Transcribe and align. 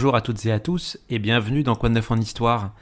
Bonjour 0.00 0.16
à 0.16 0.22
toutes 0.22 0.46
et 0.46 0.50
à 0.50 0.60
tous 0.60 0.96
et 1.10 1.18
bienvenue 1.18 1.62
dans 1.62 1.74
Quoi 1.74 1.90
de 1.90 1.94
neuf 1.96 2.10
en 2.10 2.16
histoire. 2.16 2.72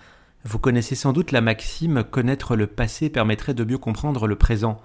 Vous 0.45 0.61
connaissez 0.61 0.95
sans 0.95 1.13
doute 1.13 1.33
la 1.33 1.41
maxime 1.41 2.05
connaître 2.05 2.55
le 2.55 2.69
passé 2.69 3.11
permettrait 3.11 3.55
de 3.55 3.65
mieux 3.65 3.77
comprendre 3.77 4.29
le 4.29 4.37
présent. 4.37 4.81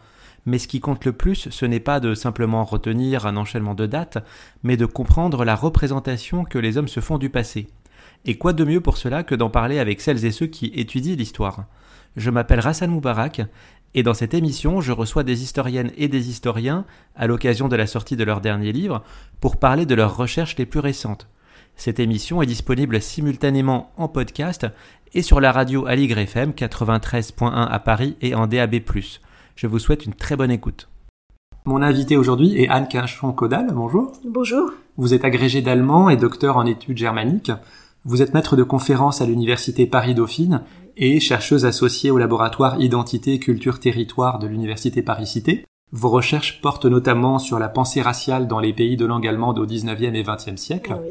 Mais 0.48 0.58
ce 0.58 0.68
qui 0.68 0.80
compte 0.80 1.06
le 1.06 1.14
plus, 1.14 1.48
ce 1.52 1.66
n'est 1.68 1.80
pas 1.80 2.00
de 2.00 2.16
simplement 2.16 2.64
retenir 2.64 3.28
un 3.28 3.38
enchaînement 3.38 3.76
de 3.76 3.86
dates, 3.86 4.18
mais 4.64 4.78
de 4.78 4.88
comprendre 4.88 5.46
la 5.46 5.56
représentation 5.56 6.44
que 6.44 6.58
les 6.58 6.80
hommes 6.80 6.88
se 6.88 7.02
font 7.02 7.20
du 7.20 7.30
passé. 7.30 7.68
Et 8.26 8.40
quoi 8.40 8.54
de 8.54 8.64
mieux 8.64 8.82
pour 8.82 8.98
cela 8.98 9.22
que 9.22 9.36
d'en 9.36 9.52
parler 9.52 9.78
avec 9.78 10.02
celles 10.02 10.26
et 10.26 10.32
ceux 10.32 10.48
qui 10.48 10.72
étudient 10.74 11.16
l'histoire? 11.16 11.66
Je 12.18 12.32
m'appelle 12.32 12.62
Rassan 12.62 12.90
Moubarak, 12.90 13.44
et 13.94 14.02
dans 14.02 14.16
cette 14.16 14.34
émission, 14.34 14.82
je 14.82 14.92
reçois 14.92 15.22
des 15.22 15.44
historiennes 15.44 15.92
et 15.98 16.08
des 16.08 16.32
historiens, 16.32 16.86
à 17.16 17.28
l'occasion 17.28 17.68
de 17.68 17.76
la 17.76 17.86
sortie 17.86 18.18
de 18.18 18.24
leur 18.24 18.42
dernier 18.42 18.72
livre, 18.72 19.04
pour 19.40 19.58
parler 19.58 19.86
de 19.86 19.94
leurs 19.94 20.18
recherches 20.18 20.58
les 20.58 20.66
plus 20.66 20.80
récentes. 20.80 21.28
Cette 21.76 22.00
émission 22.00 22.42
est 22.42 22.48
disponible 22.48 23.02
simultanément 23.02 23.92
en 23.98 24.08
podcast 24.08 24.68
et 25.14 25.22
sur 25.22 25.40
la 25.40 25.52
radio 25.52 25.86
Aligre 25.86 26.20
FM 26.20 26.52
93.1 26.52 27.52
à 27.52 27.80
Paris 27.80 28.16
et 28.22 28.36
en 28.36 28.48
DAB+. 28.48 28.76
Je 29.56 29.68
vous 29.68 29.80
souhaite 29.80 30.06
une 30.06 30.14
très 30.14 30.36
bonne 30.36 30.52
écoute. 30.52 30.90
Mon 31.66 31.82
invité 31.82 32.18
aujourd'hui 32.18 32.62
est 32.62 32.68
Anne 32.70 32.88
Quinchon-Caudal. 32.88 33.72
Bonjour. 33.74 34.14
Bonjour. 34.26 34.72
Vous 34.98 35.14
êtes 35.14 35.24
agrégé 35.24 35.62
d'allemand 35.62 36.10
et 36.10 36.18
docteur 36.18 36.58
en 36.58 36.66
études 36.66 36.98
germaniques. 36.98 37.52
Vous 38.06 38.22
êtes 38.22 38.34
maître 38.34 38.56
de 38.56 38.64
conférences 38.64 39.22
à 39.22 39.26
l'université 39.26 39.86
Paris-Dauphine 39.86 40.64
et 40.98 41.20
chercheuse 41.20 41.66
associée 41.66 42.12
au 42.12 42.18
laboratoire 42.18 42.82
Identité, 42.82 43.40
Culture, 43.40 43.80
Territoire 43.80 44.40
de 44.40 44.48
l'université 44.48 45.02
Paris-Cité. 45.02 45.66
Vos 45.92 46.10
recherches 46.10 46.62
portent 46.62 46.86
notamment 46.86 47.40
sur 47.40 47.60
la 47.60 47.70
pensée 47.70 48.02
raciale 48.02 48.48
dans 48.48 48.60
les 48.60 48.74
pays 48.74 48.98
de 48.98 49.06
langue 49.06 49.28
allemande 49.28 49.60
au 49.60 49.66
19e 49.66 50.16
et 50.16 50.24
20e 50.24 50.58
siècle. 50.58 50.98
Oui. 51.02 51.10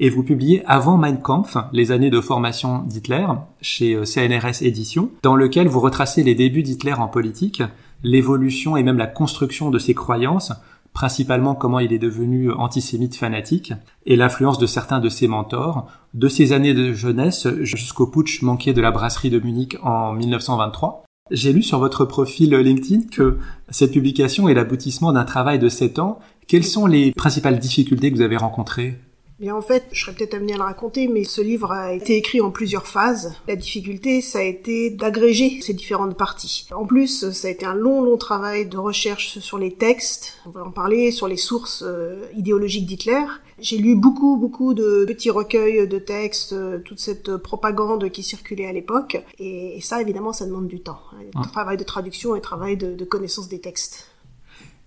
Et 0.00 0.10
vous 0.10 0.22
publiez 0.22 0.64
avant 0.64 0.96
Mein 0.96 1.20
Kampf, 1.20 1.56
les 1.72 1.90
années 1.90 2.10
de 2.10 2.20
formation 2.20 2.84
d'Hitler, 2.84 3.26
chez 3.60 3.94
euh, 3.94 4.04
CNRS 4.04 4.62
Éditions, 4.62 5.10
dans 5.22 5.34
lequel 5.34 5.66
vous 5.66 5.80
retracez 5.80 6.22
les 6.22 6.36
débuts 6.36 6.62
d'Hitler 6.62 6.92
en 6.92 7.08
politique, 7.08 7.62
l'évolution 8.04 8.76
et 8.76 8.84
même 8.84 8.98
la 8.98 9.08
construction 9.08 9.70
de 9.70 9.78
ses 9.80 9.94
croyances, 9.94 10.52
principalement 10.92 11.56
comment 11.56 11.80
il 11.80 11.92
est 11.92 11.98
devenu 11.98 12.52
antisémite 12.52 13.16
fanatique, 13.16 13.72
et 14.06 14.14
l'influence 14.14 14.58
de 14.58 14.66
certains 14.66 15.00
de 15.00 15.08
ses 15.08 15.26
mentors, 15.26 15.88
de 16.14 16.28
ses 16.28 16.52
années 16.52 16.74
de 16.74 16.92
jeunesse 16.92 17.48
jusqu'au 17.62 18.06
putsch 18.06 18.42
manqué 18.42 18.72
de 18.72 18.80
la 18.80 18.92
brasserie 18.92 19.30
de 19.30 19.40
Munich 19.40 19.76
en 19.82 20.12
1923. 20.12 21.04
J'ai 21.32 21.52
lu 21.52 21.62
sur 21.62 21.80
votre 21.80 22.04
profil 22.04 22.54
LinkedIn 22.54 23.08
que 23.10 23.38
cette 23.68 23.92
publication 23.92 24.48
est 24.48 24.54
l'aboutissement 24.54 25.12
d'un 25.12 25.24
travail 25.24 25.58
de 25.58 25.68
7 25.68 25.98
ans. 25.98 26.20
Quelles 26.46 26.64
sont 26.64 26.86
les 26.86 27.12
principales 27.12 27.58
difficultés 27.58 28.10
que 28.10 28.16
vous 28.16 28.22
avez 28.22 28.36
rencontrées? 28.36 28.98
Bien 29.38 29.54
en 29.54 29.62
fait, 29.62 29.84
je 29.92 30.00
serais 30.00 30.14
peut-être 30.14 30.34
amenée 30.34 30.54
à 30.54 30.56
le 30.56 30.62
raconter, 30.64 31.06
mais 31.06 31.22
ce 31.22 31.40
livre 31.40 31.70
a 31.70 31.92
été 31.92 32.16
écrit 32.16 32.40
en 32.40 32.50
plusieurs 32.50 32.88
phases. 32.88 33.34
La 33.46 33.54
difficulté, 33.54 34.20
ça 34.20 34.40
a 34.40 34.42
été 34.42 34.90
d'agréger 34.90 35.60
ces 35.60 35.74
différentes 35.74 36.16
parties. 36.16 36.66
En 36.74 36.84
plus, 36.84 37.30
ça 37.30 37.46
a 37.46 37.50
été 37.52 37.64
un 37.64 37.74
long, 37.74 38.02
long 38.02 38.16
travail 38.16 38.66
de 38.66 38.76
recherche 38.78 39.38
sur 39.38 39.58
les 39.58 39.72
textes, 39.72 40.38
on 40.44 40.50
va 40.50 40.64
en 40.64 40.72
parler, 40.72 41.12
sur 41.12 41.28
les 41.28 41.36
sources 41.36 41.84
euh, 41.86 42.24
idéologiques 42.36 42.86
d'Hitler. 42.86 43.24
J'ai 43.60 43.78
lu 43.78 43.94
beaucoup, 43.94 44.36
beaucoup 44.36 44.74
de 44.74 45.04
petits 45.06 45.30
recueils 45.30 45.86
de 45.86 45.98
textes, 46.00 46.52
euh, 46.52 46.80
toute 46.80 46.98
cette 46.98 47.36
propagande 47.36 48.10
qui 48.10 48.24
circulait 48.24 48.66
à 48.66 48.72
l'époque, 48.72 49.22
et, 49.38 49.76
et, 49.76 49.80
ça, 49.80 50.00
évidemment, 50.00 50.32
ça 50.32 50.46
demande 50.46 50.66
du 50.66 50.80
temps. 50.80 50.98
Un 51.36 51.42
travail 51.42 51.76
de 51.76 51.84
traduction 51.84 52.34
et 52.34 52.40
travail 52.40 52.76
de, 52.76 52.92
de 52.92 53.04
connaissance 53.04 53.48
des 53.48 53.60
textes. 53.60 54.08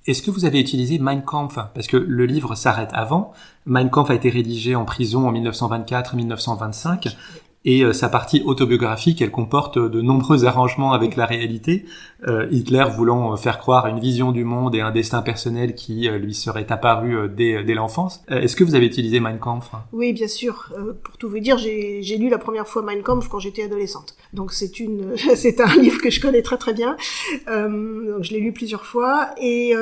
Est-ce 0.08 0.24
que 0.24 0.32
vous 0.32 0.46
avez 0.46 0.60
utilisé 0.60 0.98
Mein 0.98 1.22
Kampf? 1.22 1.60
Parce 1.76 1.86
que 1.86 1.98
le 1.98 2.26
livre 2.26 2.56
s'arrête 2.56 2.90
avant. 2.94 3.34
Mein 3.66 3.90
Kampf 3.90 4.10
a 4.10 4.16
été 4.16 4.30
rédigé 4.30 4.76
en 4.76 4.84
prison 4.84 5.28
en 5.28 5.34
1924-1925 5.34 7.16
et 7.64 7.84
euh, 7.84 7.94
sa 7.94 8.10
partie 8.10 8.42
autobiographique, 8.44 9.22
elle 9.22 9.32
comporte 9.32 9.78
de 9.78 10.02
nombreux 10.02 10.46
arrangements 10.46 10.94
avec 10.94 11.16
la 11.16 11.26
réalité. 11.26 11.86
Euh, 12.28 12.48
Hitler 12.52 12.86
voulant 12.96 13.36
faire 13.38 13.60
croire 13.60 13.86
à 13.86 13.90
une 13.90 14.00
vision 14.00 14.32
du 14.32 14.44
monde 14.44 14.74
et 14.76 14.82
un 14.82 14.92
destin 14.92 15.22
personnel 15.22 15.76
qui 15.76 16.10
euh, 16.10 16.18
lui 16.18 16.34
serait 16.34 16.72
apparu 16.72 17.16
euh, 17.16 17.28
dès, 17.28 17.64
dès 17.64 17.76
l'enfance. 17.76 18.24
Euh, 18.32 18.42
est-ce 18.42 18.56
que 18.56 18.64
vous 18.64 18.74
avez 18.74 18.88
utilisé 18.88 19.20
Mein 19.20 19.38
Kampf 19.38 19.72
Oui, 19.92 20.12
bien 20.14 20.28
sûr. 20.28 20.74
pour 21.04 21.18
tout 21.18 21.30
vous 21.30 21.40
dire, 21.40 21.58
j'ai 21.60 22.18
lu 22.18 22.30
la 22.30 22.40
première 22.40 22.68
fois 22.68 22.82
Mein 22.82 23.04
Kampf 23.04 23.28
quand 23.28 23.40
j'étais 23.40 23.64
adolescente. 23.64 24.16
Donc 24.34 24.54
c'est 24.54 24.80
une, 24.80 25.16
c'est 25.36 25.62
un 25.62 25.76
livre 25.76 26.02
que 26.02 26.10
je 26.10 26.20
connais 26.20 26.42
très 26.42 26.58
très 26.58 26.74
bien. 26.74 26.96
donc 27.48 28.24
je 28.24 28.32
l'ai 28.32 28.40
lu 28.40 28.54
plusieurs 28.54 28.86
fois 28.86 29.30
et 29.40 29.74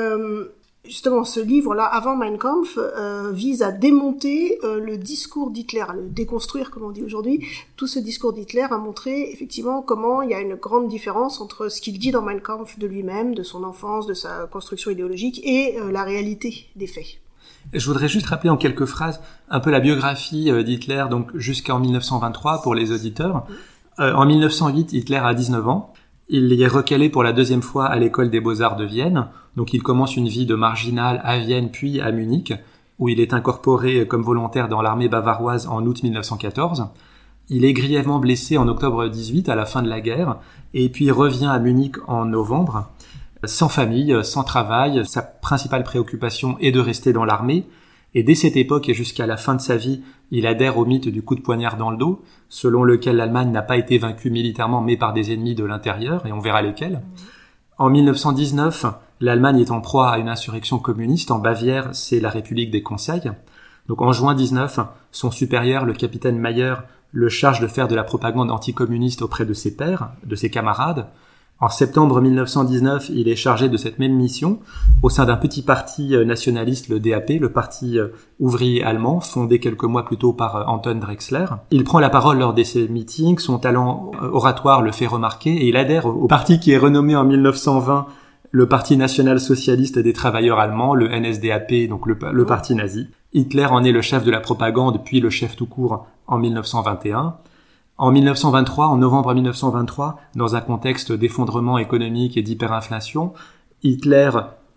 justement, 0.84 1.24
ce 1.24 1.40
livre-là, 1.40 1.84
avant 1.84 2.16
Mein 2.16 2.38
Kampf, 2.38 2.78
euh, 2.78 3.30
vise 3.32 3.62
à 3.62 3.72
démonter 3.72 4.58
euh, 4.64 4.80
le 4.80 4.96
discours 4.96 5.50
d'Hitler, 5.50 5.80
à 5.80 5.92
le 5.92 6.08
déconstruire, 6.08 6.70
comme 6.70 6.84
on 6.84 6.90
dit 6.90 7.02
aujourd'hui. 7.02 7.44
Tout 7.76 7.86
ce 7.86 7.98
discours 7.98 8.32
d'Hitler 8.32 8.66
a 8.70 8.78
montré 8.78 9.30
effectivement 9.30 9.82
comment 9.82 10.22
il 10.22 10.30
y 10.30 10.34
a 10.34 10.40
une 10.40 10.54
grande 10.54 10.88
différence 10.88 11.40
entre 11.40 11.68
ce 11.68 11.80
qu'il 11.80 11.98
dit 11.98 12.10
dans 12.10 12.22
Mein 12.22 12.40
Kampf 12.40 12.78
de 12.78 12.86
lui-même, 12.86 13.34
de 13.34 13.42
son 13.42 13.64
enfance, 13.64 14.06
de 14.06 14.14
sa 14.14 14.46
construction 14.46 14.90
idéologique, 14.90 15.40
et 15.44 15.78
euh, 15.78 15.92
la 15.92 16.04
réalité 16.04 16.66
des 16.76 16.86
faits. 16.86 17.18
Je 17.72 17.86
voudrais 17.86 18.08
juste 18.08 18.26
rappeler 18.26 18.50
en 18.50 18.56
quelques 18.56 18.86
phrases 18.86 19.20
un 19.50 19.60
peu 19.60 19.70
la 19.70 19.80
biographie 19.80 20.50
d'Hitler, 20.64 21.04
donc 21.10 21.36
jusqu'en 21.36 21.78
1923 21.78 22.62
pour 22.62 22.74
les 22.74 22.90
auditeurs. 22.90 23.46
En 23.98 24.24
1908, 24.24 24.94
Hitler 24.94 25.20
a 25.22 25.34
19 25.34 25.68
ans. 25.68 25.92
Il 26.32 26.62
est 26.62 26.68
recalé 26.68 27.08
pour 27.08 27.24
la 27.24 27.32
deuxième 27.32 27.60
fois 27.60 27.86
à 27.86 27.98
l'école 27.98 28.30
des 28.30 28.38
beaux-arts 28.38 28.76
de 28.76 28.84
Vienne. 28.84 29.26
Donc 29.56 29.74
il 29.74 29.82
commence 29.82 30.16
une 30.16 30.28
vie 30.28 30.46
de 30.46 30.54
marginal 30.54 31.20
à 31.24 31.40
Vienne 31.40 31.72
puis 31.72 32.00
à 32.00 32.12
Munich, 32.12 32.52
où 33.00 33.08
il 33.08 33.18
est 33.18 33.34
incorporé 33.34 34.06
comme 34.06 34.22
volontaire 34.22 34.68
dans 34.68 34.80
l'armée 34.80 35.08
bavaroise 35.08 35.66
en 35.66 35.84
août 35.84 36.04
1914. 36.04 36.86
Il 37.48 37.64
est 37.64 37.72
grièvement 37.72 38.20
blessé 38.20 38.58
en 38.58 38.68
octobre 38.68 39.08
18 39.08 39.48
à 39.48 39.56
la 39.56 39.66
fin 39.66 39.82
de 39.82 39.88
la 39.88 40.00
guerre, 40.00 40.36
et 40.72 40.88
puis 40.88 41.10
revient 41.10 41.50
à 41.50 41.58
Munich 41.58 41.96
en 42.06 42.26
novembre. 42.26 42.88
Sans 43.42 43.68
famille, 43.68 44.16
sans 44.22 44.44
travail, 44.44 45.02
sa 45.06 45.22
principale 45.22 45.82
préoccupation 45.82 46.56
est 46.60 46.70
de 46.70 46.78
rester 46.78 47.12
dans 47.12 47.24
l'armée, 47.24 47.66
et 48.14 48.22
dès 48.22 48.36
cette 48.36 48.56
époque 48.56 48.88
et 48.88 48.94
jusqu'à 48.94 49.26
la 49.26 49.36
fin 49.36 49.56
de 49.56 49.60
sa 49.60 49.76
vie, 49.76 50.02
il 50.30 50.46
adhère 50.46 50.78
au 50.78 50.84
mythe 50.84 51.08
du 51.08 51.22
coup 51.22 51.34
de 51.34 51.40
poignard 51.40 51.76
dans 51.76 51.90
le 51.90 51.96
dos, 51.96 52.22
selon 52.48 52.84
lequel 52.84 53.16
l'Allemagne 53.16 53.50
n'a 53.50 53.62
pas 53.62 53.76
été 53.76 53.98
vaincue 53.98 54.30
militairement 54.30 54.80
mais 54.80 54.96
par 54.96 55.12
des 55.12 55.32
ennemis 55.32 55.54
de 55.54 55.64
l'intérieur, 55.64 56.26
et 56.26 56.32
on 56.32 56.40
verra 56.40 56.62
lesquels. 56.62 57.02
En 57.78 57.88
1919, 57.88 58.86
l'Allemagne 59.20 59.60
est 59.60 59.70
en 59.70 59.80
proie 59.80 60.10
à 60.10 60.18
une 60.18 60.28
insurrection 60.28 60.78
communiste. 60.78 61.30
En 61.30 61.38
Bavière, 61.38 61.90
c'est 61.92 62.20
la 62.20 62.28
République 62.28 62.70
des 62.70 62.82
Conseils. 62.82 63.32
Donc 63.88 64.02
en 64.02 64.12
juin 64.12 64.34
19, 64.34 64.80
son 65.12 65.30
supérieur, 65.30 65.84
le 65.84 65.94
capitaine 65.94 66.38
Mayer, 66.38 66.74
le 67.12 67.28
charge 67.28 67.60
de 67.60 67.66
faire 67.66 67.88
de 67.88 67.94
la 67.94 68.04
propagande 68.04 68.50
anticommuniste 68.50 69.22
auprès 69.22 69.46
de 69.46 69.54
ses 69.54 69.74
pairs, 69.76 70.10
de 70.24 70.36
ses 70.36 70.50
camarades. 70.50 71.08
En 71.60 71.68
septembre 71.68 72.22
1919, 72.22 73.10
il 73.10 73.28
est 73.28 73.36
chargé 73.36 73.68
de 73.68 73.76
cette 73.76 73.98
même 73.98 74.14
mission 74.14 74.60
au 75.02 75.10
sein 75.10 75.26
d'un 75.26 75.36
petit 75.36 75.60
parti 75.60 76.16
nationaliste, 76.24 76.88
le 76.88 77.00
DAP, 77.00 77.32
le 77.38 77.52
parti 77.52 77.98
ouvrier 78.38 78.82
allemand, 78.82 79.20
fondé 79.20 79.60
quelques 79.60 79.84
mois 79.84 80.06
plus 80.06 80.16
tôt 80.16 80.32
par 80.32 80.68
Anton 80.68 80.94
Drexler. 80.94 81.44
Il 81.70 81.84
prend 81.84 82.00
la 82.00 82.08
parole 82.08 82.38
lors 82.38 82.54
de 82.54 82.62
ses 82.62 82.88
meetings, 82.88 83.38
son 83.38 83.58
talent 83.58 84.10
oratoire 84.32 84.80
le 84.80 84.90
fait 84.90 85.06
remarquer 85.06 85.50
et 85.50 85.68
il 85.68 85.76
adhère 85.76 86.06
au 86.06 86.26
parti 86.26 86.60
qui 86.60 86.72
est 86.72 86.78
renommé 86.78 87.14
en 87.14 87.24
1920 87.24 88.06
le 88.52 88.66
Parti 88.66 88.96
national 88.96 89.38
socialiste 89.38 89.98
des 89.98 90.12
travailleurs 90.12 90.58
allemands, 90.58 90.94
le 90.94 91.08
NSDAP, 91.08 91.88
donc 91.88 92.06
le, 92.06 92.16
le 92.32 92.44
parti 92.44 92.74
nazi. 92.74 93.08
Hitler 93.32 93.66
en 93.66 93.84
est 93.84 93.92
le 93.92 94.02
chef 94.02 94.24
de 94.24 94.30
la 94.30 94.40
propagande, 94.40 95.04
puis 95.04 95.20
le 95.20 95.30
chef 95.30 95.54
tout 95.54 95.66
court 95.66 96.06
en 96.26 96.38
1921. 96.38 97.36
En 98.00 98.12
1923, 98.12 98.86
en 98.86 98.96
novembre 98.96 99.34
1923, 99.34 100.18
dans 100.34 100.56
un 100.56 100.62
contexte 100.62 101.12
d'effondrement 101.12 101.76
économique 101.76 102.38
et 102.38 102.42
d'hyperinflation, 102.42 103.34
Hitler 103.82 104.30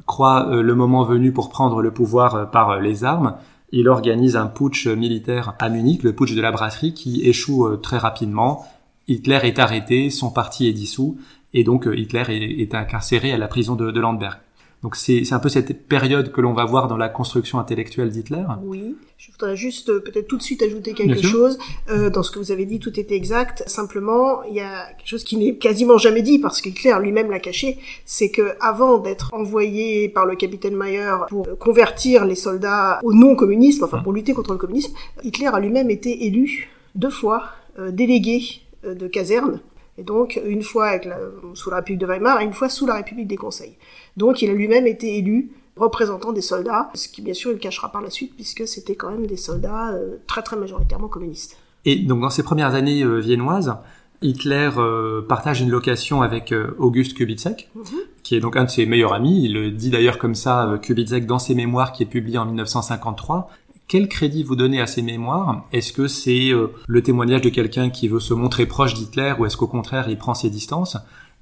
croit 0.06 0.50
le 0.52 0.76
moment 0.76 1.06
venu 1.06 1.32
pour 1.32 1.48
prendre 1.48 1.82
le 1.82 1.92
pouvoir 1.92 2.52
par 2.52 2.82
les 2.82 3.06
armes. 3.06 3.36
Il 3.72 3.88
organise 3.88 4.36
un 4.36 4.48
putsch 4.48 4.88
militaire 4.88 5.56
à 5.60 5.70
Munich, 5.70 6.04
le 6.04 6.12
putsch 6.12 6.36
de 6.36 6.42
la 6.42 6.52
brasserie, 6.52 6.94
qui 6.94 7.26
échoue 7.26 7.78
très 7.78 7.98
rapidement. 7.98 8.66
Hitler 9.08 9.40
est 9.44 9.58
arrêté, 9.58 10.10
son 10.10 10.30
parti 10.30 10.68
est 10.68 10.74
dissous, 10.74 11.18
et 11.54 11.64
donc 11.64 11.88
Hitler 11.90 12.26
est, 12.28 12.76
incarcéré 12.76 13.32
à 13.32 13.38
la 13.38 13.48
prison 13.48 13.76
de, 13.76 13.90
de 13.90 14.00
Landberg. 14.02 14.38
Donc 14.84 14.98
c'est 14.98 15.32
un 15.32 15.40
peu 15.40 15.48
cette 15.48 15.88
période 15.88 16.34
que 16.34 16.42
l'on 16.42 16.52
va 16.52 16.66
voir 16.66 16.90
dans 16.90 16.98
la 16.98 17.08
construction 17.08 17.58
intellectuelle 17.58 18.10
d'Hitler. 18.12 18.44
Oui, 18.64 18.98
je 19.18 19.32
voudrais 19.32 19.56
juste 19.56 19.90
euh, 19.90 20.02
peut-être 20.02 20.28
tout 20.28 20.38
de 20.38 20.44
suite 20.44 20.62
ajouter 20.62 20.94
quelque 20.94 21.22
chose. 21.22 21.58
Euh, 21.90 22.10
dans 22.10 22.22
ce 22.22 22.32
que 22.32 22.38
vous 22.38 22.52
avez 22.52 22.66
dit, 22.66 22.80
tout 22.80 23.00
était 23.00 23.16
exact. 23.16 23.64
Simplement, 23.66 24.44
il 24.44 24.56
y 24.56 24.60
a 24.60 24.88
quelque 24.98 25.08
chose 25.08 25.24
qui 25.24 25.38
n'est 25.38 25.56
quasiment 25.56 25.98
jamais 25.98 26.22
dit 26.22 26.38
parce 26.38 26.62
que 26.62 26.68
Hitler 26.68 26.94
lui-même 27.02 27.32
l'a 27.32 27.40
caché, 27.40 27.80
c'est 28.04 28.30
que 28.30 28.56
avant 28.60 28.98
d'être 28.98 29.34
envoyé 29.34 30.10
par 30.10 30.26
le 30.26 30.36
capitaine 30.36 30.76
Mayer 30.76 31.16
pour 31.30 31.48
convertir 31.58 32.26
les 32.26 32.36
soldats 32.36 33.00
au 33.04 33.14
non-communisme, 33.14 33.86
enfin 33.86 34.00
pour 34.00 34.12
lutter 34.12 34.34
contre 34.34 34.52
le 34.52 34.58
communisme, 34.58 34.94
Hitler 35.24 35.48
a 35.48 35.60
lui-même 35.62 35.90
été 35.90 36.26
élu 36.26 36.70
deux 36.96 37.10
fois 37.10 37.46
euh, 37.80 37.92
délégué 37.92 38.42
euh, 38.86 38.94
de 38.94 39.08
caserne 39.08 39.62
et 39.98 40.04
donc 40.04 40.40
une 40.46 40.64
fois 40.64 40.88
avec 40.88 41.06
la, 41.06 41.18
sous 41.54 41.70
la 41.70 41.78
République 41.78 42.02
de 42.02 42.06
Weimar 42.06 42.42
et 42.42 42.44
une 42.44 42.54
fois 42.54 42.70
sous 42.70 42.86
la 42.86 42.96
République 42.96 43.28
des 43.28 43.38
Conseils. 43.38 43.78
Donc 44.18 44.42
il 44.42 44.50
a 44.50 44.54
lui-même 44.54 44.88
été 44.88 45.18
élu 45.18 45.52
représentant 45.76 46.34
des 46.34 46.42
soldats, 46.42 46.90
ce 46.94 47.08
qui 47.08 47.22
bien 47.22 47.34
sûr 47.34 47.52
il 47.52 47.58
cachera 47.58 47.92
par 47.92 48.02
la 48.02 48.10
suite 48.10 48.34
puisque 48.36 48.68
c'était 48.68 48.96
quand 48.96 49.12
même 49.12 49.26
des 49.26 49.38
soldats 49.38 49.92
euh, 49.94 50.18
très 50.28 50.42
très 50.44 50.56
majoritairement 50.56 51.08
communistes. 51.08 51.58
Et 51.86 51.98
donc 51.98 52.22
dans 52.22 52.30
ces 52.30 52.44
premières 52.44 52.76
années 52.76 53.04
euh, 53.04 53.20
viennoises, 53.20 53.76
Hitler 54.22 54.70
euh, 54.78 55.22
partage 55.22 55.62
une 55.62 55.70
location 55.70 56.22
avec 56.22 56.54
Auguste 56.78 57.16
Kubitschek, 57.16 57.70
mhm. 57.76 57.84
qui 58.24 58.36
est 58.36 58.40
donc 58.40 58.56
un 58.56 58.64
de 58.66 58.70
ses 58.70 58.86
meilleurs 58.86 59.14
amis. 59.14 59.44
Il 59.44 59.54
le 59.54 59.72
dit 59.72 59.90
d'ailleurs 59.90 60.18
comme 60.18 60.36
ça, 60.36 60.80
Kubitschek, 60.82 61.26
dans 61.26 61.40
ses 61.40 61.56
mémoires 61.56 61.92
qui 61.92 62.04
est 62.04 62.08
publié 62.08 62.38
en 62.38 62.46
1953. 62.46 63.50
Quel 63.90 64.08
crédit 64.08 64.44
vous 64.44 64.56
donnez 64.56 64.80
à 64.80 64.88
ces 64.88 65.02
mémoires? 65.02 65.68
Est-ce 65.74 65.92
que 65.92 66.08
c'est 66.08 66.52
le 66.88 67.04
témoignage 67.04 67.42
de 67.42 67.50
quelqu'un 67.50 67.90
qui 67.90 68.08
veut 68.08 68.22
se 68.22 68.34
montrer 68.34 68.66
proche 68.66 68.94
d'Hitler 68.94 69.34
ou 69.38 69.46
est-ce 69.46 69.58
qu'au 69.58 69.68
contraire 69.68 70.08
il 70.08 70.18
prend 70.18 70.34
ses 70.34 70.50
distances? 70.50 70.98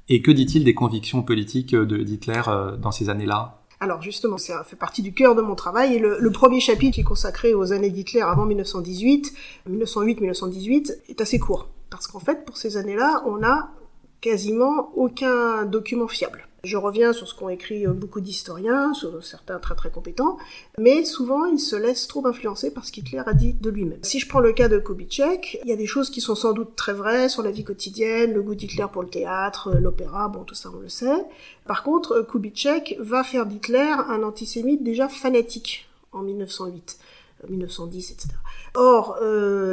Et 0.09 0.21
que 0.21 0.31
dit-il 0.31 0.63
des 0.63 0.73
convictions 0.73 1.23
politiques 1.23 1.75
d'Hitler 1.75 2.41
dans 2.79 2.91
ces 2.91 3.09
années-là? 3.09 3.61
Alors 3.81 3.99
justement, 4.01 4.37
ça 4.37 4.63
fait 4.63 4.75
partie 4.75 5.01
du 5.01 5.11
cœur 5.11 5.33
de 5.33 5.41
mon 5.41 5.55
travail. 5.55 5.95
Et 5.95 5.99
le, 5.99 6.31
premier 6.31 6.59
chapitre 6.59 6.93
qui 6.93 7.01
est 7.01 7.03
consacré 7.03 7.55
aux 7.55 7.73
années 7.73 7.89
d'Hitler 7.89 8.21
avant 8.21 8.45
1918, 8.45 9.33
1908-1918, 9.69 10.97
est 11.09 11.19
assez 11.19 11.39
court. 11.39 11.67
Parce 11.89 12.07
qu'en 12.07 12.19
fait, 12.19 12.45
pour 12.45 12.57
ces 12.57 12.77
années-là, 12.77 13.23
on 13.25 13.37
n'a 13.37 13.71
quasiment 14.21 14.91
aucun 14.95 15.65
document 15.65 16.07
fiable. 16.07 16.47
Je 16.63 16.77
reviens 16.77 17.11
sur 17.11 17.27
ce 17.27 17.33
qu'ont 17.33 17.49
écrit 17.49 17.87
euh, 17.87 17.91
beaucoup 17.91 18.21
d'historiens, 18.21 18.93
certains 19.23 19.57
très 19.57 19.73
très 19.73 19.89
compétents, 19.89 20.37
mais 20.77 21.03
souvent 21.05 21.45
ils 21.45 21.59
se 21.59 21.75
laissent 21.75 22.07
trop 22.07 22.27
influencer 22.27 22.71
par 22.71 22.85
ce 22.85 22.91
qu'Hitler 22.91 23.23
a 23.25 23.33
dit 23.33 23.53
de 23.53 23.71
lui-même. 23.71 23.97
Si 24.03 24.19
je 24.19 24.27
prends 24.27 24.41
le 24.41 24.53
cas 24.53 24.67
de 24.67 24.77
Kubitschek, 24.77 25.59
il 25.63 25.69
y 25.69 25.73
a 25.73 25.75
des 25.75 25.87
choses 25.87 26.11
qui 26.11 26.21
sont 26.21 26.35
sans 26.35 26.53
doute 26.53 26.75
très 26.75 26.93
vraies 26.93 27.29
sur 27.29 27.41
la 27.41 27.49
vie 27.49 27.63
quotidienne, 27.63 28.33
le 28.33 28.43
goût 28.43 28.53
d'Hitler 28.53 28.85
pour 28.93 29.01
le 29.01 29.09
théâtre, 29.09 29.69
euh, 29.73 29.79
l'opéra, 29.79 30.27
bon 30.27 30.43
tout 30.43 30.53
ça 30.53 30.69
on 30.71 30.79
le 30.79 30.89
sait. 30.89 31.25
Par 31.65 31.81
contre, 31.81 32.11
euh, 32.11 32.23
Kubitschek 32.23 32.97
va 32.99 33.23
faire 33.23 33.47
d'Hitler 33.47 33.95
un 34.07 34.21
antisémite 34.21 34.83
déjà 34.83 35.09
fanatique 35.09 35.89
en 36.11 36.21
1908. 36.21 36.99
1910, 37.49 38.11
etc. 38.11 38.27
Or, 38.75 39.17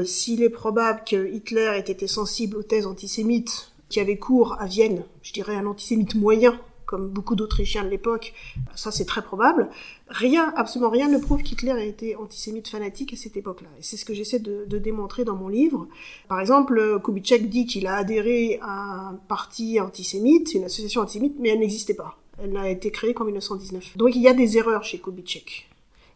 s'il 0.07 0.43
est 0.43 0.49
probable 0.49 1.03
que 1.07 1.29
Hitler 1.31 1.71
ait 1.77 1.81
été 1.81 2.07
sensible 2.07 2.57
aux 2.57 2.63
thèses 2.63 2.87
antisémites 2.87 3.73
qui 3.89 4.01
avaient 4.01 4.19
cours 4.19 4.57
à 4.61 4.67
Vienne, 4.67 5.05
je 5.23 5.33
dirais 5.33 5.57
un 5.57 5.67
antisémite 5.67 6.15
moyen, 6.15 6.59
comme 6.89 7.11
beaucoup 7.11 7.37
d'Autrichiens 7.37 7.85
de 7.85 7.91
l'époque, 7.91 8.33
ça 8.75 8.91
c'est 8.91 9.05
très 9.05 9.21
probable. 9.21 9.69
Rien, 10.09 10.55
absolument 10.57 10.91
rien 10.91 11.09
ne 11.09 11.19
prouve 11.19 11.43
qu'Hitler 11.43 11.73
a 11.73 11.85
été 11.85 12.17
antisémite 12.17 12.67
fanatique 12.67 13.13
à 13.13 13.17
cette 13.17 13.37
époque-là. 13.37 13.69
Et 13.79 13.83
c'est 13.83 13.99
ce 13.99 14.07
que 14.07 14.15
j'essaie 14.15 14.39
de, 14.39 14.79
démontrer 14.79 15.25
dans 15.25 15.37
mon 15.37 15.49
livre. 15.49 15.87
Par 16.29 16.41
exemple, 16.41 16.99
Kubitschek 17.05 17.51
dit 17.51 17.67
qu'il 17.67 17.87
a 17.87 17.97
adhéré 17.97 18.59
à 18.63 19.11
un 19.11 19.15
parti 19.29 19.79
antisémite, 19.81 20.55
une 20.55 20.65
association 20.65 21.03
antisémite, 21.03 21.37
mais 21.39 21.51
elle 21.51 21.61
n'existait 21.61 21.95
pas. 21.95 22.17
Elle 22.43 22.53
n'a 22.53 22.71
été 22.71 22.91
créée 22.91 23.13
qu'en 23.13 23.25
1919. 23.25 23.99
Donc 23.99 24.17
il 24.17 24.23
y 24.23 24.29
a 24.29 24.33
des 24.33 24.57
erreurs 24.57 24.83
chez 24.83 24.99
Kubitschek. 24.99 25.69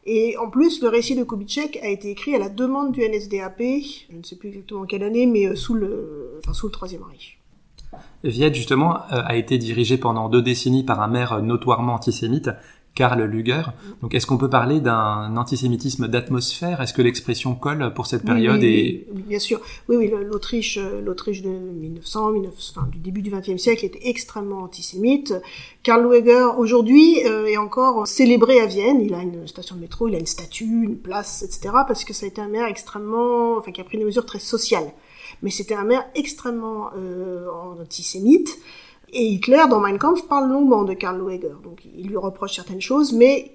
Et 0.07 0.39
en 0.39 0.49
plus, 0.49 0.81
le 0.81 0.89
récit 0.89 1.15
de 1.15 1.23
Kubitschek 1.23 1.79
a 1.83 1.89
été 1.89 2.11
écrit 2.11 2.35
à 2.35 2.39
la 2.39 2.49
demande 2.49 2.93
du 2.93 3.07
NSDAP, 3.07 3.61
je 4.11 4.17
ne 4.17 4.23
sais 4.23 4.37
plus 4.37 4.49
exactement 4.49 4.85
quelle 4.85 5.05
année, 5.05 5.27
mais 5.27 5.47
euh, 5.47 5.55
sous 5.55 5.75
le, 5.75 6.41
enfin, 6.43 6.55
sous 6.55 6.67
le 6.67 6.73
Troisième 6.73 7.03
Reich. 7.03 7.39
Viette, 8.25 8.55
justement, 8.55 8.97
euh, 9.13 9.23
a 9.25 9.37
été 9.37 9.59
dirigé 9.59 9.97
pendant 9.97 10.29
deux 10.29 10.43
décennies 10.43 10.85
par 10.85 11.01
un 11.01 11.09
maire 11.09 11.43
notoirement 11.43 11.95
antisémite, 11.95 12.51
Karl 12.95 13.23
Luger. 13.23 13.63
Donc, 14.03 14.15
est-ce 14.15 14.27
qu'on 14.27 14.37
peut 14.37 14.51
parler 14.51 14.81
d'un 14.81 15.37
antisémitisme 15.37 16.09
d'atmosphère? 16.09 16.81
Est-ce 16.81 16.93
que 16.93 17.03
l'expression 17.03 17.55
colle 17.55 17.93
pour 17.95 18.07
cette 18.07 18.23
période 18.25 18.61
oui, 18.61 19.07
Bien 19.13 19.39
sûr. 19.39 19.61
Oui, 19.89 19.97
oui, 19.97 20.13
l'Autriche, 20.25 20.79
euh, 20.79 21.01
l'Autriche 21.01 21.43
de 21.43 21.49
1900, 21.49 22.33
1900 22.33 22.75
enfin, 22.77 22.89
du 22.93 22.99
début 22.99 23.23
du 23.23 23.31
XXe 23.31 23.57
siècle 23.57 23.87
était 23.87 24.09
extrêmement 24.09 24.63
antisémite. 24.63 25.35
Karl 25.83 26.03
Lueger, 26.03 26.59
aujourd'hui, 26.59 27.25
euh, 27.25 27.47
est 27.47 27.57
encore 27.57 28.07
célébré 28.07 28.61
à 28.61 28.67
Vienne. 28.67 29.01
Il 29.01 29.15
a 29.15 29.23
une 29.23 29.49
station 29.49 29.77
de 29.77 29.81
métro, 29.81 30.09
il 30.09 30.15
a 30.15 30.19
une 30.19 30.27
statue, 30.27 30.85
une 30.85 30.99
place, 30.99 31.43
etc. 31.43 31.75
Parce 31.89 32.05
que 32.05 32.13
ça 32.13 32.27
a 32.27 32.29
été 32.29 32.41
un 32.41 32.49
maire 32.49 32.67
extrêmement, 32.67 33.57
enfin, 33.57 33.73
qui 33.73 33.81
a 33.81 33.85
pris 33.85 33.99
des 33.99 34.05
mesures 34.05 34.27
très 34.27 34.39
sociales 34.39 34.93
mais 35.43 35.51
c'était 35.51 35.75
un 35.75 35.85
maire 35.85 36.05
extrêmement 36.15 36.91
euh, 36.97 37.47
antisémite. 37.81 38.59
Et 39.13 39.27
Hitler, 39.27 39.63
dans 39.69 39.81
Mein 39.81 39.99
Kampf, 39.99 40.27
parle 40.27 40.51
longuement 40.51 40.85
de 40.85 40.95
Karl 40.95 41.19
Lueger. 41.19 41.57
Donc 41.63 41.83
il 41.85 42.07
lui 42.07 42.17
reproche 42.17 42.55
certaines 42.55 42.81
choses, 42.81 43.13
mais 43.13 43.53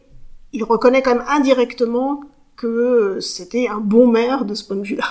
il 0.53 0.63
reconnaît 0.63 1.01
quand 1.01 1.15
même 1.15 1.25
indirectement 1.27 2.21
que 2.55 3.19
c'était 3.21 3.67
un 3.67 3.79
bon 3.79 4.07
maire 4.07 4.45
de 4.45 4.53
ce 4.53 4.65
point 4.65 4.77
de 4.77 4.83
vue-là. 4.83 5.05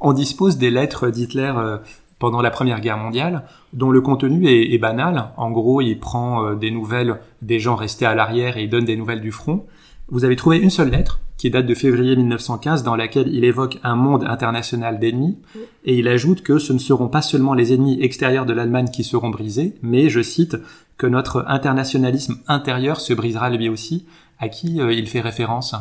On 0.00 0.12
dispose 0.12 0.58
des 0.58 0.70
lettres 0.70 1.08
d'Hitler 1.08 1.52
euh, 1.56 1.78
pendant 2.18 2.42
la 2.42 2.50
Première 2.50 2.80
Guerre 2.80 2.98
mondiale, 2.98 3.44
dont 3.72 3.90
le 3.90 4.00
contenu 4.00 4.46
est, 4.46 4.78
banal. 4.78 5.32
En 5.36 5.50
gros, 5.50 5.80
il 5.80 5.98
prend 5.98 6.44
euh, 6.44 6.54
des 6.54 6.70
nouvelles 6.70 7.20
des 7.42 7.58
gens 7.58 7.76
restés 7.76 8.06
à 8.06 8.14
l'arrière 8.14 8.56
et 8.56 8.64
il 8.64 8.70
donne 8.70 8.84
des 8.84 8.96
nouvelles 8.96 9.20
du 9.20 9.32
front. 9.32 9.66
Vous 10.08 10.24
avez 10.24 10.36
trouvé 10.36 10.58
une 10.58 10.70
seule 10.70 10.90
lettre 10.90 11.20
qui 11.36 11.50
date 11.50 11.66
de 11.66 11.74
février 11.74 12.16
1915, 12.16 12.82
dans 12.82 12.96
laquelle 12.96 13.28
il 13.28 13.44
évoque 13.44 13.78
un 13.82 13.94
monde 13.94 14.24
international 14.24 14.98
d'ennemis, 14.98 15.38
et 15.84 15.98
il 15.98 16.08
ajoute 16.08 16.42
que 16.42 16.58
ce 16.58 16.72
ne 16.72 16.78
seront 16.78 17.08
pas 17.08 17.22
seulement 17.22 17.54
les 17.54 17.74
ennemis 17.74 18.00
extérieurs 18.00 18.46
de 18.46 18.54
l'Allemagne 18.54 18.88
qui 18.90 19.04
seront 19.04 19.28
brisés, 19.28 19.74
mais, 19.82 20.08
je 20.08 20.22
cite, 20.22 20.56
que 20.96 21.06
notre 21.06 21.44
internationalisme 21.46 22.38
intérieur 22.48 23.00
se 23.00 23.12
brisera 23.12 23.50
lui 23.50 23.68
aussi, 23.68 24.06
à 24.38 24.48
qui 24.48 24.80
euh, 24.80 24.92
il 24.92 25.08
fait 25.08 25.20
référence? 25.20 25.74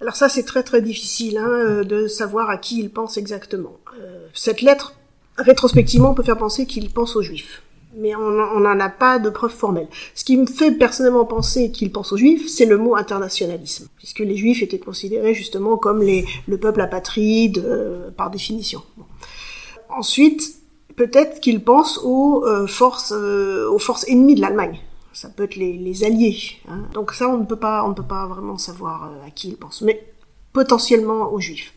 Alors 0.00 0.16
ça, 0.16 0.28
c'est 0.28 0.44
très 0.44 0.62
très 0.62 0.82
difficile 0.82 1.38
hein, 1.38 1.48
euh, 1.48 1.84
de 1.84 2.06
savoir 2.08 2.50
à 2.50 2.58
qui 2.58 2.80
il 2.80 2.90
pense 2.90 3.16
exactement. 3.18 3.78
Euh, 4.00 4.26
cette 4.34 4.62
lettre, 4.62 4.94
rétrospectivement, 5.38 6.12
peut 6.14 6.24
faire 6.24 6.38
penser 6.38 6.66
qu'il 6.66 6.90
pense 6.90 7.14
aux 7.14 7.22
Juifs 7.22 7.62
mais 7.96 8.14
on 8.14 8.60
n'en 8.60 8.80
a 8.80 8.88
pas 8.88 9.18
de 9.18 9.30
preuve 9.30 9.50
formelle. 9.50 9.88
Ce 10.14 10.24
qui 10.24 10.36
me 10.36 10.46
fait 10.46 10.72
personnellement 10.72 11.24
penser 11.24 11.70
qu'il 11.70 11.90
pense 11.90 12.12
aux 12.12 12.16
juifs, 12.16 12.46
c'est 12.48 12.66
le 12.66 12.76
mot 12.76 12.94
internationalisme, 12.94 13.88
puisque 13.96 14.20
les 14.20 14.36
juifs 14.36 14.62
étaient 14.62 14.78
considérés 14.78 15.34
justement 15.34 15.76
comme 15.76 16.02
les, 16.02 16.26
le 16.46 16.58
peuple 16.58 16.82
apatride 16.82 17.58
euh, 17.58 18.10
par 18.10 18.30
définition. 18.30 18.82
Ensuite, 19.88 20.56
peut-être 20.96 21.40
qu'il 21.40 21.64
pense 21.64 21.98
aux 22.04 22.44
euh, 22.44 22.66
forces, 22.66 23.12
euh, 23.16 23.68
aux 23.70 23.78
forces 23.78 24.06
ennemies 24.08 24.34
de 24.34 24.42
l'Allemagne. 24.42 24.78
Ça 25.12 25.30
peut 25.30 25.44
être 25.44 25.56
les, 25.56 25.78
les 25.78 26.04
alliés. 26.04 26.36
Hein. 26.68 26.82
Donc 26.92 27.12
ça, 27.12 27.28
on 27.28 27.38
ne 27.38 27.46
peut 27.46 27.56
pas, 27.56 27.82
on 27.84 27.88
ne 27.88 27.94
peut 27.94 28.02
pas 28.02 28.26
vraiment 28.26 28.58
savoir 28.58 29.10
à 29.26 29.30
qui 29.30 29.48
il 29.48 29.56
pense, 29.56 29.80
mais 29.80 30.06
potentiellement 30.52 31.32
aux 31.32 31.40
juifs. 31.40 31.72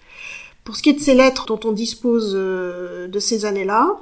Pour 0.65 0.75
ce 0.75 0.83
qui 0.83 0.89
est 0.89 0.94
de 0.94 1.00
ces 1.00 1.15
lettres 1.15 1.45
dont 1.45 1.60
on 1.63 1.72
dispose 1.72 2.34
de 2.34 3.20
ces 3.20 3.46
années-là, 3.46 3.98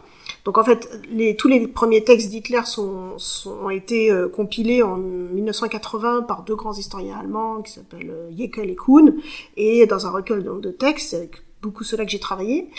donc 0.48 0.58
en 0.58 0.64
fait, 0.64 0.90
tous 1.38 1.50
les 1.50 1.68
premiers 1.68 2.06
textes 2.06 2.30
d'Hitler 2.30 2.62
sont, 2.64 3.18
ont 3.48 3.70
été 3.70 4.10
euh, 4.10 4.30
compilés 4.30 4.82
en 4.82 4.96
1980 4.96 6.22
par 6.22 6.44
deux 6.44 6.56
grands 6.56 6.72
historiens 6.72 7.18
allemands 7.20 7.62
qui 7.62 7.74
s'appellent 7.74 8.10
euh, 8.10 8.30
Jekyll 8.32 8.70
et 8.70 8.76
Kuhn, 8.78 9.14
et 9.58 9.86
dans 9.88 10.08
un 10.08 10.10
recueil 10.10 10.46
de 10.46 10.72
textes, 10.72 11.16
avec 11.16 11.44
beaucoup 11.62 11.84
ceux-là 11.84 12.06
que 12.06 12.12
j'ai 12.12 12.22
travaillé. 12.22 12.70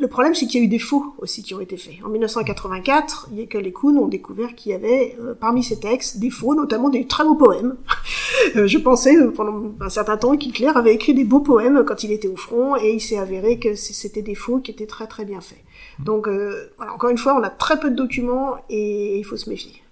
Le 0.00 0.08
problème, 0.08 0.34
c'est 0.34 0.46
qu'il 0.46 0.60
y 0.60 0.62
a 0.62 0.66
eu 0.66 0.70
des 0.70 0.78
faux 0.78 1.14
aussi 1.18 1.42
qui 1.42 1.54
ont 1.54 1.60
été 1.60 1.76
faits. 1.76 1.96
En 2.02 2.08
1984, 2.08 3.28
Jekyll 3.36 3.66
et 3.66 3.72
Kuhn 3.72 3.98
ont 3.98 4.08
découvert 4.08 4.54
qu'il 4.54 4.72
y 4.72 4.74
avait 4.74 5.16
euh, 5.20 5.34
parmi 5.34 5.62
ces 5.62 5.78
textes 5.78 6.18
des 6.18 6.30
faux, 6.30 6.54
notamment 6.54 6.88
des 6.88 7.06
très 7.06 7.24
beaux 7.24 7.34
poèmes. 7.34 7.76
je 8.54 8.78
pensais 8.78 9.14
pendant 9.36 9.72
un 9.80 9.90
certain 9.90 10.16
temps 10.16 10.36
qu'Hitler 10.36 10.70
avait 10.74 10.94
écrit 10.94 11.12
des 11.12 11.24
beaux 11.24 11.40
poèmes 11.40 11.84
quand 11.86 12.04
il 12.04 12.12
était 12.12 12.28
au 12.28 12.36
front, 12.36 12.74
et 12.76 12.94
il 12.94 13.00
s'est 13.00 13.18
avéré 13.18 13.58
que 13.58 13.74
c'était 13.74 14.22
des 14.22 14.34
faux 14.34 14.60
qui 14.60 14.70
étaient 14.70 14.86
très 14.86 15.06
très 15.06 15.26
bien 15.26 15.42
faits. 15.42 15.62
Donc, 15.98 16.26
euh, 16.26 16.72
encore 16.78 17.10
une 17.10 17.18
fois, 17.18 17.34
on 17.38 17.42
a 17.42 17.50
très 17.50 17.78
peu 17.78 17.90
de 17.90 17.96
documents 17.96 18.56
et 18.70 19.18
il 19.18 19.24
faut 19.24 19.36
se 19.36 19.50
méfier. 19.50 19.82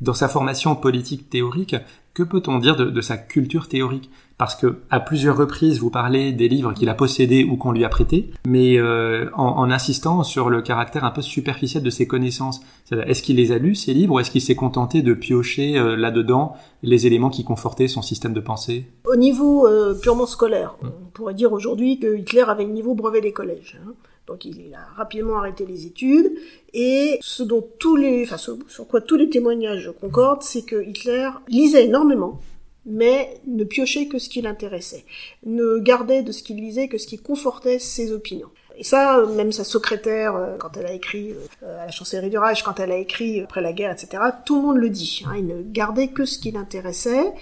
Dans 0.00 0.14
sa 0.14 0.28
formation 0.28 0.74
politique 0.74 1.28
théorique, 1.28 1.76
que 2.14 2.22
peut-on 2.22 2.58
dire 2.58 2.76
de, 2.76 3.00
sa 3.00 3.16
culture 3.16 3.68
théorique? 3.68 4.10
Parce 4.40 4.56
que 4.56 4.76
à 4.88 5.00
plusieurs 5.00 5.36
reprises, 5.36 5.80
vous 5.80 5.90
parlez 5.90 6.32
des 6.32 6.48
livres 6.48 6.72
qu'il 6.72 6.88
a 6.88 6.94
possédés 6.94 7.44
ou 7.44 7.58
qu'on 7.58 7.72
lui 7.72 7.84
a 7.84 7.90
prêtés, 7.90 8.30
mais 8.46 8.78
euh, 8.78 9.28
en, 9.34 9.70
insistant 9.70 10.22
sur 10.22 10.48
le 10.48 10.62
caractère 10.62 11.04
un 11.04 11.10
peu 11.10 11.20
superficiel 11.20 11.82
de 11.82 11.90
ses 11.90 12.06
connaissances. 12.06 12.62
Est-ce 12.90 13.22
qu'il 13.22 13.36
les 13.36 13.52
a 13.52 13.58
lus 13.58 13.74
ces 13.74 13.92
livres 13.92 14.14
ou 14.14 14.18
est-ce 14.18 14.30
qu'il 14.30 14.40
s'est 14.40 14.54
contenté 14.54 15.02
de 15.02 15.12
piocher 15.12 15.76
euh, 15.76 15.94
là-dedans 15.94 16.54
les 16.82 17.06
éléments 17.06 17.28
qui 17.28 17.44
confortaient 17.44 17.86
son 17.86 18.00
système 18.00 18.32
de 18.32 18.40
pensée? 18.40 18.86
Au 19.04 19.14
niveau 19.14 19.68
purement 20.00 20.24
scolaire, 20.24 20.74
on 20.82 21.10
pourrait 21.12 21.34
dire 21.34 21.52
aujourd'hui 21.52 22.00
que 22.00 22.16
Hitler 22.16 22.44
avait 22.48 22.64
le 22.64 22.72
niveau 22.72 22.94
brevet 22.94 23.20
des 23.20 23.32
collèges. 23.32 23.78
Hein. 23.86 23.92
Donc 24.26 24.44
il 24.46 24.72
a 24.74 24.96
rapidement 24.96 25.38
arrêté 25.38 25.66
les 25.66 25.84
études. 25.84 26.32
Et 26.72 27.18
ce 27.20 27.42
dont 27.42 27.66
tous 27.78 27.96
les, 27.96 28.22
enfin, 28.22 28.36
sur 28.38 28.86
quoi 28.88 29.02
tous 29.02 29.16
les 29.16 29.28
témoignages 29.28 29.92
concordent, 30.00 30.42
c'est 30.42 30.62
que 30.62 30.82
Hitler 30.82 31.28
lisait 31.48 31.84
énormément, 31.84 32.40
mais 32.86 33.40
ne 33.46 33.64
piochait 33.64 34.06
que 34.06 34.18
ce 34.18 34.28
qui 34.28 34.42
l'intéressait, 34.42 35.04
ne 35.44 35.78
gardait 35.78 36.22
de 36.22 36.32
ce 36.32 36.42
qu'il 36.42 36.56
lisait 36.56 36.88
que 36.88 36.98
ce 36.98 37.06
qui 37.06 37.18
confortait 37.18 37.78
ses 37.78 38.12
opinions. 38.12 38.50
Et 38.76 38.84
ça, 38.84 39.24
même 39.36 39.52
sa 39.52 39.64
secrétaire, 39.64 40.34
euh, 40.36 40.56
quand 40.58 40.76
elle 40.78 40.86
a 40.86 40.92
écrit 40.92 41.34
euh, 41.62 41.82
à 41.82 41.86
la 41.86 41.90
chancellerie 41.90 42.30
du 42.30 42.38
Reich, 42.38 42.62
quand 42.62 42.80
elle 42.80 42.92
a 42.92 42.96
écrit 42.96 43.42
après 43.42 43.60
la 43.60 43.74
guerre, 43.74 43.92
etc., 43.92 44.22
tout 44.46 44.56
le 44.56 44.62
monde 44.62 44.76
le 44.78 44.88
dit. 44.88 45.22
Hein, 45.26 45.34
il 45.36 45.46
ne 45.46 45.62
gardait 45.62 46.08
que 46.08 46.24
ce 46.24 46.38
qui 46.38 46.50
l'intéressait. 46.50 47.32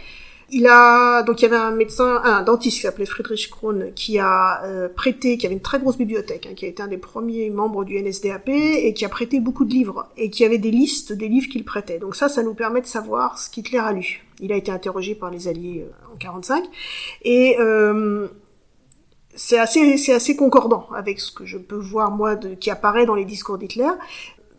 Il 0.50 0.66
a 0.66 1.22
donc 1.24 1.40
il 1.40 1.42
y 1.42 1.46
avait 1.46 1.56
un 1.56 1.72
médecin, 1.72 2.22
un 2.24 2.42
dentiste 2.42 2.78
qui 2.78 2.82
s'appelait 2.82 3.04
Friedrich 3.04 3.50
Krohn 3.50 3.92
qui 3.94 4.18
a 4.18 4.64
euh, 4.64 4.88
prêté, 4.88 5.36
qui 5.36 5.44
avait 5.44 5.54
une 5.54 5.60
très 5.60 5.78
grosse 5.78 5.98
bibliothèque, 5.98 6.48
hein, 6.50 6.54
qui 6.54 6.64
a 6.64 6.68
été 6.68 6.82
un 6.82 6.88
des 6.88 6.96
premiers 6.96 7.50
membres 7.50 7.84
du 7.84 8.00
NSDAP 8.00 8.48
et 8.48 8.94
qui 8.94 9.04
a 9.04 9.10
prêté 9.10 9.40
beaucoup 9.40 9.66
de 9.66 9.70
livres 9.70 10.08
et 10.16 10.30
qui 10.30 10.46
avait 10.46 10.56
des 10.56 10.70
listes 10.70 11.12
des 11.12 11.28
livres 11.28 11.48
qu'il 11.48 11.64
prêtait. 11.64 11.98
Donc 11.98 12.16
ça, 12.16 12.30
ça 12.30 12.42
nous 12.42 12.54
permet 12.54 12.80
de 12.80 12.86
savoir 12.86 13.38
ce 13.38 13.50
qu'Hitler 13.50 13.78
a 13.78 13.92
lu. 13.92 14.24
Il 14.40 14.50
a 14.52 14.56
été 14.56 14.72
interrogé 14.72 15.14
par 15.14 15.30
les 15.30 15.48
Alliés 15.48 15.86
euh, 15.86 16.14
en 16.14 16.16
45 16.16 16.64
et 17.22 17.56
euh, 17.60 18.28
c'est 19.34 19.58
assez, 19.58 19.98
c'est 19.98 20.14
assez 20.14 20.34
concordant 20.34 20.88
avec 20.94 21.20
ce 21.20 21.30
que 21.30 21.44
je 21.44 21.58
peux 21.58 21.76
voir 21.76 22.10
moi 22.10 22.36
de, 22.36 22.54
qui 22.54 22.70
apparaît 22.70 23.04
dans 23.04 23.14
les 23.14 23.26
discours 23.26 23.58
d'Hitler. 23.58 23.90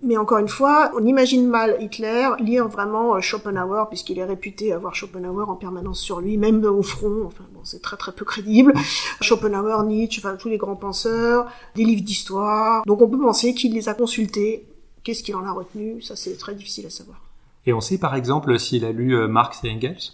Mais 0.01 0.15
encore 0.15 0.37
une 0.37 0.47
fois, 0.47 0.91
on 0.95 1.05
imagine 1.05 1.47
mal 1.47 1.75
Hitler 1.81 2.29
lire 2.39 2.67
vraiment 2.69 3.15
euh, 3.15 3.21
Schopenhauer, 3.21 3.89
puisqu'il 3.89 4.17
est 4.17 4.23
réputé 4.23 4.71
avoir 4.71 4.95
Schopenhauer 4.95 5.49
en 5.49 5.55
permanence 5.55 5.99
sur 5.99 6.21
lui, 6.21 6.37
même 6.37 6.63
au 6.63 6.81
front. 6.81 7.23
Enfin 7.25 7.43
bon, 7.53 7.59
c'est 7.63 7.81
très 7.81 7.97
très 7.97 8.13
peu 8.13 8.23
crédible. 8.23 8.73
Schopenhauer, 9.21 9.83
Nietzsche, 9.83 10.21
enfin 10.21 10.37
tous 10.37 10.47
les 10.47 10.57
grands 10.57 10.77
penseurs, 10.77 11.47
des 11.75 11.83
livres 11.83 12.03
d'histoire. 12.03 12.83
Donc 12.85 13.01
on 13.01 13.09
peut 13.09 13.19
penser 13.19 13.53
qu'il 13.53 13.73
les 13.73 13.89
a 13.89 13.93
consultés. 13.93 14.65
Qu'est-ce 15.03 15.21
qu'il 15.21 15.35
en 15.35 15.45
a 15.45 15.51
retenu? 15.51 16.01
Ça, 16.01 16.15
c'est 16.15 16.37
très 16.37 16.55
difficile 16.55 16.85
à 16.85 16.89
savoir. 16.89 17.19
Et 17.65 17.73
on 17.73 17.81
sait 17.81 17.97
par 17.97 18.15
exemple 18.15 18.57
s'il 18.57 18.85
a 18.85 18.91
lu 18.91 19.15
euh, 19.15 19.27
Marx 19.27 19.59
et 19.63 19.69
Engels? 19.69 20.13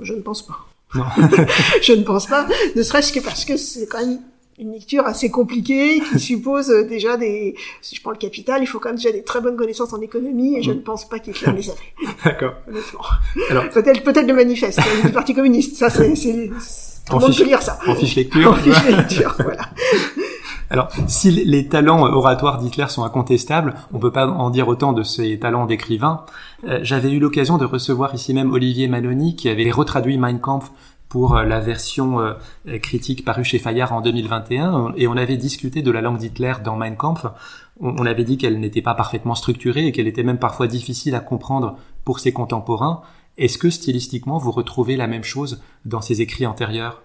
Je 0.00 0.12
ne 0.12 0.20
pense 0.20 0.42
pas. 0.42 0.58
Non. 0.94 1.04
je 1.82 1.92
ne 1.92 2.02
pense 2.02 2.26
pas, 2.26 2.46
ne 2.74 2.82
serait-ce 2.82 3.12
que 3.12 3.20
parce 3.20 3.44
que 3.44 3.56
c'est 3.56 3.86
quand 3.88 3.98
même 3.98 4.20
une 4.58 4.72
lecture 4.72 5.06
assez 5.06 5.30
compliquée 5.30 6.00
qui 6.12 6.18
suppose 6.30 6.70
euh, 6.70 6.84
déjà 6.86 7.16
des 7.16 7.54
si 7.82 7.94
je 7.96 8.00
prends 8.02 8.10
le 8.10 8.16
capital 8.16 8.62
il 8.62 8.66
faut 8.66 8.78
quand 8.78 8.88
même 8.88 8.96
déjà 8.96 9.12
des 9.12 9.22
très 9.22 9.40
bonnes 9.40 9.56
connaissances 9.56 9.92
en 9.92 10.00
économie 10.00 10.56
et 10.58 10.62
je 10.62 10.72
ne 10.72 10.80
pense 10.80 11.08
pas 11.08 11.18
qu'Hitler 11.18 11.52
les 11.52 11.70
avait 11.70 11.78
D'accord. 12.24 12.54
honnêtement 12.68 13.00
Alors- 13.50 13.68
peut-être 13.70 14.02
peut-être 14.02 14.26
le 14.26 14.34
manifeste 14.34 14.78
hein, 14.80 15.06
du 15.06 15.12
parti 15.12 15.34
communiste 15.34 15.76
ça 15.76 15.90
c'est 15.90 16.12
tout 16.12 17.14
le 17.14 17.20
monde 17.20 17.30
fiche- 17.30 17.38
peut 17.38 17.44
lire 17.44 17.62
ça 17.62 17.78
En 17.86 17.94
fiche 17.94 18.16
lecture. 18.16 18.50
en 18.52 18.54
fiche 18.56 18.84
lecture 18.88 19.34
voilà 19.42 19.62
Alors, 20.70 20.88
si 21.06 21.30
les 21.30 21.66
talents 21.68 22.04
euh, 22.06 22.10
oratoires 22.10 22.58
d'Hitler 22.58 22.88
sont 22.90 23.02
incontestables, 23.02 23.72
on 23.94 23.98
peut 23.98 24.10
pas 24.12 24.26
en 24.26 24.50
dire 24.50 24.68
autant 24.68 24.92
de 24.92 25.02
ses 25.02 25.38
talents 25.38 25.64
d'écrivain. 25.64 26.26
Euh, 26.68 26.80
J'avais 26.82 27.10
eu 27.10 27.18
l'occasion 27.18 27.56
de 27.56 27.64
recevoir 27.64 28.14
ici 28.14 28.34
même 28.34 28.52
Olivier 28.52 28.86
Maloney, 28.86 29.34
qui 29.34 29.48
avait 29.48 29.70
retraduit 29.70 30.18
Mein 30.18 30.38
Kampf 30.40 30.70
pour 31.08 31.36
euh, 31.36 31.44
la 31.44 31.60
version 31.60 32.20
euh, 32.20 32.34
critique 32.78 33.24
parue 33.24 33.44
chez 33.44 33.58
Fayard 33.58 33.92
en 33.92 34.00
2021, 34.00 34.92
et 34.96 35.08
on 35.08 35.16
avait 35.16 35.36
discuté 35.36 35.82
de 35.82 35.90
la 35.90 36.00
langue 36.00 36.18
d'Hitler 36.18 36.54
dans 36.64 36.76
Mein 36.76 36.96
Kampf. 36.96 37.26
On 37.80 38.06
avait 38.06 38.24
dit 38.24 38.38
qu'elle 38.38 38.60
n'était 38.60 38.82
pas 38.82 38.94
parfaitement 38.94 39.34
structurée 39.34 39.86
et 39.86 39.92
qu'elle 39.92 40.08
était 40.08 40.22
même 40.22 40.38
parfois 40.38 40.66
difficile 40.66 41.14
à 41.14 41.20
comprendre 41.20 41.78
pour 42.04 42.18
ses 42.18 42.32
contemporains. 42.32 43.02
Est-ce 43.36 43.56
que 43.56 43.70
stylistiquement 43.70 44.38
vous 44.38 44.50
retrouvez 44.50 44.96
la 44.96 45.06
même 45.06 45.22
chose 45.22 45.62
dans 45.84 46.00
ses 46.00 46.20
écrits 46.20 46.46
antérieurs? 46.46 47.02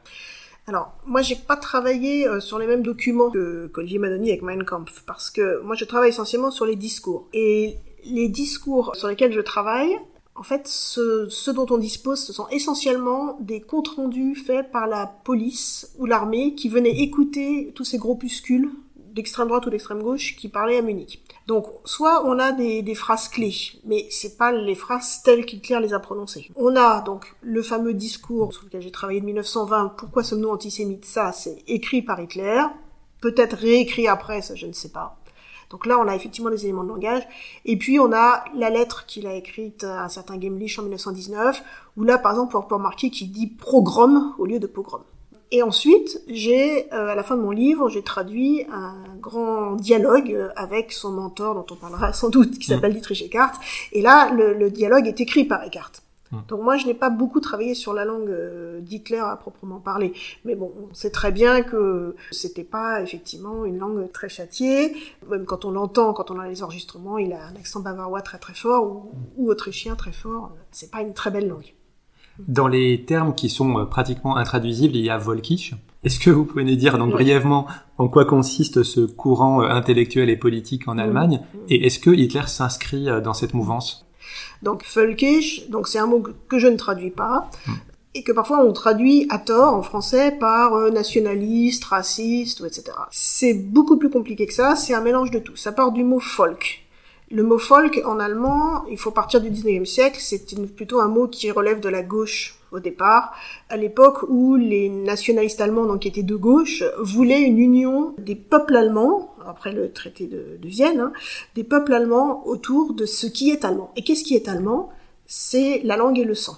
Alors, 0.65 0.93
moi, 1.05 1.21
j'ai 1.21 1.35
pas 1.35 1.57
travaillé 1.57 2.27
euh, 2.27 2.39
sur 2.39 2.57
les 2.57 2.67
mêmes 2.67 2.83
documents 2.83 3.29
que 3.29 3.67
qu'Olivier 3.67 3.99
Madoni 3.99 4.29
avec 4.29 4.41
Mein 4.41 4.63
Kampf, 4.63 5.03
parce 5.05 5.29
que 5.29 5.61
moi, 5.61 5.75
je 5.75 5.85
travaille 5.85 6.09
essentiellement 6.09 6.51
sur 6.51 6.65
les 6.65 6.75
discours. 6.75 7.27
Et 7.33 7.77
les 8.05 8.29
discours 8.29 8.95
sur 8.95 9.07
lesquels 9.07 9.33
je 9.33 9.41
travaille, 9.41 9.97
en 10.35 10.43
fait, 10.43 10.67
ce, 10.67 11.27
ce 11.29 11.51
dont 11.51 11.67
on 11.69 11.77
dispose, 11.77 12.23
ce 12.23 12.33
sont 12.33 12.47
essentiellement 12.49 13.37
des 13.39 13.61
comptes 13.61 13.89
rendus 13.89 14.35
faits 14.35 14.71
par 14.71 14.87
la 14.87 15.05
police 15.05 15.93
ou 15.99 16.05
l'armée 16.05 16.55
qui 16.55 16.69
venaient 16.69 17.01
écouter 17.01 17.71
tous 17.75 17.83
ces 17.83 17.99
groupuscules 17.99 18.71
d'extrême 19.13 19.47
droite 19.47 19.67
ou 19.67 19.69
d'extrême 19.69 20.01
gauche 20.01 20.35
qui 20.35 20.49
parlaient 20.49 20.77
à 20.77 20.81
Munich. 20.81 21.23
Donc, 21.45 21.67
soit 21.85 22.25
on 22.25 22.39
a 22.39 22.51
des, 22.51 22.81
des 22.81 22.95
phrases 22.95 23.27
clés, 23.27 23.53
mais 23.85 24.07
c'est 24.09 24.37
pas 24.37 24.51
les 24.51 24.75
phrases 24.75 25.21
telles 25.23 25.45
qu'Hitler 25.45 25.79
les 25.81 25.93
a 25.93 25.99
prononcées. 25.99 26.49
On 26.55 26.75
a 26.75 27.01
donc 27.01 27.35
le 27.41 27.61
fameux 27.61 27.93
discours 27.93 28.53
sur 28.53 28.63
lequel 28.63 28.81
j'ai 28.81 28.91
travaillé 28.91 29.21
de 29.21 29.25
1920, 29.25 29.93
Pourquoi 29.97 30.23
sommes-nous 30.23 30.49
antisémites? 30.49 31.05
Ça, 31.05 31.31
c'est 31.31 31.61
écrit 31.67 32.01
par 32.01 32.19
Hitler, 32.19 32.63
peut-être 33.21 33.55
réécrit 33.55 34.07
après, 34.07 34.41
ça 34.41 34.55
je 34.55 34.65
ne 34.65 34.73
sais 34.73 34.89
pas. 34.89 35.17
Donc 35.69 35.85
là, 35.85 35.97
on 35.99 36.07
a 36.07 36.15
effectivement 36.15 36.49
des 36.49 36.63
éléments 36.63 36.83
de 36.83 36.89
langage. 36.89 37.23
Et 37.65 37.77
puis, 37.77 37.99
on 37.99 38.11
a 38.13 38.43
la 38.55 38.69
lettre 38.69 39.05
qu'il 39.05 39.27
a 39.27 39.33
écrite 39.33 39.83
à 39.83 40.03
un 40.03 40.09
certain 40.09 40.39
Gemlich 40.39 40.77
en 40.79 40.83
1919, 40.83 41.63
où 41.97 42.03
là, 42.03 42.17
par 42.17 42.31
exemple, 42.31 42.57
on 42.57 42.61
peut 42.61 42.75
remarquer 42.75 43.09
qu'il 43.09 43.31
dit 43.31 43.47
progrom 43.47 44.33
au 44.37 44.45
lieu 44.45 44.59
de 44.59 44.67
pogrom. 44.67 45.01
Et 45.51 45.61
ensuite, 45.61 46.19
j'ai, 46.27 46.91
euh, 46.93 47.09
à 47.09 47.15
la 47.15 47.21
fin 47.21 47.37
de 47.37 47.41
mon 47.41 47.51
livre, 47.51 47.87
j'ai 47.87 48.01
traduit 48.01 48.65
un 48.71 48.95
grand 49.21 49.75
dialogue 49.75 50.31
euh, 50.31 50.49
avec 50.55 50.91
son 50.91 51.11
mentor, 51.11 51.53
dont 51.53 51.65
on 51.69 51.75
parlera 51.75 52.11
sans 52.21 52.29
doute, 52.29 52.57
qui 52.57 52.65
s'appelle 52.65 52.93
Dietrich 52.93 53.21
Eckart. 53.21 53.53
Et 53.91 54.01
là, 54.01 54.31
le, 54.31 54.53
le 54.53 54.71
dialogue 54.71 55.07
est 55.07 55.21
écrit 55.21 55.45
par 55.45 55.63
Eckart. 55.63 56.02
Mm. 56.33 56.37
Donc 56.47 56.61
moi, 56.61 56.77
je 56.77 56.85
n'ai 56.87 56.93
pas 56.93 57.09
beaucoup 57.09 57.39
travaillé 57.39 57.75
sur 57.75 57.93
la 57.93 58.05
langue 58.05 58.29
euh, 58.29 58.81
d'Hitler 58.81 59.19
à 59.19 59.35
proprement 59.35 59.79
parler. 59.79 60.13
Mais 60.43 60.55
bon, 60.55 60.71
on 60.89 60.93
sait 60.93 61.11
très 61.11 61.31
bien 61.31 61.61
que 61.61 62.15
c'était 62.31 62.63
pas 62.63 63.01
effectivement 63.01 63.65
une 63.65 63.77
langue 63.77 64.11
très 64.11 64.29
châtiée. 64.29 64.95
Même 65.29 65.45
quand 65.45 65.65
on 65.65 65.71
l'entend, 65.71 66.13
quand 66.13 66.31
on 66.31 66.39
a 66.39 66.47
les 66.47 66.63
enregistrements, 66.63 67.17
il 67.17 67.33
a 67.33 67.45
un 67.45 67.55
accent 67.55 67.79
bavarois 67.79 68.21
très 68.21 68.39
très 68.39 68.53
fort 68.53 68.85
ou, 68.85 69.11
ou 69.37 69.49
autrichien 69.49 69.95
très 69.95 70.11
fort. 70.11 70.51
C'est 70.71 70.91
pas 70.91 71.01
une 71.01 71.13
très 71.13 71.31
belle 71.31 71.47
langue. 71.47 71.73
Dans 72.39 72.67
les 72.67 73.05
termes 73.05 73.35
qui 73.35 73.49
sont 73.49 73.77
euh, 73.77 73.85
pratiquement 73.85 74.37
intraduisibles, 74.37 74.95
il 74.95 75.05
y 75.05 75.09
a 75.09 75.17
Volkisch. 75.17 75.75
Est-ce 76.03 76.19
que 76.19 76.31
vous 76.31 76.45
pouvez 76.45 76.63
nous 76.65 76.75
dire 76.75 76.97
donc 76.97 77.11
brièvement 77.11 77.67
en 77.97 78.09
quoi 78.09 78.25
consiste 78.25 78.83
ce 78.83 79.01
courant 79.01 79.61
euh, 79.61 79.69
intellectuel 79.69 80.29
et 80.29 80.35
politique 80.35 80.87
en 80.87 80.97
Allemagne? 80.97 81.41
Et 81.69 81.85
est-ce 81.85 81.99
que 81.99 82.09
Hitler 82.09 82.47
s'inscrit 82.47 83.05
dans 83.23 83.33
cette 83.33 83.53
mouvance? 83.53 84.05
Donc 84.61 84.83
Völkisch, 84.93 85.69
donc 85.69 85.87
c'est 85.87 85.99
un 85.99 86.07
mot 86.07 86.23
que- 86.49 86.59
je 86.59 86.67
ne 86.67 86.77
traduis 86.77 87.11
pas. 87.11 87.49
Et 88.15 88.23
que 88.23 88.31
parfois 88.31 88.59
on 88.63 88.71
traduit 88.73 89.25
à 89.29 89.39
tort 89.39 89.73
en 89.73 89.81
français 89.81 90.31
par 90.39 90.75
euh, 90.75 90.91
nationaliste, 90.91 91.83
raciste, 91.85 92.61
etc. 92.61 92.91
C'est 93.09 93.55
beaucoup 93.55 93.97
plus 93.97 94.09
compliqué 94.11 94.45
que 94.45 94.53
ça, 94.53 94.75
c'est 94.75 94.93
un 94.93 95.01
mélange 95.01 95.31
de 95.31 95.39
tout. 95.39 95.55
Ça 95.55 95.71
part 95.71 95.91
du 95.91 96.03
mot 96.03 96.19
folk. 96.19 96.81
Le 97.31 97.41
mot 97.41 97.57
folk 97.57 97.99
en 98.05 98.19
allemand, 98.19 98.83
il 98.91 98.99
faut 98.99 99.09
partir 99.09 99.41
du 99.41 99.49
19e 99.49 99.85
siècle, 99.87 100.17
c'est 100.19 100.45
plutôt 100.75 100.99
un 100.99 101.07
mot 101.07 101.27
qui 101.27 101.49
relève 101.49 101.79
de 101.79 101.89
la 101.89 102.03
gauche 102.03 102.59
au 102.71 102.79
départ, 102.79 103.33
à 103.69 103.77
l'époque 103.77 104.23
où 104.29 104.55
les 104.55 104.89
nationalistes 104.89 105.59
allemands, 105.61 105.85
donc 105.85 106.01
qui 106.01 106.07
étaient 106.09 106.21
de 106.21 106.35
gauche, 106.35 106.83
voulaient 106.99 107.41
une 107.41 107.57
union 107.57 108.13
des 108.19 108.35
peuples 108.35 108.75
allemands, 108.75 109.32
après 109.47 109.71
le 109.71 109.91
traité 109.91 110.27
de, 110.27 110.57
Vienne, 110.63 110.99
hein, 110.99 111.13
des 111.55 111.63
peuples 111.63 111.93
allemands 111.93 112.45
autour 112.47 112.93
de 112.93 113.05
ce 113.05 113.27
qui 113.27 113.51
est 113.51 113.65
allemand. 113.65 113.91
Et 113.95 114.03
qu'est-ce 114.03 114.23
qui 114.23 114.35
est 114.35 114.47
allemand? 114.47 114.89
C'est 115.25 115.81
la 115.83 115.97
langue 115.97 116.19
et 116.19 116.23
le 116.23 116.35
sang. 116.35 116.57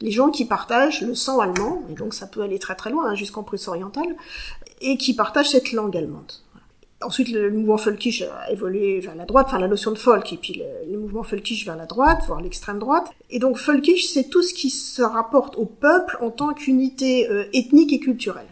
Les 0.00 0.10
gens 0.10 0.30
qui 0.30 0.46
partagent 0.46 1.02
le 1.02 1.14
sang 1.14 1.40
allemand, 1.40 1.82
et 1.90 1.94
donc 1.94 2.14
ça 2.14 2.26
peut 2.26 2.40
aller 2.40 2.58
très 2.58 2.74
très 2.74 2.90
loin, 2.90 3.10
hein, 3.10 3.14
jusqu'en 3.14 3.42
Prusse 3.42 3.68
orientale, 3.68 4.16
et 4.80 4.96
qui 4.96 5.14
partagent 5.14 5.50
cette 5.50 5.72
langue 5.72 5.96
allemande. 5.96 6.32
Ensuite, 7.02 7.30
le 7.30 7.50
mouvement 7.50 7.78
folkish 7.78 8.22
a 8.22 8.50
évolué 8.50 9.00
vers 9.00 9.14
la 9.14 9.24
droite, 9.24 9.46
enfin 9.48 9.58
la 9.58 9.68
notion 9.68 9.90
de 9.90 9.98
folk, 9.98 10.32
et 10.32 10.36
puis 10.36 10.54
le, 10.54 10.92
le 10.92 10.98
mouvement 10.98 11.22
folkish 11.22 11.64
vers 11.64 11.76
la 11.76 11.86
droite, 11.86 12.24
voire 12.26 12.40
l'extrême 12.40 12.78
droite. 12.78 13.10
Et 13.30 13.38
donc 13.38 13.56
folkish, 13.56 14.06
c'est 14.06 14.28
tout 14.28 14.42
ce 14.42 14.52
qui 14.52 14.68
se 14.68 15.02
rapporte 15.02 15.56
au 15.56 15.64
peuple 15.64 16.18
en 16.20 16.30
tant 16.30 16.52
qu'unité 16.52 17.30
euh, 17.30 17.44
ethnique 17.52 17.92
et 17.92 18.00
culturelle. 18.00 18.48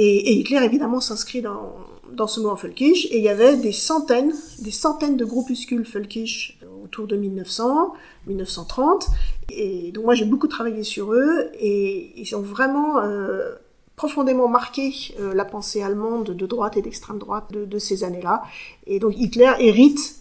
Et 0.00 0.34
Hitler, 0.34 0.60
évidemment, 0.62 1.00
s'inscrit 1.00 1.42
dans, 1.42 1.74
dans 2.12 2.26
ce 2.26 2.40
mouvement 2.40 2.56
folkish, 2.56 3.06
et 3.06 3.18
il 3.18 3.24
y 3.24 3.28
avait 3.28 3.56
des 3.56 3.72
centaines, 3.72 4.32
des 4.60 4.70
centaines 4.70 5.16
de 5.16 5.24
groupuscules 5.24 5.84
folkish 5.84 6.58
autour 6.84 7.06
de 7.06 7.16
1900, 7.16 7.92
1930. 8.26 9.06
Et 9.50 9.92
donc 9.92 10.04
moi, 10.04 10.14
j'ai 10.14 10.24
beaucoup 10.24 10.48
travaillé 10.48 10.82
sur 10.82 11.12
eux, 11.12 11.50
et 11.58 12.12
ils 12.20 12.34
ont 12.36 12.42
vraiment... 12.42 12.98
Euh, 12.98 13.54
profondément 13.96 14.46
marqué 14.46 14.94
euh, 15.18 15.34
la 15.34 15.44
pensée 15.44 15.82
allemande 15.82 16.30
de 16.30 16.46
droite 16.46 16.76
et 16.76 16.82
d'extrême 16.82 17.18
droite 17.18 17.50
de 17.50 17.78
ces 17.80 18.04
années-là. 18.04 18.44
Et 18.86 19.00
donc 19.00 19.14
Hitler 19.18 19.52
hérite 19.58 20.18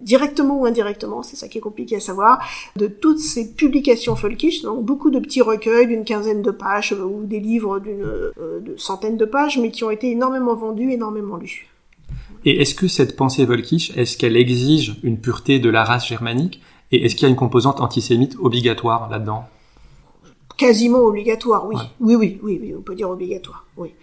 directement 0.00 0.60
ou 0.60 0.66
indirectement, 0.66 1.22
c'est 1.22 1.36
ça 1.36 1.48
qui 1.48 1.58
est 1.58 1.60
compliqué 1.60 1.96
à 1.96 2.00
savoir, 2.00 2.40
de 2.76 2.86
toutes 2.86 3.18
ces 3.18 3.52
publications 3.54 4.16
folkish, 4.16 4.62
donc 4.62 4.84
beaucoup 4.84 5.10
de 5.10 5.18
petits 5.18 5.42
recueils 5.42 5.86
d'une 5.86 6.04
quinzaine 6.04 6.42
de 6.42 6.50
pages 6.50 6.92
euh, 6.92 7.04
ou 7.04 7.24
des 7.24 7.40
livres 7.40 7.80
d'une 7.80 8.02
euh, 8.02 8.60
de 8.60 8.76
centaines 8.76 9.16
de 9.16 9.24
pages, 9.24 9.58
mais 9.58 9.70
qui 9.70 9.84
ont 9.84 9.90
été 9.90 10.10
énormément 10.10 10.54
vendus, 10.54 10.92
énormément 10.92 11.36
lus. 11.36 11.68
Et 12.44 12.60
est-ce 12.60 12.74
que 12.74 12.86
cette 12.86 13.16
pensée 13.16 13.44
Volkisch, 13.44 13.96
est-ce 13.96 14.16
qu'elle 14.16 14.36
exige 14.36 14.96
une 15.02 15.18
pureté 15.18 15.58
de 15.58 15.70
la 15.70 15.84
race 15.84 16.06
germanique? 16.06 16.60
Et 16.92 17.04
est-ce 17.04 17.16
qu'il 17.16 17.24
y 17.24 17.26
a 17.26 17.30
une 17.30 17.36
composante 17.36 17.80
antisémite 17.80 18.36
obligatoire 18.40 19.10
là-dedans? 19.10 19.44
Quasiment 20.58 20.98
obligatoire, 20.98 21.66
oui. 21.66 21.76
Ouais. 21.76 21.82
oui. 22.00 22.16
Oui, 22.18 22.38
oui, 22.42 22.58
oui, 22.60 22.74
on 22.76 22.82
peut 22.82 22.94
dire 22.94 23.08
obligatoire, 23.08 23.64
oui. 23.78 23.94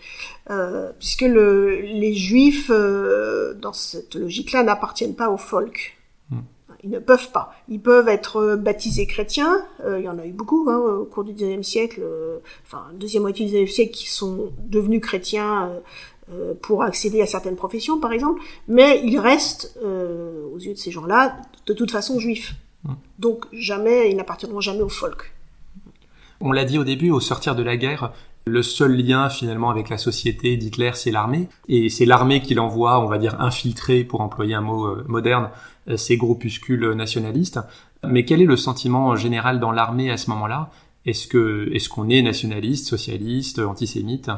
Euh, 0.50 0.92
puisque 0.98 1.22
le, 1.22 1.82
les 1.82 2.16
juifs, 2.16 2.72
euh, 2.72 3.54
dans 3.54 3.74
cette 3.74 4.16
logique-là, 4.16 4.64
n'appartiennent 4.64 5.16
pas 5.16 5.30
au 5.30 5.38
folk. 5.38 5.98
Hmm. 6.32 6.40
Ils 6.84 6.90
ne 6.90 7.00
peuvent 7.00 7.32
pas. 7.32 7.54
Ils 7.70 7.82
peuvent 7.82 8.08
être 8.08 8.38
euh, 8.38 8.56
baptisés 8.56 9.06
chrétiens, 9.06 9.64
euh, 9.84 10.00
il 10.00 10.06
y 10.06 10.10
en 10.10 10.18
a 10.18 10.26
eu 10.26 10.32
beaucoup 10.32 10.68
hein, 10.70 10.78
au 10.78 11.06
cours 11.06 11.26
du 11.26 11.34
XIXe 11.34 11.68
siècle, 11.68 12.00
euh, 12.02 12.40
enfin, 12.66 12.86
deuxième 12.94 13.24
moitié 13.24 13.46
du 13.46 13.52
XIXe 13.52 13.72
siècle, 13.72 13.94
qui 13.94 14.10
sont 14.10 14.52
devenus 14.58 15.02
chrétiens 15.02 15.72
pour 16.64 16.82
accéder 16.82 17.22
à 17.22 17.28
certaines 17.28 17.56
professions, 17.56 18.00
par 18.00 18.12
exemple, 18.12 18.42
mais 18.68 19.00
ils 19.04 19.20
restent, 19.20 19.78
euh, 19.84 20.48
aux 20.56 20.58
yeux 20.58 20.74
de 20.74 20.78
ces 20.80 20.90
gens-là, 20.90 21.38
de 21.68 21.74
toute 21.74 21.92
façon 21.92 22.18
juifs. 22.18 22.56
Hmm. 22.84 22.94
Donc 23.20 23.46
jamais, 23.52 24.10
ils 24.10 24.18
n'appartiendront 24.18 24.62
jamais 24.62 24.82
au 24.82 24.90
folk. 24.90 25.35
On 26.42 26.52
l'a 26.52 26.66
dit 26.66 26.78
au 26.78 26.84
début, 26.84 27.12
au 27.12 27.20
sortir 27.20 27.56
de 27.56 27.64
la 27.64 27.78
guerre, 27.78 28.12
le 28.48 28.62
seul 28.62 28.96
lien 28.96 29.30
finalement 29.30 29.70
avec 29.72 29.90
la 29.90 29.98
société 29.98 30.56
d'Hitler, 30.56 30.92
c'est 30.94 31.12
l'armée. 31.12 31.50
Et 31.68 31.90
c'est 31.90 32.06
l'armée 32.06 32.42
qui 32.42 32.54
l'envoie, 32.54 33.00
on 33.04 33.08
va 33.08 33.18
dire, 33.18 33.42
infiltrer, 33.42 34.04
pour 34.04 34.22
employer 34.22 34.54
un 34.54 34.62
mot 34.62 34.86
euh, 34.86 35.04
moderne, 35.08 35.50
euh, 35.90 35.98
ces 35.98 36.18
groupuscules 36.18 36.92
nationalistes. 36.92 37.60
Mais 38.04 38.24
quel 38.24 38.42
est 38.42 38.46
le 38.46 38.58
sentiment 38.58 39.16
général 39.16 39.60
dans 39.60 39.72
l'armée 39.72 40.12
à 40.12 40.18
ce 40.18 40.30
moment-là? 40.30 40.70
Est-ce 41.06 41.28
que 41.28 41.70
est-ce 41.74 41.90
qu'on 41.90 42.10
est 42.10 42.22
nationaliste, 42.22 42.88
socialiste, 42.88 43.60
antisémite? 43.60 44.30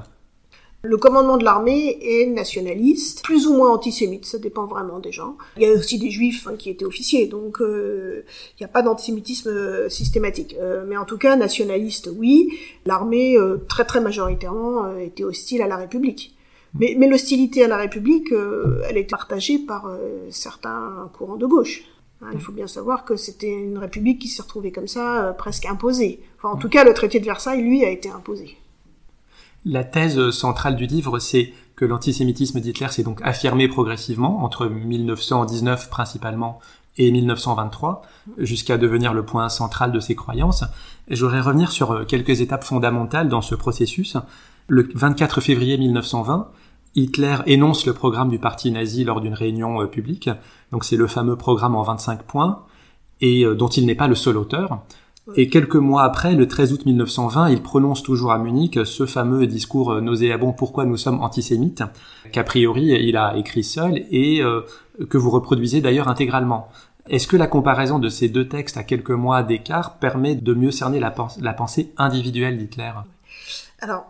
Le 0.88 0.98
commandement 0.98 1.38
de 1.38 1.44
l'armée 1.44 1.98
est 2.01 2.25
nationaliste, 2.27 3.24
plus 3.24 3.46
ou 3.46 3.53
moins 3.56 3.72
antisémite, 3.72 4.25
ça 4.25 4.38
dépend 4.38 4.65
vraiment 4.65 5.00
des 5.00 5.12
gens. 5.12 5.36
Il 5.58 5.63
y 5.63 5.65
a 5.65 5.72
aussi 5.72 6.00
des 6.00 6.10
juifs 6.10 6.48
hein, 6.48 6.56
qui 6.58 6.70
étaient 6.70 6.86
officiers, 6.86 7.27
donc 7.27 7.62
euh, 7.62 8.24
il 8.53 8.63
n'y 8.63 8.65
a 8.65 8.70
pas 8.70 8.82
d'antisémitisme 8.82 9.50
euh, 9.50 9.89
systématique. 9.89 10.56
Euh, 10.60 10.86
mais 10.88 10.96
en 10.96 11.03
tout 11.03 11.17
cas, 11.17 11.36
nationaliste, 11.36 12.10
oui. 12.15 12.58
L'armée, 12.86 13.38
très 13.67 13.84
très 13.84 14.00
majoritairement, 14.00 14.96
était 14.98 15.25
hostile 15.25 15.62
à 15.62 15.67
la 15.67 15.75
République. 15.75 16.36
Mais, 16.79 16.96
mais 16.98 17.08
l'hostilité 17.08 17.63
à 17.65 17.67
la 17.67 17.77
République, 17.77 18.34
elle 18.89 18.98
est 18.98 19.10
partagée 19.10 19.60
par 19.60 19.91
certains 20.29 21.10
courants 21.17 21.36
de 21.36 21.46
gauche. 21.46 21.84
Hein, 22.22 22.29
il 22.34 22.39
faut 22.39 22.53
bien 22.53 22.67
savoir 22.67 23.03
que 23.03 23.17
c'était 23.17 23.51
une 23.51 23.77
République 23.77 24.20
qui 24.20 24.29
s'est 24.29 24.41
retrouvée 24.41 24.72
comme 24.72 24.88
ça, 24.88 25.36
presque 25.38 25.65
imposée. 25.65 26.22
Enfin, 26.38 26.50
en 26.50 26.58
tout 26.58 26.70
cas, 26.70 26.86
le 26.86 26.94
traité 26.94 27.20
de 27.20 27.25
Versailles, 27.25 27.62
lui, 27.62 27.84
a 27.84 27.89
été 27.89 28.10
imposé. 28.10 28.58
La 29.70 29.84
thèse 29.84 30.30
centrale 30.32 30.78
du 30.78 30.86
livre, 30.86 31.20
c'est 31.20 31.52
que 31.76 31.84
l'antisémitisme 31.84 32.62
d'Hitler 32.62 32.88
s'est 32.88 33.04
donc 33.04 33.20
affirmé 33.22 33.68
progressivement 33.68 34.42
entre 34.46 34.68
1919 34.68 35.90
principalement 35.90 36.60
et 36.96 37.12
1923, 37.12 38.02
jusqu'à 38.38 38.78
devenir 38.78 39.14
le 39.14 39.26
point 39.26 39.50
central 39.50 39.92
de 39.92 40.00
ses 40.00 40.16
croyances. 40.16 40.64
J'aurais 41.10 41.42
revenir 41.42 41.74
sur 41.74 41.92
euh, 41.92 42.06
quelques 42.06 42.40
étapes 42.40 42.64
fondamentales 42.64 43.28
dans 43.28 43.42
ce 43.42 43.56
processus. 43.56 44.16
Le 44.70 44.88
24 44.96 45.42
février 45.42 45.78
1920, 45.78 46.48
Hitler 46.96 47.36
énonce 47.46 47.86
le 47.86 47.94
programme 47.94 48.30
du 48.30 48.40
parti 48.40 48.72
nazi 48.72 49.04
lors 49.04 49.20
d'une 49.20 49.34
réunion 49.34 49.82
euh, 49.82 49.86
publique. 49.86 50.30
Donc 50.72 50.86
c'est 50.86 50.96
le 50.96 51.08
fameux 51.08 51.36
programme 51.36 51.76
en 51.76 51.84
25 51.84 52.24
points, 52.24 52.64
et 53.20 53.44
euh, 53.44 53.54
dont 53.54 53.68
il 53.68 53.86
n'est 53.86 53.96
pas 53.96 54.08
le 54.08 54.16
seul 54.16 54.38
auteur. 54.38 54.80
Et 55.36 55.50
quelques 55.50 55.76
mois 55.76 56.04
après, 56.04 56.36
le 56.36 56.48
13 56.48 56.74
août 56.74 56.86
1920, 56.86 57.50
il 57.50 57.62
prononce 57.62 58.02
toujours 58.02 58.32
à 58.32 58.38
Munich 58.38 58.80
ce 58.86 59.06
fameux 59.06 59.46
discours 59.46 59.92
euh, 59.92 60.02
nauséabond 60.02 60.54
Pourquoi 60.54 60.86
nous 60.86 60.96
sommes 60.96 61.22
antisémites, 61.22 61.84
qu'a 62.32 62.44
priori 62.44 62.86
il 62.86 63.18
a 63.18 63.36
écrit 63.36 63.64
seul 63.64 64.06
et 64.10 64.42
euh, 64.42 64.62
que 65.10 65.18
vous 65.18 65.30
reproduisez 65.30 65.82
d'ailleurs 65.82 66.08
intégralement. 66.08 66.70
Est-ce 67.10 67.28
que 67.28 67.36
la 67.36 67.48
comparaison 67.48 68.00
de 68.00 68.10
ces 68.10 68.30
deux 68.30 68.48
textes 68.48 68.78
à 68.78 68.84
quelques 68.84 69.12
mois 69.12 69.44
d'écart 69.44 69.98
permet 69.98 70.36
de 70.36 70.54
mieux 70.54 70.72
cerner 70.72 71.00
la, 71.00 71.12
pensée 71.12 71.94
individuelle 71.98 72.58
d'Hitler? 72.58 72.92
Alors, 73.80 74.06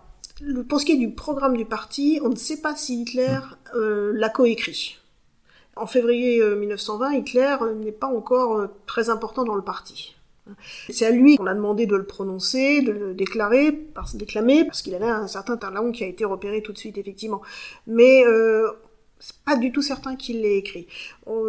pour 0.67 0.79
ce 0.79 0.85
qui 0.85 0.93
est 0.93 0.97
du 0.97 1.11
programme 1.11 1.57
du 1.57 1.65
parti, 1.65 2.19
on 2.23 2.29
ne 2.29 2.35
sait 2.35 2.61
pas 2.61 2.75
si 2.75 3.01
Hitler 3.01 3.39
euh, 3.75 4.13
l'a 4.15 4.29
coécrit. 4.29 4.97
En 5.75 5.85
février 5.85 6.43
1920, 6.43 7.11
Hitler 7.13 7.55
n'est 7.83 7.91
pas 7.91 8.07
encore 8.07 8.67
très 8.87 9.11
important 9.11 9.43
dans 9.43 9.53
le 9.53 9.61
parti. 9.61 10.16
C'est 10.89 11.05
à 11.05 11.11
lui 11.11 11.37
qu'on 11.37 11.47
a 11.47 11.53
demandé 11.53 11.85
de 11.85 11.95
le 11.95 12.05
prononcer, 12.05 12.81
de 12.81 12.91
le 12.91 13.13
déclarer, 13.13 13.71
par, 13.71 14.09
déclamer, 14.13 14.65
parce 14.65 14.81
qu'il 14.81 14.95
avait 14.95 15.05
un 15.05 15.27
certain 15.27 15.57
talent 15.57 15.91
qui 15.91 16.03
a 16.03 16.07
été 16.07 16.25
repéré 16.25 16.61
tout 16.61 16.73
de 16.73 16.77
suite, 16.77 16.97
effectivement. 16.97 17.41
Mais 17.85 18.25
euh, 18.25 18.69
c'est 19.19 19.37
pas 19.45 19.55
du 19.55 19.71
tout 19.71 19.81
certain 19.81 20.15
qu'il 20.15 20.41
l'ait 20.41 20.57
écrit. 20.57 20.87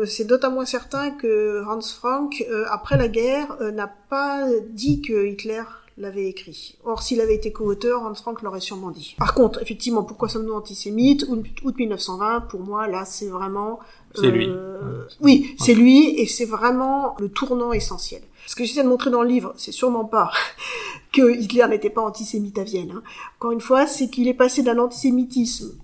C'est 0.07 0.25
d'autant 0.25 0.50
moins 0.50 0.64
certain 0.64 1.11
que 1.11 1.62
Hans 1.67 1.81
Frank, 1.81 2.45
euh, 2.50 2.64
après 2.71 2.97
la 2.97 3.09
guerre, 3.09 3.57
euh, 3.61 3.71
n'a 3.71 3.88
pas 3.88 4.49
dit 4.71 5.02
que 5.02 5.26
Hitler 5.26 5.62
l'avait 5.99 6.26
écrit. 6.26 6.78
Or, 6.85 7.02
s'il 7.02 7.21
avait 7.21 7.35
été 7.35 7.52
co-auteur, 7.52 8.02
Hans 8.02 8.14
Frank 8.14 8.40
l'aurait 8.43 8.61
sûrement 8.61 8.90
dit. 8.90 9.17
Par 9.19 9.35
contre, 9.35 9.61
effectivement, 9.61 10.05
pourquoi 10.05 10.28
sommes-nous 10.28 10.55
antisémites 10.55 11.26
Août 11.28 11.75
1920, 11.76 12.43
pour 12.43 12.61
moi, 12.61 12.87
là, 12.87 13.05
c'est 13.05 13.28
vraiment... 13.28 13.81
C'est 14.14 14.31
lui. 14.31 14.49
Oui, 15.21 15.54
c'est 15.58 15.75
lui, 15.75 16.21
et 16.21 16.26
c'est 16.26 16.45
vraiment 16.45 17.17
le 17.19 17.28
tournant 17.28 17.73
essentiel. 17.73 18.23
Ce 18.49 18.56
que 18.56 18.65
j'essaie 18.65 18.82
de 18.82 18.89
montrer 18.89 19.11
dans 19.11 19.21
le 19.21 19.28
livre, 19.28 19.52
c'est 19.58 19.73
sûrement 19.73 20.06
pas 20.06 20.30
que 21.13 21.39
Hitler 21.39 21.67
n'était 21.69 21.91
pas 21.91 22.00
antisémite 22.00 22.56
à 22.56 22.65
Vienne. 22.65 22.93
Hein. 22.97 23.02
Encore 23.37 23.52
une 23.52 23.61
fois, 23.61 23.87
c'est 23.87 24.08
qu'il 24.08 24.26
est 24.26 24.32
passé 24.32 24.63
d'un 24.63 24.78
antisémitisme 24.78 25.78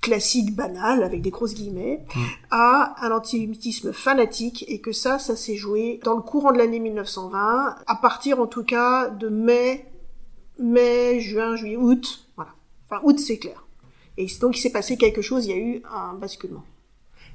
classique, 0.00 0.56
banal, 0.56 1.04
avec 1.04 1.22
des 1.22 1.30
grosses 1.30 1.54
guillemets, 1.54 2.04
mm. 2.12 2.20
à 2.50 2.96
un 3.00 3.12
antisémitisme 3.12 3.92
fanatique, 3.92 4.64
et 4.66 4.80
que 4.80 4.90
ça, 4.90 5.20
ça 5.20 5.36
s'est 5.36 5.54
joué 5.54 6.00
dans 6.02 6.14
le 6.14 6.22
courant 6.22 6.50
de 6.50 6.58
l'année 6.58 6.80
1920, 6.80 7.76
à 7.86 7.94
partir 7.94 8.40
en 8.40 8.48
tout 8.48 8.64
cas 8.64 9.08
de 9.08 9.28
mai, 9.28 9.86
mai, 10.58 11.20
juin, 11.20 11.54
juillet, 11.54 11.76
août, 11.76 12.26
voilà. 12.34 12.54
Enfin, 12.90 13.02
août, 13.04 13.20
c'est 13.20 13.38
clair. 13.38 13.64
Et 14.16 14.26
donc 14.40 14.58
il 14.58 14.60
s'est 14.60 14.72
passé 14.72 14.96
quelque 14.96 15.22
chose, 15.22 15.46
il 15.46 15.50
y 15.50 15.54
a 15.54 15.58
eu 15.58 15.82
un 15.88 16.14
basculement. 16.14 16.64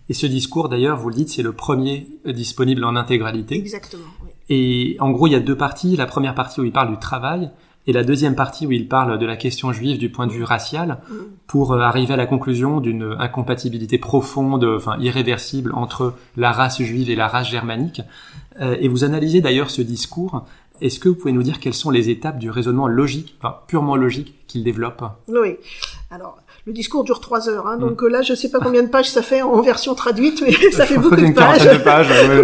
Et 0.10 0.14
ce 0.14 0.26
discours, 0.26 0.70
d'ailleurs, 0.70 0.98
vous 0.98 1.10
le 1.10 1.16
dites, 1.16 1.30
c'est 1.30 1.44
le 1.44 1.54
premier 1.54 2.08
disponible 2.26 2.84
en 2.84 2.96
intégralité. 2.96 3.56
Exactement. 3.56 4.04
Oui. 4.24 4.30
Et 4.50 4.98
en 5.00 5.12
gros, 5.12 5.28
il 5.28 5.34
y 5.34 5.36
a 5.36 5.40
deux 5.40 5.56
parties. 5.56 5.96
La 5.96 6.08
première 6.08 6.34
partie 6.34 6.60
où 6.60 6.66
il 6.66 6.72
parle 6.72 6.90
du 6.90 6.98
travail 6.98 7.52
et 7.88 7.94
la 7.94 8.04
deuxième 8.04 8.36
partie 8.36 8.68
où 8.68 8.72
il 8.72 8.88
parle 8.88 9.18
de 9.18 9.26
la 9.26 9.36
question 9.36 9.72
juive 9.72 9.98
du 9.98 10.12
point 10.12 10.28
de 10.28 10.32
vue 10.32 10.44
racial 10.44 11.00
mm. 11.10 11.16
pour 11.48 11.74
euh, 11.74 11.80
arriver 11.80 12.14
à 12.14 12.18
la 12.18 12.26
conclusion 12.26 12.82
d'une 12.82 13.16
incompatibilité 13.18 13.98
profonde, 13.98 14.64
enfin 14.64 14.98
irréversible 15.00 15.74
entre 15.74 16.14
la 16.38 16.52
race 16.52 16.82
juive 16.82 17.10
et 17.10 17.16
la 17.16 17.28
race 17.28 17.50
germanique. 17.50 18.02
Euh, 18.62 18.76
et 18.80 18.88
vous 18.88 19.04
analysez 19.04 19.42
d'ailleurs 19.42 19.70
ce 19.70 19.82
discours. 19.82 20.46
Est-ce 20.82 21.00
que 21.00 21.10
vous 21.10 21.16
pouvez 21.16 21.34
nous 21.34 21.44
dire 21.44 21.60
quelles 21.60 21.74
sont 21.74 21.92
les 21.92 22.10
étapes 22.10 22.38
du 22.38 22.50
raisonnement 22.50 22.88
logique, 22.88 23.36
enfin 23.40 23.58
purement 23.68 23.96
logique, 23.96 24.36
qu'il 24.48 24.64
développe? 24.64 25.04
Oui. 25.28 25.58
Alors, 26.12 26.38
le 26.66 26.74
discours 26.74 27.04
dure 27.04 27.20
trois 27.20 27.50
heures, 27.50 27.68
hein, 27.68 27.78
donc 27.78 28.04
euh, 28.04 28.08
là, 28.08 28.22
je 28.22 28.34
sais 28.34 28.50
pas 28.50 28.60
combien 28.60 28.84
de 28.84 28.90
pages 28.90 29.10
ça 29.10 29.22
fait 29.22 29.42
en 29.42 29.62
version 29.62 29.96
traduite, 29.96 30.42
mais 30.42 30.52
ça 30.72 30.86
fait 30.86 30.98
beaucoup 30.98 31.16
de 31.16 31.34
pages. 31.34 31.68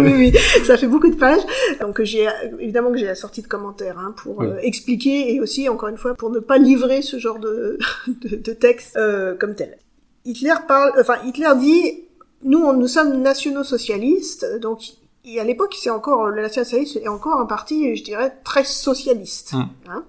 oui, 0.02 0.12
oui, 0.14 0.64
ça 0.64 0.76
fait 0.76 0.86
beaucoup 0.86 1.08
de 1.08 1.16
pages. 1.16 1.42
Donc 1.80 2.02
j'ai 2.02 2.28
évidemment 2.60 2.92
que 2.92 2.98
j'ai 2.98 3.06
la 3.06 3.14
sortie 3.14 3.42
de 3.42 3.46
commentaires 3.46 3.98
hein, 3.98 4.14
pour 4.16 4.42
euh, 4.42 4.56
expliquer 4.62 5.34
et 5.34 5.40
aussi, 5.40 5.68
encore 5.68 5.88
une 5.88 5.96
fois, 5.96 6.14
pour 6.14 6.30
ne 6.30 6.38
pas 6.38 6.58
livrer 6.58 7.02
ce 7.02 7.18
genre 7.18 7.38
de, 7.38 7.78
de, 8.08 8.36
de 8.36 8.52
texte 8.52 8.96
euh, 8.96 9.34
comme 9.36 9.54
tel. 9.54 9.78
Hitler 10.24 10.54
parle, 10.66 10.92
enfin 11.00 11.16
Hitler 11.24 11.50
dit, 11.58 12.04
nous, 12.42 12.58
on, 12.58 12.72
nous 12.72 12.88
sommes 12.88 13.22
nationaux-socialistes, 13.22 14.60
donc 14.60 14.80
et 15.26 15.40
à 15.40 15.44
l'époque, 15.44 15.74
c'est 15.78 15.90
encore 15.90 16.26
le 16.26 16.40
national-socialisme 16.40 17.00
est 17.02 17.08
encore 17.08 17.40
un 17.40 17.46
parti, 17.46 17.96
je 17.96 18.04
dirais, 18.04 18.32
très 18.44 18.64
socialiste. 18.64 19.54
Hum. 19.54 19.68
Hein. 19.88 20.04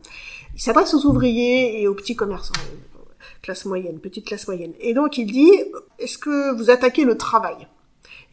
Il 0.54 0.62
s'adresse 0.62 0.94
aux 0.94 1.06
ouvriers 1.06 1.82
et 1.82 1.88
aux 1.88 1.94
petits 1.94 2.16
commerçants 2.16 2.54
classe 3.42 3.66
moyenne, 3.66 4.00
petite 4.00 4.26
classe 4.28 4.48
moyenne. 4.48 4.74
Et 4.82 4.94
donc 4.94 5.18
il 5.18 5.26
dit, 5.26 5.52
est-ce 6.00 6.18
que 6.18 6.54
vous 6.58 6.70
attaquez 6.70 7.06
le 7.06 7.18
travail? 7.18 7.56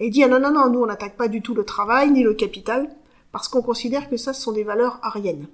Et 0.00 0.06
il 0.06 0.10
dit, 0.10 0.24
ah 0.24 0.28
non, 0.28 0.40
non, 0.40 0.50
non, 0.50 0.68
nous 0.70 0.80
on 0.80 0.86
n'attaque 0.86 1.16
pas 1.16 1.28
du 1.28 1.40
tout 1.40 1.54
le 1.54 1.64
travail 1.64 2.10
ni 2.10 2.24
le 2.24 2.34
capital, 2.34 2.88
parce 3.30 3.46
qu'on 3.46 3.62
considère 3.62 4.10
que 4.10 4.16
ça, 4.16 4.32
ce 4.32 4.42
sont 4.42 4.52
des 4.52 4.64
valeurs 4.64 4.98
ariennes. 5.02 5.46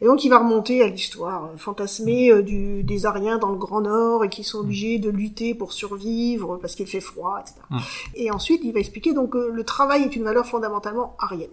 Et 0.00 0.06
donc 0.06 0.24
il 0.24 0.28
va 0.28 0.38
remonter 0.38 0.82
à 0.82 0.88
l'histoire 0.88 1.44
euh, 1.44 1.56
fantasmée 1.56 2.30
euh, 2.30 2.42
du, 2.42 2.82
des 2.82 3.06
Ariens 3.06 3.38
dans 3.38 3.50
le 3.50 3.58
Grand 3.58 3.82
Nord 3.82 4.24
et 4.24 4.28
qui 4.28 4.44
sont 4.44 4.60
obligés 4.60 4.98
de 4.98 5.10
lutter 5.10 5.54
pour 5.54 5.72
survivre 5.72 6.56
parce 6.56 6.74
qu'il 6.74 6.86
fait 6.86 7.00
froid, 7.00 7.38
etc. 7.40 7.56
Mmh. 7.70 7.78
Et 8.14 8.30
ensuite 8.30 8.62
il 8.64 8.72
va 8.72 8.80
expliquer 8.80 9.12
donc 9.12 9.30
que 9.30 9.38
le 9.38 9.64
travail 9.64 10.02
est 10.02 10.16
une 10.16 10.24
valeur 10.24 10.46
fondamentalement 10.46 11.16
arienne. 11.18 11.50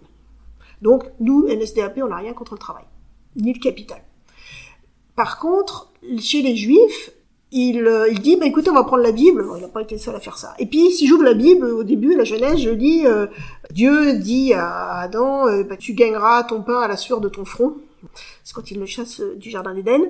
Donc 0.82 1.04
nous, 1.20 1.46
NSDAP, 1.48 1.98
on 2.02 2.08
n'a 2.08 2.16
rien 2.16 2.32
contre 2.32 2.54
le 2.54 2.58
travail, 2.58 2.84
ni 3.36 3.52
le 3.52 3.58
capital. 3.58 4.02
Par 5.16 5.38
contre, 5.40 5.90
chez 6.20 6.42
les 6.42 6.54
Juifs, 6.54 7.10
il, 7.50 7.86
euh, 7.86 8.08
il 8.10 8.20
dit, 8.20 8.36
bah, 8.36 8.46
écoutez, 8.46 8.70
on 8.70 8.74
va 8.74 8.84
prendre 8.84 9.02
la 9.02 9.12
Bible. 9.12 9.44
il 9.56 9.62
n'a 9.62 9.68
pas 9.68 9.82
été 9.82 9.98
seul 9.98 10.14
à 10.14 10.20
faire 10.20 10.36
ça. 10.36 10.54
Et 10.58 10.66
puis, 10.66 10.90
si 10.90 11.06
j'ouvre 11.06 11.24
la 11.24 11.34
Bible, 11.34 11.66
au 11.66 11.82
début, 11.82 12.14
la 12.14 12.24
Genèse, 12.24 12.58
je 12.58 12.70
lis, 12.70 13.06
euh, 13.06 13.26
Dieu 13.72 14.14
dit 14.18 14.52
à 14.52 14.98
Adam, 14.98 15.48
euh, 15.48 15.64
bah, 15.64 15.76
tu 15.76 15.94
gagneras 15.94 16.44
ton 16.44 16.62
pain 16.62 16.80
à 16.80 16.88
la 16.88 16.96
sueur 16.96 17.20
de 17.20 17.28
ton 17.28 17.44
front. 17.44 17.74
C'est 18.44 18.54
quand 18.54 18.70
il 18.70 18.78
le 18.78 18.86
chasse 18.86 19.20
du 19.20 19.50
Jardin 19.50 19.74
d'Éden. 19.74 20.02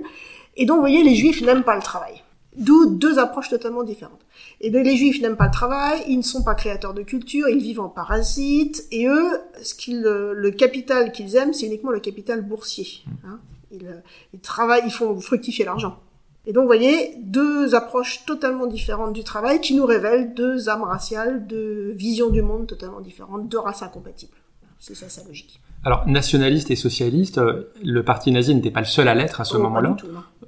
Et 0.56 0.66
donc, 0.66 0.76
vous 0.76 0.82
voyez, 0.82 1.02
les 1.02 1.14
Juifs 1.14 1.42
n'aiment 1.42 1.64
pas 1.64 1.76
le 1.76 1.82
travail. 1.82 2.22
D'où 2.56 2.96
deux 2.96 3.18
approches 3.18 3.50
totalement 3.50 3.84
différentes. 3.84 4.20
Et 4.60 4.70
les 4.70 4.96
Juifs 4.96 5.20
n'aiment 5.20 5.36
pas 5.36 5.46
le 5.46 5.52
travail, 5.52 6.02
ils 6.08 6.16
ne 6.16 6.22
sont 6.22 6.42
pas 6.42 6.54
créateurs 6.54 6.94
de 6.94 7.02
culture, 7.02 7.48
ils 7.48 7.62
vivent 7.62 7.80
en 7.80 7.88
parasites, 7.88 8.86
et 8.90 9.06
eux, 9.06 9.40
ce 9.62 9.74
qu'ils, 9.74 10.02
le 10.02 10.50
capital 10.50 11.12
qu'ils 11.12 11.36
aiment, 11.36 11.52
c'est 11.52 11.66
uniquement 11.66 11.92
le 11.92 12.00
capital 12.00 12.42
boursier. 12.42 12.88
Hein. 13.24 13.38
Ils, 13.70 14.02
ils 14.32 14.40
travaillent, 14.40 14.82
ils 14.84 14.92
font 14.92 15.20
fructifier 15.20 15.64
l'argent. 15.64 16.00
Et 16.46 16.52
donc, 16.52 16.62
vous 16.62 16.68
voyez, 16.68 17.14
deux 17.18 17.74
approches 17.74 18.24
totalement 18.24 18.66
différentes 18.66 19.12
du 19.12 19.22
travail 19.22 19.60
qui 19.60 19.74
nous 19.74 19.84
révèlent 19.84 20.32
deux 20.32 20.70
âmes 20.70 20.82
raciales, 20.82 21.46
deux 21.46 21.92
visions 21.92 22.30
du 22.30 22.40
monde 22.40 22.66
totalement 22.66 23.02
différentes, 23.02 23.48
deux 23.48 23.58
races 23.58 23.82
incompatibles. 23.82 24.38
C'est 24.78 24.94
ça 24.94 25.10
sa 25.10 25.22
logique. 25.24 25.60
Alors, 25.84 26.06
nationaliste 26.08 26.70
et 26.70 26.76
socialiste, 26.76 27.38
euh, 27.38 27.72
le 27.84 28.02
parti 28.02 28.32
nazi 28.32 28.54
n'était 28.54 28.70
pas 28.70 28.80
le 28.80 28.86
seul 28.86 29.08
à 29.08 29.14
l'être 29.14 29.40
à 29.40 29.44
ce 29.44 29.56
oh, 29.56 29.62
moment-là. 29.62 29.96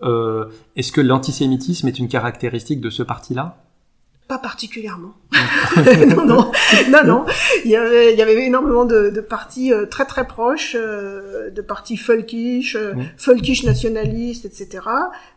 Euh, 0.02 0.46
Est-ce 0.76 0.92
que 0.92 1.00
l'antisémitisme 1.00 1.88
est 1.88 1.98
une 1.98 2.08
caractéristique 2.08 2.80
de 2.80 2.90
ce 2.90 3.02
parti-là? 3.02 3.56
Pas 4.30 4.38
particulièrement. 4.38 5.14
non, 6.06 6.24
non, 6.24 6.52
non, 6.88 7.04
non. 7.04 7.26
Il 7.64 7.70
y 7.72 7.74
avait, 7.74 8.12
il 8.12 8.18
y 8.18 8.22
avait 8.22 8.46
énormément 8.46 8.84
de, 8.84 9.10
de 9.10 9.20
partis 9.20 9.72
euh, 9.72 9.86
très 9.86 10.04
très 10.04 10.24
proches, 10.24 10.76
euh, 10.78 11.50
de 11.50 11.60
partis 11.60 11.96
folkish, 11.96 12.76
euh, 12.76 12.94
folkish 13.16 13.64
nationalistes, 13.64 14.44
etc. 14.44 14.84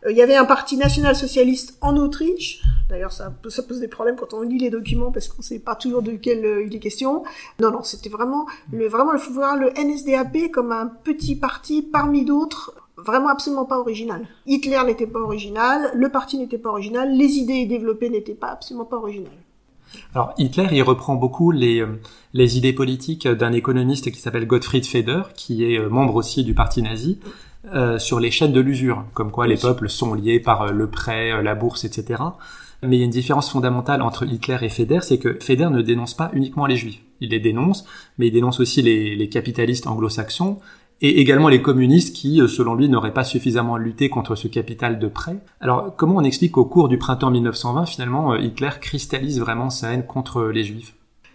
il 0.08 0.16
y 0.16 0.22
avait 0.22 0.36
un 0.36 0.44
parti 0.44 0.76
national-socialiste 0.76 1.76
en 1.80 1.96
Autriche. 1.96 2.62
D'ailleurs, 2.88 3.10
ça, 3.10 3.34
ça 3.48 3.64
pose 3.64 3.80
des 3.80 3.88
problèmes 3.88 4.14
quand 4.14 4.32
on 4.32 4.42
lit 4.42 4.58
les 4.58 4.70
documents 4.70 5.10
parce 5.10 5.26
qu'on 5.26 5.42
sait 5.42 5.58
pas 5.58 5.74
toujours 5.74 6.02
de 6.02 6.12
quel 6.12 6.62
il 6.64 6.72
est 6.72 6.78
question. 6.78 7.24
Non, 7.58 7.72
non, 7.72 7.82
c'était 7.82 8.10
vraiment 8.10 8.46
le 8.72 8.86
vraiment 8.86 9.10
le 9.10 9.18
voir 9.18 9.56
le 9.56 9.72
NSDAP 9.76 10.52
comme 10.52 10.70
un 10.70 10.86
petit 10.86 11.34
parti 11.34 11.82
parmi 11.82 12.24
d'autres 12.24 12.83
vraiment 13.04 13.28
absolument 13.28 13.64
pas 13.64 13.78
original. 13.78 14.26
Hitler 14.46 14.80
n'était 14.86 15.06
pas 15.06 15.20
original, 15.20 15.90
le 15.94 16.08
parti 16.08 16.38
n'était 16.38 16.58
pas 16.58 16.70
original, 16.70 17.16
les 17.16 17.38
idées 17.38 17.66
développées 17.66 18.10
n'étaient 18.10 18.34
pas 18.34 18.48
absolument 18.48 18.84
pas 18.84 18.96
originales. 18.96 19.32
Alors 20.14 20.34
Hitler, 20.38 20.68
il 20.72 20.82
reprend 20.82 21.14
beaucoup 21.14 21.50
les, 21.50 21.80
euh, 21.80 22.00
les 22.32 22.58
idées 22.58 22.72
politiques 22.72 23.28
d'un 23.28 23.52
économiste 23.52 24.10
qui 24.10 24.20
s'appelle 24.20 24.46
Gottfried 24.46 24.86
Feder, 24.86 25.22
qui 25.36 25.64
est 25.64 25.78
euh, 25.78 25.88
membre 25.88 26.16
aussi 26.16 26.44
du 26.44 26.54
parti 26.54 26.82
nazi, 26.82 27.18
euh, 27.72 27.98
sur 27.98 28.20
les 28.20 28.30
chaînes 28.30 28.52
de 28.52 28.60
l'usure, 28.60 29.04
comme 29.14 29.30
quoi 29.30 29.46
les 29.46 29.56
peuples 29.56 29.88
sont 29.88 30.14
liés 30.14 30.40
par 30.40 30.72
le 30.72 30.88
prêt, 30.88 31.42
la 31.42 31.54
bourse, 31.54 31.84
etc. 31.84 32.22
Mais 32.82 32.96
il 32.96 32.98
y 32.98 33.02
a 33.02 33.06
une 33.06 33.10
différence 33.10 33.50
fondamentale 33.50 34.02
entre 34.02 34.26
Hitler 34.26 34.58
et 34.60 34.68
Feder, 34.68 34.98
c'est 35.00 35.18
que 35.18 35.38
Feder 35.40 35.70
ne 35.70 35.80
dénonce 35.80 36.14
pas 36.14 36.30
uniquement 36.34 36.66
les 36.66 36.76
juifs. 36.76 37.00
Il 37.20 37.30
les 37.30 37.40
dénonce, 37.40 37.86
mais 38.18 38.26
il 38.26 38.32
dénonce 38.32 38.60
aussi 38.60 38.82
les, 38.82 39.16
les 39.16 39.28
capitalistes 39.30 39.86
anglo-saxons, 39.86 40.58
et 41.00 41.20
également 41.20 41.48
les 41.48 41.62
communistes 41.62 42.14
qui, 42.14 42.40
euh, 42.40 42.48
selon 42.48 42.74
lui, 42.74 42.88
n'auraient 42.88 43.14
pas 43.14 43.24
suffisamment 43.24 43.76
lutté 43.76 44.08
contre 44.08 44.34
ce 44.34 44.48
capital 44.48 44.98
de 44.98 45.08
prêt. 45.08 45.38
Alors, 45.60 45.94
comment 45.96 46.16
on 46.16 46.24
explique 46.24 46.52
qu'au 46.52 46.64
cours 46.64 46.88
du 46.88 46.98
printemps 46.98 47.30
1920, 47.30 47.86
finalement, 47.86 48.32
euh, 48.32 48.38
Hitler 48.38 48.70
cristallise 48.80 49.40
vraiment 49.40 49.70
sa 49.70 49.92
haine 49.92 50.06
contre 50.06 50.44
les 50.44 50.64
juifs? 50.64 50.94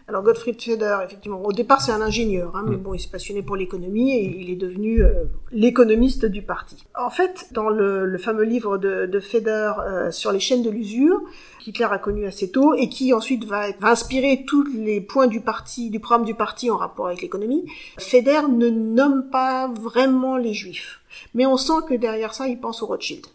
Alors 0.10 0.24
Gottfried 0.24 0.60
Feder, 0.60 0.98
effectivement, 1.06 1.40
au 1.46 1.54
départ 1.54 1.82
c'est 1.82 1.92
un 1.92 2.02
ingénieur, 2.02 2.56
hein, 2.56 2.64
mais 2.68 2.78
mm. 2.78 2.82
bon, 2.82 2.94
il 2.96 3.00
s'est 3.00 3.12
passionné 3.12 3.44
pour 3.44 3.56
l'économie 3.56 4.12
et 4.12 4.42
il 4.42 4.50
est 4.50 4.56
devenu 4.56 5.04
euh, 5.04 5.26
l'économiste 5.52 6.26
du 6.26 6.42
parti. 6.42 6.84
En 7.00 7.12
fait, 7.12 7.50
dans 7.52 7.70
le, 7.70 8.18
fameux 8.18 8.44
livre 8.44 8.80
de, 8.80 9.06
de 9.06 9.20
Feder 9.20 9.72
euh, 9.80 10.10
sur 10.10 10.32
les 10.32 10.40
chaînes 10.40 10.64
de 10.64 10.72
l'usure, 10.72 11.22
qu'Hitler 11.60 11.86
a 11.92 12.00
connu 12.00 12.26
assez 12.26 12.50
tôt 12.50 12.74
et 12.74 12.90
qui 12.90 13.14
ensuite 13.14 13.46
va, 13.46 13.72
va, 13.80 13.92
inspirer 13.92 14.46
tous 14.48 14.64
les 14.74 15.00
points 15.00 15.28
du 15.28 15.42
parti, 15.42 15.92
du 15.92 16.00
programme 16.00 16.26
du 16.26 16.34
parti 16.34 16.72
en 16.72 16.78
rapport 16.78 17.06
avec 17.06 17.22
l'économie, 17.22 17.66
Feder 18.00 18.42
ne 18.50 18.70
nomme 18.70 19.30
pas 19.30 19.68
vraiment 19.68 20.38
les 20.38 20.56
juifs, 20.56 21.02
mais 21.36 21.46
on 21.46 21.56
sent 21.56 21.86
que 21.88 21.94
derrière 21.94 22.34
ça, 22.34 22.48
il 22.48 22.60
pense 22.60 22.82
aux 22.82 22.88
Rothschild. 22.88 23.28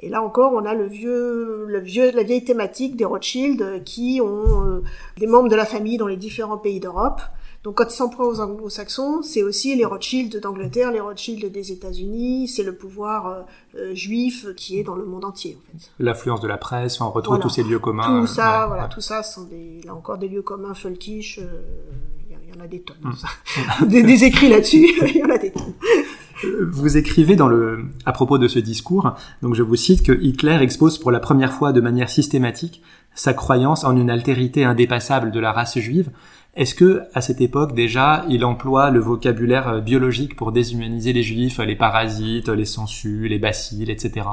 Et 0.00 0.08
là 0.08 0.22
encore, 0.22 0.52
on 0.52 0.64
a 0.64 0.74
le 0.74 0.86
vieux, 0.86 1.66
le 1.66 1.80
vieux, 1.80 2.10
la 2.12 2.22
vieille 2.22 2.44
thématique 2.44 2.96
des 2.96 3.04
Rothschild 3.04 3.82
qui 3.84 4.20
ont 4.20 4.66
euh, 4.66 4.82
des 5.18 5.26
membres 5.26 5.48
de 5.48 5.56
la 5.56 5.64
famille 5.64 5.98
dans 5.98 6.06
les 6.06 6.16
différents 6.16 6.58
pays 6.58 6.80
d'Europe. 6.80 7.20
Donc 7.62 7.76
quand 7.78 7.86
ils 7.86 7.96
s'en 7.96 8.10
prennent 8.10 8.26
aux 8.26 8.40
anglo-saxons, 8.40 9.22
c'est 9.22 9.42
aussi 9.42 9.74
les 9.74 9.86
Rothschild 9.86 10.38
d'Angleterre, 10.38 10.92
les 10.92 11.00
Rothschild 11.00 11.50
des 11.50 11.72
États-Unis, 11.72 12.48
c'est 12.48 12.62
le 12.62 12.74
pouvoir 12.74 13.26
euh, 13.26 13.40
euh, 13.76 13.94
juif 13.94 14.46
qui 14.54 14.78
est 14.78 14.82
dans 14.82 14.96
le 14.96 15.06
monde 15.06 15.24
entier. 15.24 15.56
En 15.56 15.78
fait. 15.78 15.90
L'influence 15.98 16.42
de 16.42 16.48
la 16.48 16.58
presse, 16.58 17.00
on 17.00 17.10
retrouve 17.10 17.38
tous 17.38 17.48
ces 17.48 17.62
lieux 17.62 17.78
communs. 17.78 18.20
Tout 18.20 18.26
ça, 18.26 18.66
voilà, 18.66 18.88
tout 18.88 19.00
ça 19.00 19.22
sont 19.22 19.44
des, 19.44 19.80
là 19.86 19.94
encore 19.94 20.18
des 20.18 20.28
lieux 20.28 20.42
communs 20.42 20.74
folkish. 20.74 21.40
Il 22.28 22.54
y, 22.54 22.60
en 22.60 22.62
a 22.62 22.66
des 22.66 22.82
tonnes. 22.82 22.96
Hum. 23.02 23.88
des, 23.88 24.02
des, 24.02 24.24
écrits 24.24 24.48
là-dessus, 24.50 24.86
il 25.06 25.16
y 25.16 25.24
en 25.24 25.30
a 25.30 25.38
des 25.38 25.50
tonnes. 25.50 25.72
Vous 26.42 26.96
écrivez 26.96 27.36
dans 27.36 27.48
le, 27.48 27.84
à 28.04 28.12
propos 28.12 28.38
de 28.38 28.48
ce 28.48 28.58
discours, 28.58 29.14
donc 29.42 29.54
je 29.54 29.62
vous 29.62 29.76
cite 29.76 30.02
que 30.02 30.12
Hitler 30.12 30.58
expose 30.60 30.98
pour 30.98 31.10
la 31.10 31.20
première 31.20 31.52
fois 31.52 31.72
de 31.72 31.80
manière 31.80 32.10
systématique 32.10 32.82
sa 33.14 33.32
croyance 33.32 33.84
en 33.84 33.96
une 33.96 34.10
altérité 34.10 34.64
indépassable 34.64 35.30
de 35.30 35.40
la 35.40 35.52
race 35.52 35.78
juive. 35.78 36.10
Est-ce 36.56 36.74
que, 36.74 37.02
à 37.14 37.20
cette 37.20 37.40
époque, 37.40 37.74
déjà, 37.74 38.24
il 38.28 38.44
emploie 38.44 38.90
le 38.90 39.00
vocabulaire 39.00 39.68
euh, 39.68 39.80
biologique 39.80 40.36
pour 40.36 40.52
déshumaniser 40.52 41.12
les 41.12 41.22
juifs, 41.22 41.58
les 41.58 41.74
parasites, 41.74 42.48
les 42.48 42.64
sangsues, 42.64 43.28
les 43.28 43.38
bacilles, 43.38 43.90
etc.? 43.90 44.26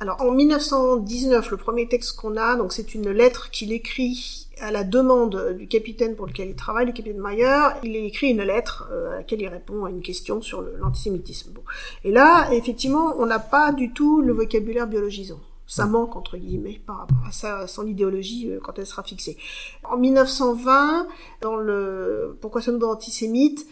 Alors, 0.00 0.20
en 0.20 0.32
1919, 0.32 1.50
le 1.50 1.56
premier 1.56 1.86
texte 1.86 2.16
qu'on 2.16 2.36
a, 2.36 2.56
donc 2.56 2.72
c'est 2.72 2.94
une 2.94 3.10
lettre 3.10 3.50
qu'il 3.50 3.72
écrit 3.72 4.47
à 4.60 4.70
la 4.70 4.84
demande 4.84 5.56
du 5.58 5.68
capitaine 5.68 6.16
pour 6.16 6.26
lequel 6.26 6.48
il 6.50 6.56
travaille, 6.56 6.86
le 6.86 6.92
capitaine 6.92 7.20
Mayer, 7.20 7.68
il 7.82 7.96
écrit 7.96 8.30
une 8.30 8.42
lettre 8.42 8.88
euh, 8.90 9.12
à 9.12 9.16
laquelle 9.16 9.40
il 9.40 9.48
répond 9.48 9.84
à 9.84 9.90
une 9.90 10.02
question 10.02 10.40
sur 10.40 10.62
l'antisémitisme. 10.62 11.52
Bon. 11.52 11.62
Et 12.04 12.10
là, 12.10 12.52
effectivement, 12.52 13.14
on 13.18 13.26
n'a 13.26 13.38
pas 13.38 13.72
du 13.72 13.92
tout 13.92 14.20
le 14.20 14.32
vocabulaire 14.32 14.86
biologisant. 14.86 15.40
Ça 15.66 15.84
manque, 15.84 16.16
entre 16.16 16.38
guillemets, 16.38 16.80
par 16.86 16.98
rapport 16.98 17.26
à, 17.26 17.30
sa, 17.30 17.66
son 17.66 17.86
idéologie 17.86 18.50
euh, 18.50 18.60
quand 18.62 18.78
elle 18.78 18.86
sera 18.86 19.02
fixée. 19.02 19.36
En 19.84 19.98
1920, 19.98 21.06
dans 21.42 21.56
le 21.56 22.36
Pourquoi 22.40 22.62
sommes-nous 22.62 22.86
antisémites, 22.86 23.66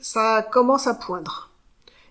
ça 0.00 0.46
commence 0.50 0.86
à 0.86 0.94
poindre. 0.94 1.50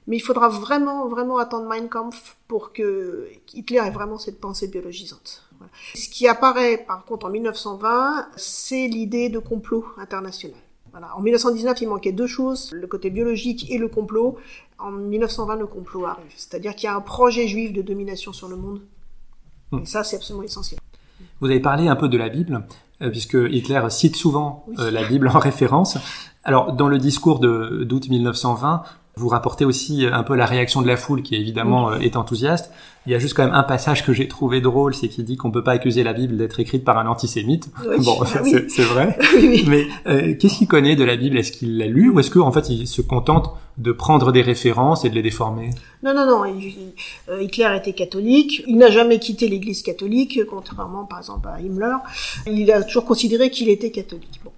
Mais 0.07 0.17
il 0.17 0.21
faudra 0.21 0.49
vraiment, 0.49 1.07
vraiment 1.07 1.37
attendre 1.37 1.67
Mein 1.67 1.87
Kampf 1.87 2.35
pour 2.47 2.73
que 2.73 3.27
Hitler 3.53 3.77
ait 3.77 3.91
vraiment 3.91 4.17
cette 4.17 4.39
pensée 4.39 4.67
biologisante. 4.67 5.48
Ce 5.93 6.09
qui 6.09 6.27
apparaît 6.27 6.77
par 6.77 7.05
contre 7.05 7.25
en 7.25 7.29
1920, 7.29 8.27
c'est 8.35 8.87
l'idée 8.87 9.29
de 9.29 9.39
complot 9.39 9.85
international. 9.97 10.57
Voilà. 10.91 11.15
En 11.15 11.21
1919, 11.21 11.81
il 11.81 11.89
manquait 11.89 12.11
deux 12.11 12.27
choses, 12.27 12.71
le 12.71 12.87
côté 12.87 13.09
biologique 13.09 13.69
et 13.69 13.77
le 13.77 13.87
complot. 13.87 14.37
En 14.79 14.91
1920, 14.91 15.57
le 15.57 15.67
complot 15.67 16.05
arrive. 16.05 16.31
C'est-à-dire 16.35 16.75
qu'il 16.75 16.85
y 16.85 16.87
a 16.87 16.95
un 16.95 17.01
projet 17.01 17.47
juif 17.47 17.73
de 17.73 17.81
domination 17.81 18.33
sur 18.33 18.47
le 18.47 18.55
monde. 18.55 18.81
Hmm. 19.71 19.79
Et 19.79 19.85
ça, 19.85 20.03
c'est 20.03 20.15
absolument 20.15 20.43
essentiel. 20.43 20.79
Vous 21.41 21.47
avez 21.47 21.59
parlé 21.59 21.87
un 21.87 21.95
peu 21.95 22.09
de 22.09 22.17
la 22.17 22.29
Bible, 22.29 22.65
euh, 23.01 23.09
puisque 23.09 23.37
Hitler 23.49 23.81
cite 23.89 24.15
souvent 24.15 24.65
euh, 24.79 24.89
la 24.89 25.03
Bible 25.03 25.27
en 25.27 25.39
référence. 25.39 25.97
Alors, 26.43 26.73
dans 26.73 26.87
le 26.87 26.97
discours 26.97 27.39
d'août 27.39 28.09
1920, 28.09 28.83
vous 29.19 29.27
rapportez 29.27 29.65
aussi 29.65 30.05
un 30.05 30.23
peu 30.23 30.35
la 30.35 30.45
réaction 30.45 30.81
de 30.81 30.87
la 30.87 30.95
foule 30.95 31.21
qui 31.21 31.35
évidemment 31.35 31.91
euh, 31.91 31.99
est 31.99 32.15
enthousiaste. 32.15 32.71
Il 33.05 33.11
y 33.11 33.15
a 33.15 33.19
juste 33.19 33.33
quand 33.33 33.43
même 33.43 33.53
un 33.53 33.63
passage 33.63 34.05
que 34.05 34.13
j'ai 34.13 34.27
trouvé 34.27 34.61
drôle, 34.61 34.93
c'est 34.93 35.07
qu'il 35.07 35.25
dit 35.25 35.35
qu'on 35.35 35.51
peut 35.51 35.63
pas 35.63 35.71
accuser 35.73 36.03
la 36.03 36.13
Bible 36.13 36.37
d'être 36.37 36.59
écrite 36.59 36.83
par 36.85 36.97
un 36.97 37.07
antisémite. 37.07 37.69
bon, 37.99 38.17
ah 38.21 38.41
c'est 38.43 38.81
vrai. 38.83 39.17
Mais 39.67 39.87
euh, 40.07 40.35
qu'est-ce 40.35 40.57
qu'il 40.59 40.67
connaît 40.67 40.95
de 40.95 41.03
la 41.03 41.17
Bible? 41.17 41.37
Est-ce 41.37 41.51
qu'il 41.51 41.77
l'a 41.77 41.87
lu? 41.87 42.09
Ou 42.09 42.19
est-ce 42.19 42.31
qu'en 42.31 42.51
fait 42.51 42.69
il 42.69 42.87
se 42.87 43.01
contente 43.01 43.51
de 43.77 43.91
prendre 43.91 44.31
des 44.31 44.41
références 44.41 45.05
et 45.05 45.09
de 45.09 45.15
les 45.15 45.21
déformer? 45.21 45.71
Non, 46.03 46.13
non, 46.13 46.25
non. 46.25 46.43
Euh, 46.43 47.41
Hitler 47.41 47.69
était 47.77 47.93
catholique. 47.93 48.63
Il 48.67 48.77
n'a 48.77 48.89
jamais 48.89 49.19
quitté 49.19 49.47
l'Église 49.47 49.81
catholique, 49.81 50.39
contrairement 50.49 51.05
par 51.05 51.19
exemple 51.19 51.47
à 51.47 51.59
Himmler. 51.59 51.97
Il 52.47 52.71
a 52.71 52.83
toujours 52.83 53.05
considéré 53.05 53.49
qu'il 53.49 53.69
était 53.69 53.91
catholique. 53.91 54.39
Bon, 54.43 54.51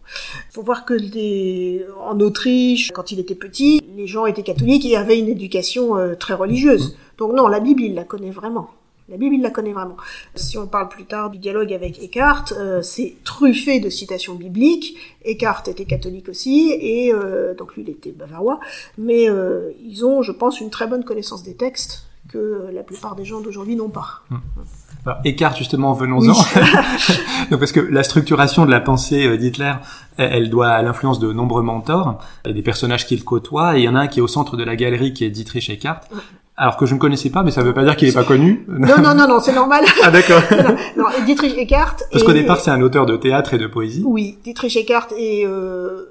faut 0.49 0.63
voir 0.63 0.85
que 0.85 0.93
des... 0.93 1.85
en 1.99 2.19
Autriche, 2.19 2.91
quand 2.91 3.11
il 3.11 3.19
était 3.19 3.35
petit, 3.35 3.81
les 3.95 4.07
gens 4.07 4.25
étaient 4.25 4.43
catholiques 4.43 4.85
et 4.85 4.95
avaient 4.95 5.19
une 5.19 5.29
éducation 5.29 5.97
euh, 5.97 6.15
très 6.15 6.33
religieuse. 6.33 6.97
Donc 7.17 7.33
non, 7.33 7.47
la 7.47 7.59
Bible, 7.59 7.81
il 7.83 7.93
la 7.93 8.03
connaît 8.03 8.31
vraiment. 8.31 8.69
La 9.09 9.17
Bible, 9.17 9.35
il 9.35 9.41
la 9.41 9.49
connaît 9.49 9.73
vraiment. 9.73 9.97
Si 10.35 10.57
on 10.57 10.67
parle 10.67 10.87
plus 10.87 11.05
tard 11.05 11.31
du 11.31 11.37
dialogue 11.37 11.73
avec 11.73 12.01
Eckhart, 12.01 12.45
euh, 12.57 12.81
c'est 12.81 13.15
truffé 13.23 13.79
de 13.79 13.89
citations 13.89 14.35
bibliques. 14.35 14.95
Eckhart 15.25 15.63
était 15.67 15.85
catholique 15.85 16.29
aussi, 16.29 16.71
et 16.79 17.13
euh, 17.13 17.53
donc 17.53 17.75
lui, 17.75 17.83
il 17.83 17.89
était 17.89 18.11
bavarois. 18.11 18.59
Mais 18.97 19.27
ils 19.83 20.05
ont, 20.05 20.21
je 20.21 20.31
pense, 20.31 20.61
une 20.61 20.69
très 20.69 20.87
bonne 20.87 21.03
connaissance 21.03 21.43
des 21.43 21.55
textes 21.55 22.10
que 22.31 22.69
la 22.73 22.83
plupart 22.83 23.15
des 23.15 23.25
gens 23.25 23.41
d'aujourd'hui 23.41 23.75
n'ont 23.75 23.89
pas. 23.89 24.21
Hmm. 24.29 24.37
Eckhart, 25.25 25.57
justement, 25.57 25.93
venons-en. 25.93 26.33
parce 27.57 27.71
que 27.71 27.79
la 27.79 28.03
structuration 28.03 28.65
de 28.65 28.71
la 28.71 28.79
pensée 28.79 29.37
d'Hitler, 29.37 29.73
elle 30.17 30.49
doit 30.49 30.69
à 30.69 30.81
l'influence 30.83 31.19
de 31.19 31.33
nombreux 31.33 31.63
mentors, 31.63 32.19
et 32.45 32.53
des 32.53 32.61
personnages 32.61 33.07
qu'il 33.07 33.23
côtoie, 33.23 33.77
et 33.77 33.81
il 33.81 33.83
y 33.83 33.89
en 33.89 33.95
a 33.95 34.01
un 34.01 34.07
qui 34.07 34.19
est 34.19 34.21
au 34.21 34.27
centre 34.27 34.57
de 34.57 34.63
la 34.63 34.75
galerie, 34.75 35.13
qui 35.13 35.25
est 35.25 35.31
Dietrich 35.31 35.69
Eckhart 35.69 36.01
alors 36.61 36.77
que 36.77 36.85
je 36.85 36.93
ne 36.93 36.99
connaissais 36.99 37.31
pas, 37.31 37.41
mais 37.41 37.49
ça 37.49 37.61
ne 37.61 37.65
veut 37.65 37.73
pas 37.73 37.83
dire 37.83 37.95
qu'il 37.95 38.07
n'est 38.07 38.13
pas 38.13 38.23
connu. 38.23 38.65
Non, 38.67 39.01
non, 39.01 39.15
non, 39.15 39.27
non, 39.27 39.39
c'est 39.39 39.51
normal. 39.51 39.83
ah 40.03 40.11
d'accord. 40.11 40.43
non, 40.95 41.05
Dietrich 41.25 41.57
Eckart. 41.57 41.95
Parce 42.11 42.23
qu'au 42.23 42.33
départ, 42.33 42.59
c'est 42.59 42.69
un 42.69 42.81
auteur 42.81 43.07
de 43.07 43.17
théâtre 43.17 43.55
et 43.55 43.57
de 43.57 43.65
poésie. 43.65 44.03
Oui, 44.05 44.37
Dietrich 44.43 44.75
Eckart 44.75 45.07
est 45.17 45.43
euh, 45.43 46.10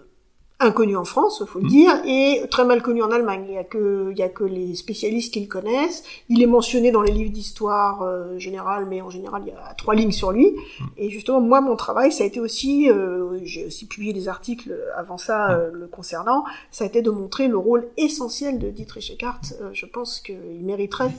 inconnu 0.60 0.96
en 0.96 1.04
France, 1.04 1.42
faut 1.46 1.58
le 1.58 1.64
mm. 1.64 1.68
dire, 1.68 1.92
et 2.04 2.42
très 2.50 2.64
mal 2.64 2.82
connu 2.82 3.02
en 3.02 3.10
Allemagne. 3.10 3.44
Il 3.48 3.54
y 3.54 3.58
a 3.58 3.64
que, 3.64 4.10
il 4.12 4.18
y 4.18 4.22
a 4.22 4.28
que 4.28 4.44
les 4.44 4.74
spécialistes 4.74 5.32
qui 5.32 5.40
le 5.40 5.46
connaissent. 5.46 6.04
Il 6.28 6.42
est 6.42 6.46
mentionné 6.46 6.92
dans 6.92 7.02
les 7.02 7.12
livres 7.12 7.32
d'histoire 7.32 8.02
euh, 8.02 8.38
générale, 8.38 8.86
mais 8.88 9.00
en 9.00 9.10
général, 9.10 9.42
il 9.46 9.48
y 9.48 9.52
a 9.52 9.74
trois 9.74 9.94
lignes 9.94 10.12
sur 10.12 10.32
lui. 10.32 10.50
Mm. 10.50 10.84
Et 10.98 11.10
justement, 11.10 11.40
moi, 11.40 11.60
mon 11.60 11.76
travail, 11.76 12.12
ça 12.12 12.24
a 12.24 12.26
été 12.26 12.40
aussi, 12.40 12.90
euh, 12.90 13.38
j'ai 13.42 13.66
aussi 13.66 13.86
publié 13.86 14.12
des 14.12 14.28
articles 14.28 14.76
avant 14.96 15.18
ça 15.18 15.48
mm. 15.48 15.52
euh, 15.52 15.70
le 15.72 15.86
concernant, 15.86 16.44
ça 16.70 16.84
a 16.84 16.86
été 16.86 17.02
de 17.02 17.10
montrer 17.10 17.48
le 17.48 17.56
rôle 17.56 17.88
essentiel 17.96 18.58
de 18.58 18.70
Dietrich 18.70 19.10
Eckart. 19.10 19.40
Euh, 19.60 19.70
je 19.72 19.86
pense 19.86 20.20
qu'il 20.20 20.64
mériterait 20.64 21.10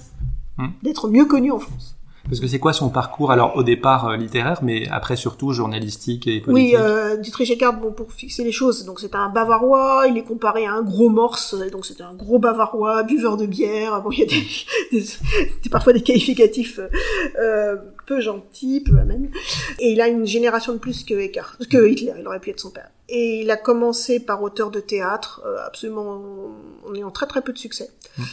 d'être 0.84 1.08
mieux 1.08 1.26
connu 1.26 1.52
en 1.52 1.60
France. 1.60 1.98
Parce 2.28 2.40
que 2.40 2.48
c'est 2.48 2.60
quoi 2.60 2.74
son 2.74 2.90
parcours 2.90 3.32
Alors 3.32 3.58
au 3.58 3.64
départ 3.64 4.10
euh, 4.10 4.18
littéraire, 4.18 4.60
mais 4.62 4.88
après 4.90 5.16
surtout 5.16 5.52
journalistique 5.52 6.28
et 6.28 6.42
politique. 6.42 6.76
Oui, 6.76 6.76
euh, 6.78 7.18
Dietrich 7.18 7.50
Eckart, 7.50 7.80
bon, 7.80 7.92
pour 7.92 8.12
fixer 8.14 8.44
les 8.44 8.52
choses, 8.52 8.86
donc 8.86 9.00
c'est 9.00 9.16
un 9.16 9.30
Bavarois, 9.30 10.06
il 10.08 10.18
est 10.18 10.24
comparé 10.24 10.66
à 10.66 10.74
un 10.74 10.84
gros 10.84 11.10
morse, 11.10 11.56
donc 11.72 11.86
c'était 11.86 12.04
un 12.04 12.14
gros 12.14 12.40
Bavarois, 12.40 13.04
buveur 13.04 13.38
de 13.38 13.46
bière. 13.46 14.02
Bon, 14.02 14.12
il 14.12 14.20
y 14.20 14.24
a 14.24 14.26
des, 14.26 15.00
des, 15.64 15.70
parfois 15.70 15.94
des 15.94 16.02
qualificatifs 16.02 16.80
euh, 17.40 17.76
peu 18.06 18.20
gentils, 18.20 18.82
peu 18.82 18.98
amènes. 18.98 19.32
Et 19.80 19.92
il 19.92 20.02
a 20.02 20.08
une 20.08 20.26
génération 20.26 20.74
de 20.74 20.78
plus 20.78 21.04
que 21.04 21.14
Eckart, 21.14 21.58
que 21.70 21.90
Hitler. 21.90 22.14
Il 22.20 22.28
aurait 22.28 22.40
pu 22.40 22.52
être 22.52 22.60
son 22.60 22.72
père. 22.72 22.90
Et 23.10 23.42
il 23.42 23.52
a 23.52 23.58
commencé 23.58 24.20
par 24.20 24.42
auteur 24.42 24.72
de 24.72 24.80
théâtre, 24.80 25.42
euh, 25.46 25.58
absolument 25.66 26.22
en 26.88 26.96
ayant 26.96 27.12
très 27.12 27.26
très 27.26 27.42
peu 27.42 27.52
de 27.52 27.58
succès. 27.58 27.90
Mmh. 28.18 28.24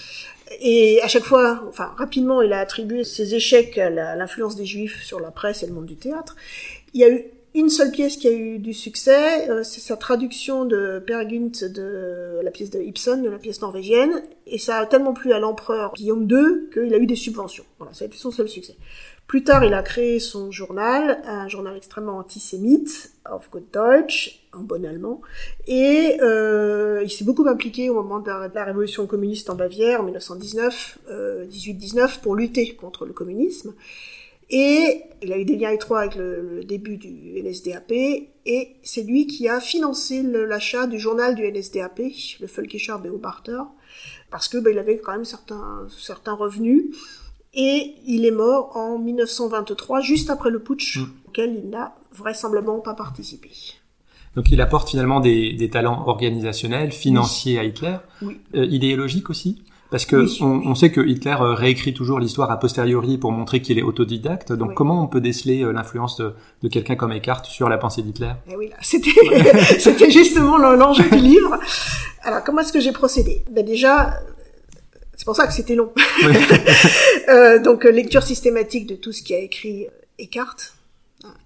Et 0.61 1.01
à 1.03 1.09
chaque 1.09 1.25
fois, 1.25 1.63
enfin 1.69 1.93
rapidement, 1.97 2.43
il 2.43 2.53
a 2.53 2.61
attribué 2.61 3.05
ses 3.05 3.35
échecs 3.35 3.77
à 3.79 3.91
l'influence 4.17 4.57
des 4.57 4.65
Juifs 4.65 5.03
sur 5.03 5.21
la 5.21 5.31
presse 5.31 5.63
et 5.63 5.67
le 5.67 5.73
monde 5.73 5.87
du 5.87 5.97
théâtre. 5.97 6.37
Il 6.95 7.01
y 7.01 7.05
a 7.05 7.11
eu 7.11 7.25
une 7.55 7.71
seule 7.71 7.91
pièce 7.91 8.17
qui 8.17 8.29
a 8.29 8.33
eu 8.33 8.59
du 8.59 8.73
succès, 8.73 9.49
euh, 9.51 9.63
c'est 9.63 9.81
sa 9.81 9.97
traduction 9.97 10.65
de 10.65 11.03
Gynt 11.07 11.65
de 11.65 12.41
la 12.43 12.51
pièce 12.51 12.71
de 12.71 12.81
Ibsen, 12.81 13.23
de 13.23 13.29
la 13.29 13.39
pièce 13.39 13.61
norvégienne, 13.61 14.23
et 14.47 14.59
ça 14.59 14.79
a 14.79 14.87
tellement 14.87 15.15
plu 15.15 15.33
à 15.33 15.39
l'empereur 15.39 15.93
Guillaume 15.95 16.29
II 16.31 16.71
qu'il 16.73 16.95
a 16.95 16.99
eu 16.99 17.07
des 17.07 17.17
subventions. 17.17 17.65
Voilà, 17.79 17.95
ça 17.95 18.05
a 18.05 18.07
été 18.07 18.17
son 18.17 18.31
seul 18.31 18.49
succès. 18.49 18.77
Plus 19.27 19.45
tard, 19.45 19.65
il 19.65 19.75
a 19.75 19.83
créé 19.83 20.21
son 20.21 20.51
journal, 20.51 21.21
un 21.27 21.49
journal 21.49 21.77
extrêmement 21.77 22.19
antisémite, 22.19 23.13
Auf 23.31 23.51
Good 23.51 23.67
Deutsch, 23.73 24.48
en 24.59 24.63
bon 24.63 24.85
allemand, 24.85 25.21
et 25.67 26.19
euh, 26.21 27.01
il 27.05 27.11
s'est 27.11 27.25
beaucoup 27.25 27.47
impliqué 27.47 27.91
au 27.91 27.95
moment 27.95 28.21
de 28.21 28.29
la, 28.29 28.65
révolution 28.65 29.07
communiste 29.07 29.51
en 29.51 29.55
Bavière 29.55 30.01
en 30.01 30.05
1919, 30.05 30.99
euh, 31.11 31.47
18-19, 31.47 32.21
pour 32.21 32.35
lutter 32.35 32.75
contre 32.75 33.07
le 33.07 33.13
communisme. 33.13 33.75
Et 34.51 35.03
il 35.21 35.33
a 35.33 35.39
eu 35.39 35.45
des 35.45 35.57
liens 35.57 35.71
étroits 35.71 36.01
avec 36.01 36.17
le, 36.17 36.65
début 36.65 36.97
du 36.97 37.43
NSDAP, 37.43 37.93
et 37.93 38.77
c'est 38.83 39.03
lui 39.03 39.27
qui 39.27 39.49
a 39.49 39.61
financé 39.61 40.23
l'achat 40.23 40.87
du 40.87 40.99
journal 40.99 41.35
du 41.35 41.51
NSDAP, 41.51 41.99
le 42.41 42.47
Völkischer 42.47 42.95
Beobachter, 43.03 43.63
parce 44.31 44.49
que 44.49 44.59
ben, 44.59 44.73
il 44.73 44.79
avait 44.79 44.99
quand 44.99 45.13
même 45.13 45.25
certains, 45.25 45.87
certains 45.99 46.33
revenus. 46.33 46.85
Et 47.55 47.95
il 48.07 48.27
est 48.27 48.31
mort 48.31 48.77
en 48.77 48.99
1923, 48.99 50.01
juste 50.01 50.31
après 50.31 50.51
le 50.51 50.63
putsch, 50.63 50.99
mm. 50.99 51.07
auquel 51.27 51.55
il 51.55 51.71
n'a 51.71 51.97
vraisemblablement 52.13 52.81
pas 52.81 52.95
participé. 52.95 53.51
Donc 54.37 54.51
il 54.51 54.61
apporte 54.61 54.91
finalement 54.91 55.21
des, 55.21 55.53
des 55.53 55.69
talents 55.69 56.05
organisationnels, 56.07 56.93
financiers 56.93 57.59
à 57.59 57.65
Hitler, 57.65 57.97
oui. 58.23 58.41
euh, 58.55 58.67
idéologiques 58.67 59.31
aussi 59.31 59.63
parce 59.91 60.05
que 60.05 60.27
on, 60.43 60.69
on, 60.69 60.75
sait 60.75 60.91
que 60.91 61.01
Hitler 61.01 61.37
euh, 61.41 61.55
réécrit 61.55 61.95
toujours 61.95 62.21
l'histoire 62.21 62.51
a 62.51 62.59
posteriori 62.59 63.17
pour 63.17 63.33
montrer 63.33 63.63
qu'il 63.63 63.79
est 63.79 63.83
autodidacte. 63.83 64.53
Donc 64.53 64.75
comment 64.75 65.03
on 65.03 65.07
peut 65.07 65.21
déceler 65.21 65.63
euh, 65.63 65.73
l'influence 65.73 66.17
de, 66.19 66.35
de 66.63 66.69
quelqu'un 66.69 66.95
comme 66.95 67.13
Eckhart 67.13 67.47
sur 67.47 67.71
la 67.71 67.79
pensée 67.79 68.03
d'Hitler? 68.03 68.33
Eh 68.51 68.57
oui, 68.57 68.71
c'était 68.83 69.11
c'était 69.79 70.11
justement 70.11 70.59
l'enjeu 70.59 71.09
du 71.09 71.17
livre. 71.19 71.59
Alors 72.23 72.45
comment 72.45 72.61
est-ce 72.61 72.73
que 72.73 72.81
j'ai 72.81 72.93
procédé? 72.93 73.45
Ben 73.51 73.65
Déjà, 73.65 74.15
c'est 75.17 75.25
pour 75.25 75.37
ça 75.37 75.47
que 75.47 75.55
c'était 75.55 75.75
long. 75.75 75.91
euh, 77.29 77.59
donc 77.63 77.85
lecture 77.85 78.23
systématique 78.23 78.87
de 78.87 78.95
tout 78.95 79.13
ce 79.13 79.23
qui 79.23 79.35
a 79.35 79.39
écrit 79.39 79.87
Eckhart, 80.19 80.57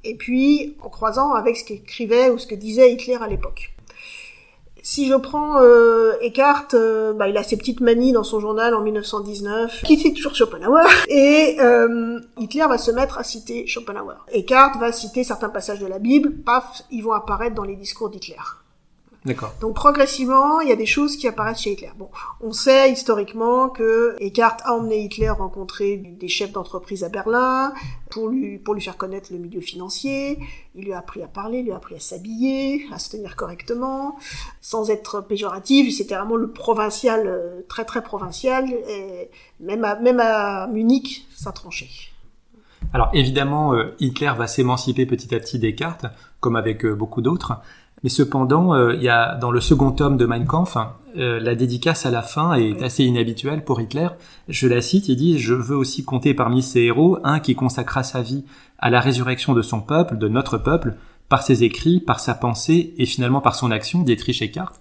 et 0.05 0.17
puis 0.17 0.77
en 0.83 0.89
croisant 0.89 1.33
avec 1.33 1.57
ce 1.57 1.65
qu'écrivait 1.65 2.31
ou 2.31 2.39
ce 2.39 2.47
que 2.47 2.55
disait 2.55 2.93
Hitler 2.93 3.19
à 3.21 3.27
l'époque. 3.27 3.73
Si 4.85 5.07
je 5.07 5.15
prends 5.15 5.63
euh, 5.63 6.15
Eckhart, 6.23 6.69
euh, 6.75 7.13
bah, 7.13 7.29
il 7.29 7.37
a 7.37 7.45
ses 7.45 7.57
petites 7.57 7.81
manies 7.81 8.11
dans 8.11 8.25
son 8.25 8.41
journal 8.41 8.75
en 8.75 8.81
1919, 8.81 9.83
qui 9.85 9.97
cite 9.97 10.17
toujours 10.17 10.35
Schopenhauer, 10.35 10.83
et 11.09 11.57
euh, 11.61 12.19
Hitler 12.37 12.67
va 12.69 12.79
se 12.79 12.91
mettre 12.91 13.17
à 13.17 13.23
citer 13.23 13.65
Schopenhauer. 13.69 14.17
Eckhart 14.33 14.79
va 14.81 14.91
citer 14.91 15.23
certains 15.23 15.51
passages 15.51 15.79
de 15.79 15.87
la 15.87 16.01
Bible, 16.01 16.33
paf, 16.33 16.83
ils 16.91 17.03
vont 17.03 17.13
apparaître 17.13 17.55
dans 17.55 17.63
les 17.63 17.77
discours 17.77 18.11
d'Hitler. 18.11 18.35
D'accord. 19.25 19.55
Donc 19.61 19.75
progressivement, 19.75 20.61
il 20.61 20.69
y 20.69 20.73
a 20.73 20.77
des 20.77 20.87
choses 20.87 21.17
qui 21.17 21.29
apparaissent 21.29 21.61
chez 21.61 21.73
Hitler. 21.73 21.91
Bon, 21.97 22.09
on 22.41 22.53
sait 22.53 22.91
historiquement 22.91 23.69
que 23.69 24.17
Eckhart 24.19 24.57
a 24.65 24.75
emmené 24.75 25.05
Hitler 25.05 25.31
rencontrer 25.31 25.97
des 25.97 26.27
chefs 26.27 26.51
d'entreprise 26.51 27.05
à 27.05 27.09
Berlin 27.09 27.73
pour 28.11 28.29
lui 28.29 28.59
pour 28.59 28.75
lui 28.75 28.83
faire 28.83 28.97
connaître 28.97 29.33
le 29.33 29.39
milieu 29.39 29.61
financier. 29.61 30.41
Il 30.75 30.87
lui 30.87 30.93
a 30.93 30.99
appris 30.99 31.23
à 31.23 31.29
parler, 31.29 31.59
il 31.59 31.67
lui 31.67 31.73
a 31.73 31.77
appris 31.77 31.95
à 31.95 32.01
s'habiller, 32.01 32.85
à 32.93 32.99
se 32.99 33.11
tenir 33.11 33.37
correctement, 33.37 34.17
sans 34.61 34.91
être 34.91 35.21
péjoratif. 35.21 35.95
C'était 35.97 36.17
vraiment 36.17 36.37
le 36.37 36.51
provincial, 36.51 37.23
euh, 37.27 37.61
très 37.69 37.85
très 37.85 38.03
provincial. 38.03 38.69
Et 38.89 39.31
même 39.61 39.85
à 39.85 39.95
même 39.95 40.19
à 40.19 40.67
Munich, 40.67 41.29
ça 41.37 41.53
tranchait. 41.53 41.89
Alors 42.93 43.09
évidemment, 43.15 43.75
euh, 43.75 43.95
Hitler 44.01 44.33
va 44.37 44.47
s'émanciper 44.47 45.07
petit 45.07 45.35
à 45.35 45.39
petit 45.39 45.59
des 45.59 45.75
cartes, 45.75 46.07
comme 46.41 46.57
avec 46.57 46.85
euh, 46.85 46.95
beaucoup 46.95 47.23
d'autres. 47.23 47.55
Mais 48.03 48.11
cependant, 48.11 48.75
euh, 48.75 48.95
il 48.95 49.03
y 49.03 49.09
a 49.09 49.37
dans 49.37 49.51
le 49.51 49.61
second 49.61 49.93
tome 49.93 50.17
de 50.17 50.27
Mein 50.27 50.45
Kampf, 50.45 50.77
euh, 51.17 51.39
la 51.39 51.55
dédicace 51.55 52.05
à 52.05 52.11
la 52.11 52.23
fin 52.23 52.55
est 52.55 52.83
assez 52.83 53.05
inhabituelle 53.05 53.65
pour 53.65 53.81
Hitler. 53.81 54.09
Je 54.49 54.67
la 54.67 54.81
cite, 54.81 55.09
il 55.09 55.17
dit 55.17 55.39
«Je 55.41 55.55
veux 55.55 55.77
aussi 55.77 56.05
compter 56.05 56.35
parmi 56.35 56.63
ces 56.63 56.81
héros 56.81 57.19
un 57.23 57.39
qui 57.39 57.55
consacra 57.55 58.03
sa 58.03 58.21
vie 58.21 58.45
à 58.79 58.91
la 58.91 59.01
résurrection 59.01 59.53
de 59.55 59.63
son 59.63 59.81
peuple, 59.81 60.19
de 60.19 60.27
notre 60.27 60.59
peuple, 60.59 60.97
par 61.29 61.43
ses 61.43 61.63
écrits, 61.63 62.01
par 62.01 62.19
sa 62.19 62.35
pensée 62.35 62.93
et 62.99 63.07
finalement 63.07 63.41
par 63.41 63.55
son 63.55 63.71
action, 63.71 64.03
Dietrich 64.03 64.43
Eckart.» 64.43 64.73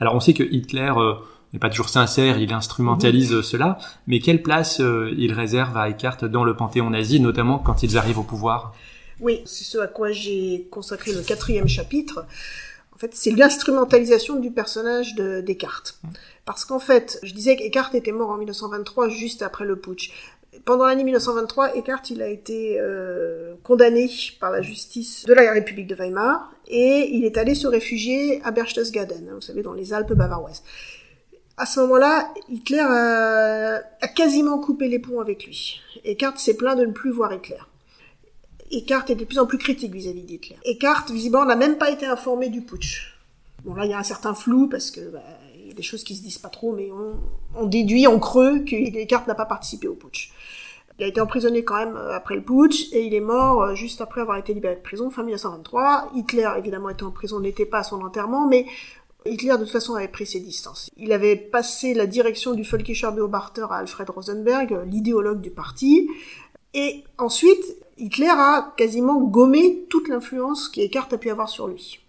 Alors 0.00 0.16
on 0.16 0.20
sait 0.20 0.34
que 0.34 0.42
Hitler 0.42 0.92
euh, 0.96 1.14
n'est 1.52 1.60
pas 1.60 1.70
toujours 1.70 1.88
sincère, 1.88 2.38
il 2.38 2.52
instrumentalise 2.52 3.42
cela, 3.42 3.78
mais 4.08 4.18
quelle 4.18 4.42
place 4.42 4.82
il 5.16 5.32
réserve 5.32 5.76
à 5.76 5.88
Eckart 5.88 6.28
dans 6.28 6.42
le 6.42 6.56
panthéon 6.56 6.90
nazi, 6.90 7.20
notamment 7.20 7.58
quand 7.58 7.84
ils 7.84 7.96
arrivent 7.96 8.18
au 8.18 8.24
pouvoir? 8.24 8.74
Oui, 9.20 9.42
c'est 9.46 9.64
ce 9.64 9.78
à 9.78 9.86
quoi 9.86 10.12
j'ai 10.12 10.66
consacré 10.70 11.12
le 11.12 11.22
quatrième 11.22 11.68
chapitre. 11.68 12.26
En 12.94 12.98
fait, 12.98 13.10
c'est 13.14 13.32
l'instrumentalisation 13.32 14.36
du 14.36 14.50
personnage 14.50 15.14
de 15.14 15.40
Descartes. 15.40 15.98
Parce 16.44 16.64
qu'en 16.64 16.78
fait, 16.78 17.18
je 17.22 17.34
disais 17.34 17.56
qu'Eckhart 17.56 17.94
était 17.94 18.12
mort 18.12 18.30
en 18.30 18.36
1923, 18.36 19.08
juste 19.08 19.42
après 19.42 19.64
le 19.64 19.76
putsch. 19.76 20.12
Pendant 20.64 20.86
l'année 20.86 21.04
1923, 21.04 21.76
Eckhart 21.76 22.02
il 22.10 22.22
a 22.22 22.28
été 22.28 22.78
euh, 22.78 23.54
condamné 23.64 24.08
par 24.38 24.52
la 24.52 24.62
justice 24.62 25.24
de 25.24 25.34
la 25.34 25.52
République 25.52 25.88
de 25.88 25.96
Weimar 25.96 26.52
et 26.68 27.10
il 27.12 27.24
est 27.24 27.36
allé 27.36 27.56
se 27.56 27.66
réfugier 27.66 28.40
à 28.44 28.52
Berchtesgaden, 28.52 29.32
vous 29.34 29.40
savez, 29.40 29.62
dans 29.62 29.72
les 29.72 29.92
Alpes 29.92 30.12
bavaroises. 30.12 30.62
À 31.56 31.66
ce 31.66 31.80
moment-là, 31.80 32.32
Hitler 32.48 32.78
a, 32.78 33.82
a, 34.00 34.08
quasiment 34.08 34.58
coupé 34.58 34.88
les 34.88 35.00
ponts 35.00 35.20
avec 35.20 35.44
lui. 35.44 35.80
Eckhart 36.04 36.38
s'est 36.38 36.54
plaint 36.54 36.78
de 36.78 36.86
ne 36.86 36.92
plus 36.92 37.10
voir 37.10 37.32
Hitler. 37.32 37.58
Eckhart 38.74 39.04
est 39.08 39.14
de 39.14 39.24
plus 39.24 39.38
en 39.38 39.46
plus 39.46 39.58
critique 39.58 39.92
vis-à-vis 39.92 40.22
d'Hitler. 40.22 40.56
Eckhart, 40.64 41.06
visiblement, 41.10 41.44
n'a 41.44 41.56
même 41.56 41.78
pas 41.78 41.90
été 41.90 42.06
informé 42.06 42.48
du 42.48 42.62
putsch. 42.62 43.14
Bon, 43.64 43.74
là, 43.74 43.84
il 43.84 43.90
y 43.90 43.94
a 43.94 43.98
un 43.98 44.04
certain 44.04 44.34
flou, 44.34 44.68
parce 44.68 44.90
que 44.90 45.00
bah, 45.10 45.22
il 45.56 45.68
y 45.68 45.70
a 45.70 45.74
des 45.74 45.82
choses 45.82 46.04
qui 46.04 46.16
se 46.16 46.22
disent 46.22 46.38
pas 46.38 46.48
trop, 46.48 46.74
mais 46.74 46.90
on, 47.56 47.66
déduit 47.66 48.06
en 48.06 48.18
creux 48.18 48.60
qu'Eckhart 48.60 49.26
n'a 49.26 49.34
pas 49.34 49.46
participé 49.46 49.88
au 49.88 49.94
putsch. 49.94 50.32
Il 50.98 51.04
a 51.04 51.08
été 51.08 51.20
emprisonné 51.20 51.64
quand 51.64 51.76
même 51.76 51.96
euh, 51.96 52.14
après 52.14 52.34
le 52.34 52.42
putsch, 52.42 52.92
et 52.92 53.04
il 53.04 53.14
est 53.14 53.20
mort 53.20 53.62
euh, 53.62 53.74
juste 53.74 54.00
après 54.00 54.20
avoir 54.20 54.36
été 54.36 54.54
libéré 54.54 54.76
de 54.76 54.80
prison, 54.80 55.10
fin 55.10 55.22
1923. 55.22 56.10
Hitler, 56.14 56.48
évidemment, 56.58 56.90
était 56.90 57.04
en 57.04 57.10
prison, 57.10 57.40
n'était 57.40 57.66
pas 57.66 57.78
à 57.78 57.82
son 57.84 58.02
enterrement, 58.02 58.46
mais 58.46 58.66
Hitler, 59.26 59.52
de 59.52 59.64
toute 59.64 59.70
façon, 59.70 59.94
avait 59.94 60.08
pris 60.08 60.26
ses 60.26 60.40
distances. 60.40 60.90
Il 60.96 61.12
avait 61.12 61.36
passé 61.36 61.94
la 61.94 62.06
direction 62.06 62.52
du 62.52 62.62
Völkischer 62.62 63.10
Beobachter 63.12 63.66
à 63.70 63.76
Alfred 63.76 64.10
Rosenberg, 64.10 64.82
l'idéologue 64.86 65.40
du 65.40 65.50
parti, 65.50 66.08
et 66.74 67.04
ensuite, 67.18 67.64
Hitler 67.98 68.30
a 68.30 68.72
quasiment 68.76 69.20
gommé 69.20 69.84
toute 69.88 70.08
l'influence 70.08 70.68
qu'Eckhart 70.68 71.08
a 71.12 71.18
pu 71.18 71.30
avoir 71.30 71.48
sur 71.48 71.68
lui. 71.68 72.00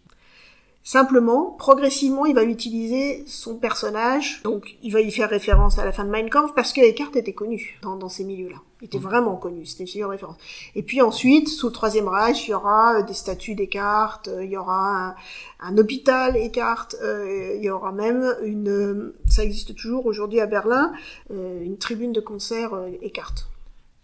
Simplement, 0.88 1.56
progressivement, 1.58 2.28
il 2.28 2.36
va 2.36 2.44
utiliser 2.44 3.24
son 3.26 3.56
personnage, 3.56 4.44
donc 4.44 4.78
il 4.84 4.94
va 4.94 5.02
y 5.02 5.12
faire 5.12 5.28
référence 5.28 5.80
à 5.80 5.84
la 5.84 5.92
fin 5.92 6.06
de 6.06 6.12
Mein 6.12 6.30
Kampf, 6.30 6.54
parce 6.54 6.74
que 6.74 6.82
Eckhart 6.82 7.10
était 7.16 7.34
connu 7.34 7.80
dans, 7.82 8.08
ces 8.08 8.24
milieux-là. 8.24 8.58
Il 8.82 8.86
était 8.86 9.00
vraiment 9.00 9.36
connu, 9.36 9.66
c'était 9.66 9.82
une 9.82 9.90
figure 9.90 10.08
de 10.10 10.12
référence. 10.12 10.38
Et 10.76 10.84
puis 10.84 11.02
ensuite, 11.02 11.48
sous 11.48 11.68
le 11.68 11.74
Troisième 11.74 12.08
Reich, 12.08 12.48
il 12.48 12.52
y 12.52 12.54
aura 12.54 13.00
euh, 13.00 13.02
des 13.02 13.16
statues 13.16 13.56
d'Eckhart, 13.56 14.22
euh, 14.28 14.46
il 14.46 14.52
y 14.52 14.58
aura 14.58 15.16
un, 15.60 15.78
hôpital 15.80 16.38
Eckhart, 16.38 16.90
euh, 17.02 17.56
il 17.58 17.64
y 17.64 17.72
aura 17.72 17.92
même 17.92 18.36
une, 18.44 19.12
ça 19.28 19.44
existe 19.44 19.74
toujours 19.76 20.06
aujourd'hui 20.06 20.40
à 20.40 20.46
Berlin, 20.46 20.94
une 21.32 21.80
tribune 21.80 22.14
de 22.14 22.22
concert 22.22 22.80
Eckhart 23.02 23.48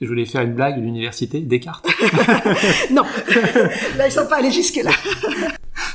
je 0.01 0.07
voulais 0.07 0.25
faire 0.25 0.41
une 0.41 0.53
blague, 0.53 0.77
l'université 0.77 1.39
Descartes. 1.41 1.87
non, 2.91 3.03
là 3.97 4.07
ils 4.07 4.11
sont 4.11 4.25
pas 4.25 4.37
allés 4.37 4.51
jusque 4.51 4.81
là. 4.83 4.91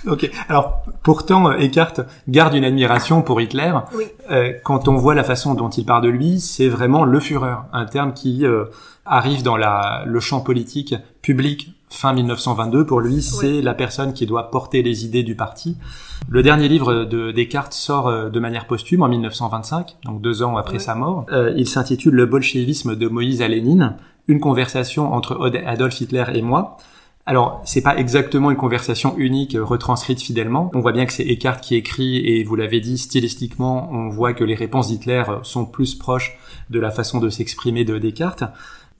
ok. 0.06 0.30
Alors 0.48 0.82
pourtant, 1.02 1.52
Eckhart 1.52 1.94
garde 2.28 2.54
une 2.54 2.64
admiration 2.64 3.22
pour 3.22 3.40
Hitler. 3.40 3.72
Oui. 3.94 4.04
Euh, 4.30 4.52
quand 4.64 4.88
on 4.88 4.96
voit 4.96 5.14
la 5.14 5.24
façon 5.24 5.54
dont 5.54 5.70
il 5.70 5.84
parle 5.84 6.02
de 6.02 6.08
lui, 6.08 6.40
c'est 6.40 6.68
vraiment 6.68 7.04
le 7.04 7.20
Führer, 7.20 7.56
un 7.72 7.86
terme 7.86 8.12
qui 8.14 8.46
euh, 8.46 8.64
arrive 9.04 9.42
dans 9.42 9.56
la, 9.56 10.04
le 10.06 10.20
champ 10.20 10.40
politique 10.40 10.94
public 11.22 11.75
fin 11.90 12.12
1922. 12.12 12.86
Pour 12.86 13.00
lui, 13.00 13.22
c'est 13.22 13.62
la 13.62 13.74
personne 13.74 14.12
qui 14.12 14.26
doit 14.26 14.50
porter 14.50 14.82
les 14.82 15.04
idées 15.04 15.22
du 15.22 15.34
parti. 15.34 15.76
Le 16.28 16.42
dernier 16.42 16.68
livre 16.68 17.04
de 17.04 17.30
Descartes 17.30 17.72
sort 17.72 18.08
euh, 18.08 18.28
de 18.28 18.40
manière 18.40 18.66
posthume 18.66 19.02
en 19.02 19.08
1925, 19.08 19.96
donc 20.04 20.20
deux 20.20 20.42
ans 20.42 20.56
après 20.56 20.78
sa 20.78 20.94
mort. 20.94 21.26
Euh, 21.32 21.52
il 21.56 21.68
s'intitule 21.68 22.14
Le 22.14 22.26
bolchevisme 22.26 22.96
de 22.96 23.08
Moïse 23.08 23.42
à 23.42 23.48
Lénine. 23.48 23.96
une 24.28 24.40
conversation 24.40 25.12
entre 25.12 25.52
Adolf 25.66 26.00
Hitler 26.00 26.24
et 26.34 26.42
moi. 26.42 26.78
Alors, 27.28 27.60
c'est 27.64 27.82
pas 27.82 27.96
exactement 27.96 28.52
une 28.52 28.56
conversation 28.56 29.14
unique 29.18 29.56
euh, 29.56 29.64
retranscrite 29.64 30.20
fidèlement. 30.20 30.70
On 30.74 30.80
voit 30.80 30.92
bien 30.92 31.06
que 31.06 31.12
c'est 31.12 31.26
Eckhart 31.28 31.60
qui 31.60 31.74
écrit 31.74 32.18
et 32.18 32.44
vous 32.44 32.54
l'avez 32.54 32.80
dit 32.80 32.98
stylistiquement, 32.98 33.88
on 33.92 34.08
voit 34.08 34.32
que 34.32 34.44
les 34.44 34.54
réponses 34.54 34.88
d'Hitler 34.88 35.24
sont 35.42 35.64
plus 35.64 35.94
proches 35.96 36.38
de 36.70 36.78
la 36.78 36.90
façon 36.90 37.18
de 37.18 37.28
s'exprimer 37.28 37.84
de 37.84 37.98
Descartes. 37.98 38.44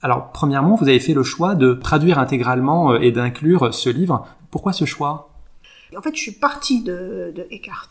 Alors, 0.01 0.31
premièrement, 0.31 0.75
vous 0.75 0.87
avez 0.87 0.99
fait 0.99 1.13
le 1.13 1.23
choix 1.23 1.55
de 1.55 1.73
traduire 1.73 2.19
intégralement 2.19 2.93
euh, 2.93 2.99
et 2.99 3.11
d'inclure 3.11 3.73
ce 3.73 3.89
livre. 3.89 4.27
Pourquoi 4.51 4.73
ce 4.73 4.85
choix? 4.85 5.29
En 5.95 6.01
fait, 6.01 6.15
je 6.15 6.21
suis 6.21 6.33
partie 6.33 6.83
de, 6.83 7.33
Eckhart. 7.51 7.89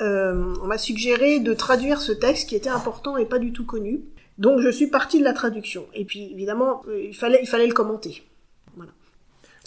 Euh, 0.00 0.54
on 0.62 0.66
m'a 0.66 0.78
suggéré 0.78 1.40
de 1.40 1.54
traduire 1.54 2.00
ce 2.00 2.12
texte 2.12 2.48
qui 2.48 2.56
était 2.56 2.68
important 2.68 3.16
et 3.16 3.26
pas 3.26 3.38
du 3.38 3.52
tout 3.52 3.64
connu. 3.64 4.00
Donc, 4.38 4.60
je 4.60 4.68
suis 4.68 4.86
partie 4.86 5.18
de 5.18 5.24
la 5.24 5.32
traduction. 5.32 5.86
Et 5.94 6.04
puis, 6.04 6.30
évidemment, 6.32 6.82
il 6.88 7.14
fallait 7.14 7.66
le 7.66 7.74
commenter. 7.74 8.22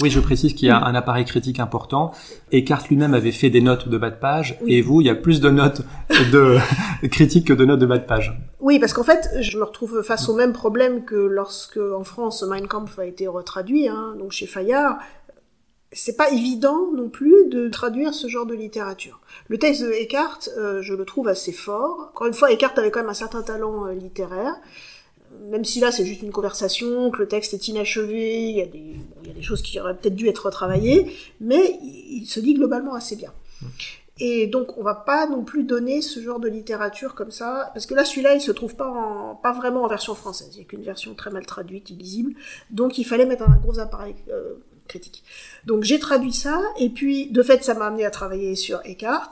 Oui, 0.02 0.10
je 0.10 0.20
précise 0.20 0.54
qu'il 0.54 0.68
y 0.68 0.72
a 0.72 0.84
un 0.84 0.96
appareil 0.96 1.26
critique 1.26 1.60
important. 1.60 2.12
Eckhart 2.52 2.88
lui-même 2.90 3.14
avait 3.14 3.32
fait 3.32 3.50
des 3.50 3.62
notes 3.62 3.88
de 3.88 3.98
bas 3.98 4.10
de 4.10 4.16
page, 4.16 4.58
et 4.66 4.82
vous, 4.82 5.02
il 5.02 5.08
y 5.08 5.10
a 5.10 5.16
plus 5.16 5.42
de 5.42 5.50
notes 5.50 5.84
de 6.32 6.58
critiques 7.08 7.48
que 7.48 7.54
de 7.54 7.66
notes 7.66 7.80
de 7.80 7.86
bas 7.86 8.00
de 8.00 8.06
page. 8.06 8.36
Oui, 8.60 8.80
parce 8.80 8.94
qu'en 8.94 9.04
fait, 9.04 9.30
je 9.42 9.58
me 9.58 9.64
retrouve 9.64 10.02
face 10.02 10.28
au 10.28 10.36
même 10.36 10.54
problème 10.54 11.06
que 11.06 11.16
lorsque, 11.16 11.78
en 11.78 12.04
France, 12.04 12.44
Mein 12.44 12.68
Kampf 12.68 12.98
a 12.98 13.06
été 13.06 13.28
retraduit, 13.28 13.88
hein, 13.88 14.16
donc 14.18 14.32
chez 14.32 14.48
Fayard. 14.48 14.98
C'est 15.94 16.16
pas 16.16 16.32
évident 16.32 16.88
non 16.96 17.10
plus 17.10 17.50
de 17.50 17.68
traduire 17.68 18.14
ce 18.14 18.30
genre 18.30 18.46
de 18.46 18.54
littérature. 18.54 19.20
Le 19.50 19.58
texte 19.58 19.84
de 19.84 19.92
Eckhart, 19.92 20.40
euh, 20.58 20.82
je 20.82 20.94
le 20.94 21.04
trouve 21.04 21.28
assez 21.28 21.52
fort. 21.52 22.12
Encore 22.14 22.28
une 22.28 22.34
fois, 22.34 22.50
Eckhart 22.50 22.74
avait 22.78 22.92
quand 22.92 23.02
même 23.02 23.10
un 23.10 23.14
certain 23.14 23.42
talent 23.42 23.88
euh, 23.88 23.94
littéraire 23.94 24.56
même 25.50 25.65
si 25.65 25.80
là 25.80 25.91
c'est 25.91 26.06
juste 26.06 26.22
une 26.22 26.32
conversation, 26.32 27.12
que 27.12 27.20
le 27.20 27.28
texte 27.28 27.54
est 27.54 27.67
inachevé, 27.67 28.50
il 28.50 28.58
y 28.58 28.62
a 28.62 28.65
des, 28.65 28.96
il 29.22 29.28
y 29.28 29.32
a 29.32 29.34
des 29.34 29.41
choses 29.41 29.62
qui 29.62 29.80
auraient 29.80 29.96
peut-être 29.96 30.15
dû 30.15 30.28
être 30.28 30.46
retravaillées, 30.46 31.15
mais 31.39 31.80
il 31.82 32.26
se 32.26 32.39
dit 32.39 32.54
globalement 32.54 32.94
assez 32.94 33.15
bien. 33.15 33.34
Et 34.20 34.48
donc 34.48 34.78
on 34.78 34.84
va 34.84 34.96
pas 34.96 35.28
non 35.28 35.44
plus 35.44 35.63
donner 35.63 36.02
ce 36.02 36.22
genre 36.22 36.39
de 36.39 36.48
littérature 36.48 37.15
comme 37.15 37.32
ça, 37.32 37.72
parce 37.74 37.86
que 37.86 37.94
là 37.94 38.06
celui-là 38.06 38.36
il 38.36 38.41
se 38.41 38.52
trouve 38.52 38.76
pas 38.76 38.89
en, 38.89 39.36
pas 39.36 39.52
vraiment 39.52 39.84
en 39.84 39.88
version 39.88 40.15
française, 40.15 40.52
il 40.54 40.60
y 40.60 40.62
a 40.62 40.65
qu'une 40.65 40.84
version 40.84 41.15
très 41.15 41.32
mal 41.32 41.46
traduite, 41.46 41.89
illisible, 41.89 42.34
donc 42.70 42.98
il 42.98 43.04
fallait 43.04 43.26
mettre 43.26 43.50
un 43.50 43.56
gros 43.58 43.80
appareil 43.80 44.15
euh, 44.30 44.54
critique. 44.88 45.24
Donc 45.65 45.84
j'ai 45.84 46.00
traduit 46.00 46.34
ça, 46.34 46.62
et 46.80 46.89
puis 46.89 47.28
de 47.32 47.41
fait 47.41 47.63
ça 47.63 47.74
m'a 47.74 47.88
amené 47.88 48.06
à 48.06 48.12
travailler 48.12 48.56
sur 48.56 48.80
Eckhart, 48.86 49.32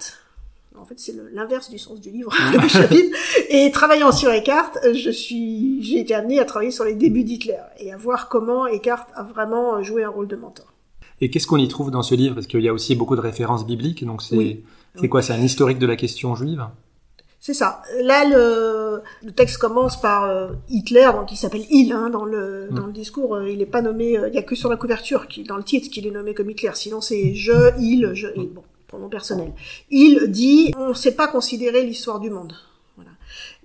en 0.81 0.85
fait, 0.85 0.99
c'est 0.99 1.15
l'inverse 1.33 1.69
du 1.69 1.77
sens 1.77 1.99
du 1.99 2.09
livre, 2.09 2.31
du 2.59 2.69
chapitre. 2.69 3.17
Et 3.49 3.71
travaillant 3.71 4.11
sur 4.11 4.31
Eckhart, 4.31 4.71
je 4.93 5.09
suis, 5.09 5.83
j'ai 5.83 5.99
été 5.99 6.13
amenée 6.13 6.39
à 6.39 6.45
travailler 6.45 6.71
sur 6.71 6.85
les 6.85 6.95
débuts 6.95 7.23
d'Hitler 7.23 7.59
et 7.79 7.91
à 7.91 7.97
voir 7.97 8.29
comment 8.29 8.67
Eckhart 8.67 9.07
a 9.15 9.23
vraiment 9.23 9.81
joué 9.83 10.03
un 10.03 10.09
rôle 10.09 10.27
de 10.27 10.35
mentor. 10.35 10.73
Et 11.21 11.29
qu'est-ce 11.29 11.47
qu'on 11.47 11.57
y 11.57 11.67
trouve 11.67 11.91
dans 11.91 12.03
ce 12.03 12.15
livre? 12.15 12.35
Parce 12.35 12.47
qu'il 12.47 12.61
y 12.61 12.69
a 12.69 12.73
aussi 12.73 12.95
beaucoup 12.95 13.15
de 13.15 13.21
références 13.21 13.65
bibliques, 13.65 14.05
donc 14.05 14.21
c'est 14.21 14.61
c'est 14.95 15.07
quoi? 15.07 15.21
C'est 15.21 15.33
un 15.33 15.41
historique 15.41 15.79
de 15.79 15.87
la 15.87 15.95
question 15.95 16.35
juive? 16.35 16.65
C'est 17.39 17.53
ça. 17.53 17.81
Là, 18.01 18.27
le, 18.27 19.01
le, 19.23 19.31
texte 19.31 19.57
commence 19.59 19.99
par 19.99 20.25
euh, 20.25 20.49
Hitler, 20.67 21.09
donc 21.13 21.31
il 21.31 21.37
s'appelle 21.37 21.63
Il 21.69 21.93
hein, 21.93 22.09
dans 22.09 22.25
le 22.25 22.67
mm. 22.69 22.75
dans 22.75 22.85
le 22.85 22.91
discours. 22.91 23.35
Euh, 23.35 23.49
il 23.49 23.61
est 23.61 23.65
pas 23.65 23.81
nommé. 23.81 24.17
Euh, 24.17 24.27
il 24.27 24.35
y 24.35 24.37
a 24.37 24.43
que 24.43 24.55
sur 24.55 24.69
la 24.69 24.75
couverture, 24.75 25.27
qui, 25.27 25.43
dans 25.43 25.55
le 25.55 25.63
titre, 25.63 25.89
qu'il 25.89 26.05
est 26.05 26.11
nommé 26.11 26.33
comme 26.33 26.49
Hitler. 26.49 26.71
Sinon, 26.73 26.99
c'est 26.99 27.33
je, 27.35 27.71
il, 27.79 28.11
je, 28.13 28.27
il. 28.35 28.49
Bon 28.49 28.63
mon 28.97 29.09
personnel. 29.09 29.53
Il 29.89 30.31
dit 30.31 30.73
on 30.77 30.89
ne 30.89 30.93
sait 30.93 31.15
pas 31.15 31.27
considérer 31.27 31.85
l'histoire 31.85 32.19
du 32.19 32.29
monde. 32.29 32.55
Voilà. 32.95 33.11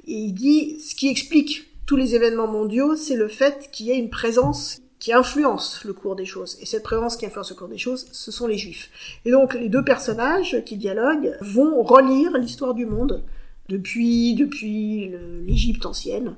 Et 0.07 0.13
il 0.13 0.33
dit 0.33 0.79
ce 0.81 0.95
qui 0.95 1.09
explique 1.09 1.71
tous 1.87 1.97
les 1.97 2.15
événements 2.15 2.47
mondiaux, 2.47 2.97
c'est 2.97 3.17
le 3.17 3.29
fait 3.29 3.71
qu'il 3.73 3.87
y 3.87 3.91
ait 3.91 3.99
une 3.99 4.11
présence 4.11 4.81
qui 4.99 5.13
influence 5.13 5.85
le 5.85 5.93
cours 5.93 6.17
des 6.17 6.25
choses. 6.25 6.57
Et 6.61 6.67
cette 6.67 6.83
présence 6.83 7.17
qui 7.17 7.27
influence 7.27 7.51
le 7.51 7.57
cours 7.57 7.69
des 7.69 7.79
choses, 7.79 8.07
ce 8.11 8.33
sont 8.33 8.47
les 8.47 8.57
juifs. 8.57 8.91
Et 9.25 9.31
donc 9.31 9.55
les 9.55 9.69
deux 9.69 9.85
personnages 9.85 10.63
qui 10.65 10.77
dialoguent 10.77 11.37
vont 11.41 11.83
relire 11.83 12.37
l'histoire 12.39 12.75
du 12.75 12.87
monde 12.87 13.23
depuis 13.69 14.35
depuis 14.35 15.13
l'Égypte 15.47 15.87
ancienne 15.87 16.37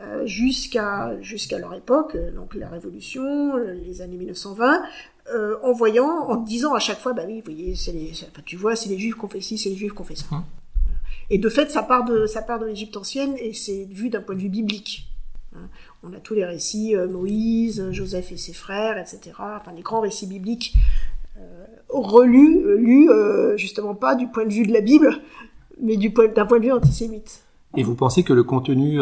euh, 0.00 0.26
jusqu'à 0.26 1.16
jusqu'à 1.20 1.58
leur 1.58 1.72
époque, 1.74 2.16
donc 2.34 2.54
la 2.56 2.68
Révolution, 2.68 3.56
les 3.56 4.02
années 4.02 4.16
1920, 4.16 4.82
euh, 5.32 5.56
en 5.62 5.72
voyant, 5.72 6.08
en 6.28 6.36
disant 6.36 6.74
à 6.74 6.78
chaque 6.78 7.00
fois, 7.00 7.12
bah 7.12 7.22
oui, 7.26 7.38
vous 7.38 7.52
voyez, 7.52 7.74
c'est 7.74 7.92
les, 7.92 8.12
enfin, 8.12 8.42
tu 8.44 8.56
vois, 8.56 8.76
c'est 8.76 8.88
les 8.88 8.98
Juifs 8.98 9.14
qu'on 9.14 9.28
fait 9.28 9.40
ci, 9.40 9.56
c'est 9.56 9.70
les 9.70 9.76
Juifs 9.76 9.92
qu'on 9.92 10.04
fait 10.04 10.16
ça. 10.16 10.26
Hein. 10.32 10.44
Et 11.30 11.38
de 11.38 11.48
fait, 11.48 11.70
ça 11.70 11.82
part 11.82 12.04
de, 12.04 12.26
ça 12.26 12.42
part 12.42 12.58
de 12.58 12.66
l'Égypte 12.66 12.96
ancienne 12.96 13.34
et 13.38 13.54
c'est 13.54 13.86
vu 13.86 14.10
d'un 14.10 14.20
point 14.20 14.34
de 14.34 14.40
vue 14.40 14.48
biblique. 14.48 15.06
Hein. 15.56 15.68
On 16.02 16.12
a 16.12 16.20
tous 16.20 16.34
les 16.34 16.44
récits, 16.44 16.94
euh, 16.94 17.08
Moïse, 17.08 17.90
Joseph 17.90 18.32
et 18.32 18.36
ses 18.36 18.52
frères, 18.52 18.98
etc. 18.98 19.32
Enfin, 19.38 19.72
les 19.74 19.82
grands 19.82 20.00
récits 20.00 20.26
bibliques 20.26 20.74
euh, 21.38 21.64
relus, 21.88 22.64
euh, 22.66 22.76
lus 22.76 23.58
justement 23.58 23.94
pas 23.94 24.14
du 24.14 24.28
point 24.28 24.44
de 24.44 24.52
vue 24.52 24.66
de 24.66 24.72
la 24.72 24.80
Bible, 24.80 25.22
mais 25.80 25.96
du 25.96 26.12
point, 26.12 26.28
d'un 26.28 26.46
point 26.46 26.58
de 26.58 26.64
vue 26.64 26.72
antisémite. 26.72 27.43
Et 27.76 27.82
vous 27.82 27.94
pensez 27.94 28.22
que 28.22 28.32
le 28.32 28.44
contenu 28.44 29.00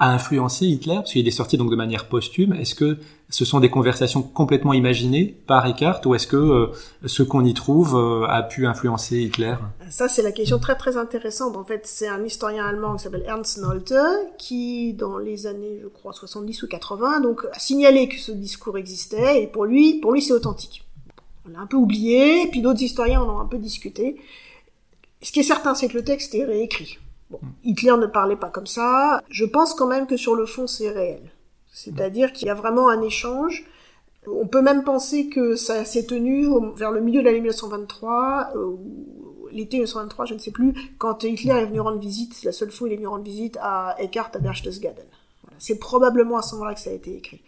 a 0.00 0.12
influencé 0.12 0.66
Hitler, 0.66 0.96
parce 0.96 1.12
qu'il 1.12 1.28
est 1.28 1.30
sorti 1.30 1.56
donc 1.58 1.70
de 1.70 1.76
manière 1.76 2.08
posthume. 2.08 2.54
Est-ce 2.54 2.74
que 2.74 2.98
ce 3.30 3.44
sont 3.44 3.60
des 3.60 3.70
conversations 3.70 4.22
complètement 4.22 4.72
imaginées 4.72 5.36
par 5.46 5.66
Eckhart 5.66 6.00
ou 6.04 6.14
est-ce 6.14 6.26
que 6.26 6.36
euh, 6.36 6.66
ce 7.06 7.22
qu'on 7.22 7.44
y 7.44 7.54
trouve 7.54 7.96
euh, 7.96 8.26
a 8.26 8.42
pu 8.42 8.66
influencer 8.66 9.18
Hitler? 9.18 9.54
Ça, 9.88 10.08
c'est 10.08 10.22
la 10.22 10.32
question 10.32 10.58
très 10.58 10.74
très 10.76 10.96
intéressante. 10.96 11.56
En 11.56 11.64
fait, 11.64 11.82
c'est 11.86 12.08
un 12.08 12.24
historien 12.24 12.66
allemand 12.66 12.96
qui 12.96 13.04
s'appelle 13.04 13.24
Ernst 13.26 13.58
Nolte 13.58 13.94
qui, 14.38 14.94
dans 14.94 15.18
les 15.18 15.46
années, 15.46 15.78
je 15.82 15.88
crois, 15.88 16.12
70 16.12 16.62
ou 16.62 16.66
80, 16.66 17.20
donc, 17.20 17.46
a 17.52 17.58
signalé 17.58 18.08
que 18.08 18.18
ce 18.18 18.32
discours 18.32 18.78
existait 18.78 19.42
et 19.42 19.46
pour 19.46 19.64
lui, 19.64 20.00
pour 20.00 20.12
lui, 20.12 20.22
c'est 20.22 20.32
authentique. 20.32 20.84
On 21.46 21.52
l'a 21.52 21.60
un 21.60 21.66
peu 21.66 21.76
oublié, 21.76 22.48
puis 22.50 22.62
d'autres 22.62 22.82
historiens 22.82 23.22
en 23.22 23.36
ont 23.36 23.40
un 23.40 23.46
peu 23.46 23.58
discuté. 23.58 24.16
Ce 25.22 25.30
qui 25.30 25.40
est 25.40 25.44
certain, 25.44 25.74
c'est 25.74 25.88
que 25.88 25.98
le 25.98 26.04
texte 26.04 26.34
est 26.34 26.44
réécrit. 26.44 26.98
Bon, 27.30 27.40
Hitler 27.62 27.96
ne 27.96 28.06
parlait 28.06 28.36
pas 28.36 28.50
comme 28.50 28.66
ça. 28.66 29.22
Je 29.30 29.44
pense 29.44 29.74
quand 29.74 29.86
même 29.86 30.06
que 30.06 30.16
sur 30.16 30.34
le 30.34 30.46
fond, 30.46 30.66
c'est 30.66 30.90
réel. 30.90 31.32
C'est-à-dire 31.72 32.32
qu'il 32.32 32.48
y 32.48 32.50
a 32.50 32.54
vraiment 32.54 32.88
un 32.88 33.00
échange. 33.02 33.64
On 34.26 34.46
peut 34.46 34.62
même 34.62 34.84
penser 34.84 35.28
que 35.28 35.54
ça 35.56 35.84
s'est 35.84 36.04
tenu 36.04 36.48
vers 36.76 36.90
le 36.90 37.00
milieu 37.00 37.20
de 37.20 37.24
l'année 37.24 37.40
1923, 37.40 38.50
euh, 38.54 38.76
l'été 39.52 39.78
1923, 39.78 40.26
je 40.26 40.34
ne 40.34 40.38
sais 40.38 40.50
plus, 40.50 40.74
quand 40.98 41.24
Hitler 41.24 41.52
est 41.52 41.66
venu 41.66 41.80
rendre 41.80 41.98
visite, 41.98 42.42
la 42.42 42.52
seule 42.52 42.70
fois 42.70 42.86
où 42.86 42.90
il 42.90 42.92
est 42.92 42.96
venu 42.96 43.06
rendre 43.06 43.24
visite 43.24 43.58
à 43.62 43.96
Eckhart 43.98 44.30
à 44.34 44.38
Berchtesgaden. 44.38 45.06
Voilà. 45.42 45.56
C'est 45.58 45.78
probablement 45.78 46.36
à 46.36 46.42
ce 46.42 46.54
moment-là 46.56 46.74
que 46.74 46.80
ça 46.80 46.90
a 46.90 46.92
été 46.92 47.16
écrit. 47.16 47.40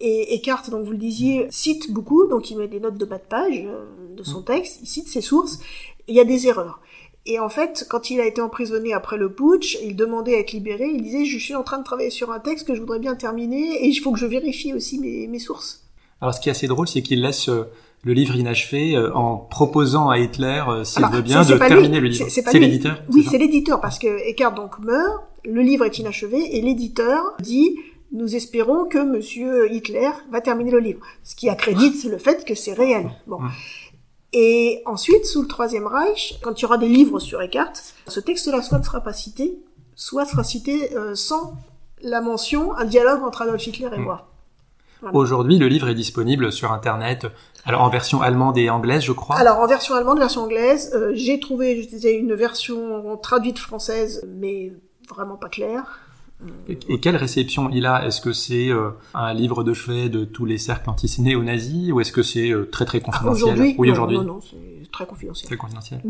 Et 0.00 0.34
Eckhart, 0.34 0.70
donc 0.70 0.84
vous 0.84 0.92
le 0.92 0.98
disiez, 0.98 1.46
cite 1.50 1.92
beaucoup, 1.92 2.26
donc 2.26 2.50
il 2.50 2.56
met 2.56 2.68
des 2.68 2.80
notes 2.80 2.96
de 2.96 3.04
bas 3.04 3.18
de 3.18 3.24
page 3.24 3.64
euh, 3.66 3.84
de 4.16 4.22
son 4.22 4.40
mmh. 4.40 4.44
texte, 4.44 4.78
il 4.82 4.86
cite 4.86 5.08
ses 5.08 5.20
sources, 5.20 5.58
et 6.06 6.12
il 6.12 6.14
y 6.14 6.20
a 6.20 6.24
des 6.24 6.46
erreurs. 6.46 6.80
Et 7.30 7.38
en 7.38 7.50
fait, 7.50 7.86
quand 7.90 8.08
il 8.08 8.20
a 8.20 8.26
été 8.26 8.40
emprisonné 8.40 8.94
après 8.94 9.18
le 9.18 9.30
putsch, 9.30 9.76
il 9.84 9.94
demandait 9.94 10.34
à 10.34 10.38
être 10.38 10.52
libéré, 10.52 10.86
il 10.86 11.02
disait, 11.02 11.26
je 11.26 11.38
suis 11.38 11.54
en 11.54 11.62
train 11.62 11.78
de 11.78 11.84
travailler 11.84 12.08
sur 12.08 12.32
un 12.32 12.40
texte 12.40 12.66
que 12.66 12.74
je 12.74 12.80
voudrais 12.80 13.00
bien 13.00 13.14
terminer, 13.16 13.84
et 13.84 13.86
il 13.86 13.96
faut 13.96 14.12
que 14.12 14.18
je 14.18 14.24
vérifie 14.24 14.72
aussi 14.72 14.98
mes, 14.98 15.38
sources. 15.38 15.84
Alors 16.22 16.32
ce 16.32 16.40
qui 16.40 16.48
est 16.48 16.52
assez 16.52 16.66
drôle, 16.68 16.88
c'est 16.88 17.02
qu'il 17.02 17.20
laisse 17.20 17.50
euh, 17.50 17.64
le 18.02 18.14
livre 18.14 18.34
inachevé 18.34 18.96
euh, 18.96 19.14
en 19.14 19.36
proposant 19.36 20.08
à 20.08 20.18
Hitler, 20.18 20.64
euh, 20.68 20.84
s'il 20.84 21.04
veut 21.04 21.20
bien, 21.20 21.42
de 21.44 21.58
terminer 21.58 22.00
le 22.00 22.08
livre. 22.08 22.26
C'est 22.30 22.50
l'éditeur 22.54 23.02
Oui, 23.12 23.26
c'est 23.30 23.38
l'éditeur, 23.38 23.82
parce 23.82 23.98
que 23.98 24.08
Eckhart 24.26 24.54
donc 24.54 24.78
meurt, 24.78 25.22
le 25.44 25.60
livre 25.60 25.84
est 25.84 25.98
inachevé, 25.98 26.56
et 26.56 26.62
l'éditeur 26.62 27.22
dit, 27.40 27.76
nous 28.10 28.36
espérons 28.36 28.86
que 28.86 29.04
monsieur 29.04 29.70
Hitler 29.70 30.10
va 30.32 30.40
terminer 30.40 30.70
le 30.70 30.80
livre. 30.80 31.00
Ce 31.24 31.36
qui 31.36 31.50
accrédite 31.50 32.04
le 32.04 32.16
fait 32.16 32.46
que 32.46 32.54
c'est 32.54 32.72
réel. 32.72 33.10
Bon. 33.26 33.38
Et 34.32 34.82
ensuite, 34.84 35.24
sous 35.24 35.42
le 35.42 35.48
Troisième 35.48 35.86
Reich, 35.86 36.38
quand 36.42 36.58
il 36.58 36.62
y 36.62 36.64
aura 36.66 36.78
des 36.78 36.88
livres 36.88 37.18
sur 37.18 37.40
Eckhart, 37.40 37.72
ce 38.06 38.20
texte-là 38.20 38.62
soit 38.62 38.78
ne 38.78 38.84
sera 38.84 39.00
pas 39.00 39.12
cité, 39.12 39.58
soit 39.94 40.26
sera 40.26 40.44
cité 40.44 40.94
euh, 40.96 41.14
sans 41.14 41.54
la 42.02 42.20
mention 42.20 42.76
un 42.76 42.84
dialogue 42.84 43.22
entre 43.24 43.42
Adolf 43.42 43.66
Hitler 43.66 43.88
et 43.92 43.98
hmm. 43.98 44.02
moi. 44.02 44.28
Aujourd'hui, 45.12 45.58
le 45.58 45.68
livre 45.68 45.88
est 45.88 45.94
disponible 45.94 46.50
sur 46.50 46.72
Internet, 46.72 47.26
alors 47.64 47.82
en 47.82 47.88
version 47.88 48.20
allemande 48.20 48.58
et 48.58 48.68
anglaise, 48.68 49.02
je 49.02 49.12
crois. 49.12 49.36
Alors 49.36 49.58
en 49.58 49.66
version 49.66 49.94
allemande, 49.94 50.18
version 50.18 50.42
anglaise, 50.42 50.92
euh, 50.94 51.12
j'ai 51.14 51.38
trouvé, 51.38 51.82
je 51.82 51.88
disais, 51.88 52.14
une 52.14 52.34
version 52.34 53.16
traduite 53.16 53.58
française, 53.58 54.28
mais 54.28 54.72
vraiment 55.08 55.36
pas 55.36 55.48
claire. 55.48 56.00
Et 56.68 57.00
quelle 57.00 57.16
réception 57.16 57.68
il 57.70 57.86
a? 57.86 58.06
Est-ce 58.06 58.20
que 58.20 58.32
c'est 58.32 58.68
euh, 58.68 58.90
un 59.14 59.34
livre 59.34 59.64
de 59.64 59.72
chevet 59.72 60.08
de 60.08 60.24
tous 60.24 60.44
les 60.44 60.58
cercles 60.58 60.88
antisénés 60.90 61.36
nazis 61.36 61.90
ou 61.92 62.00
est-ce 62.00 62.12
que 62.12 62.22
c'est 62.22 62.50
euh, 62.50 62.68
très 62.70 62.84
très 62.84 63.00
confidentiel? 63.00 63.44
Aujourd'hui, 63.44 63.74
oui, 63.78 63.90
aujourd'hui. 63.90 64.16
Non, 64.18 64.24
non, 64.24 64.40
c'est 64.40 64.90
très 64.92 65.06
confidentiel. 65.06 65.48
Très 65.48 65.56
confidentiel. 65.56 66.00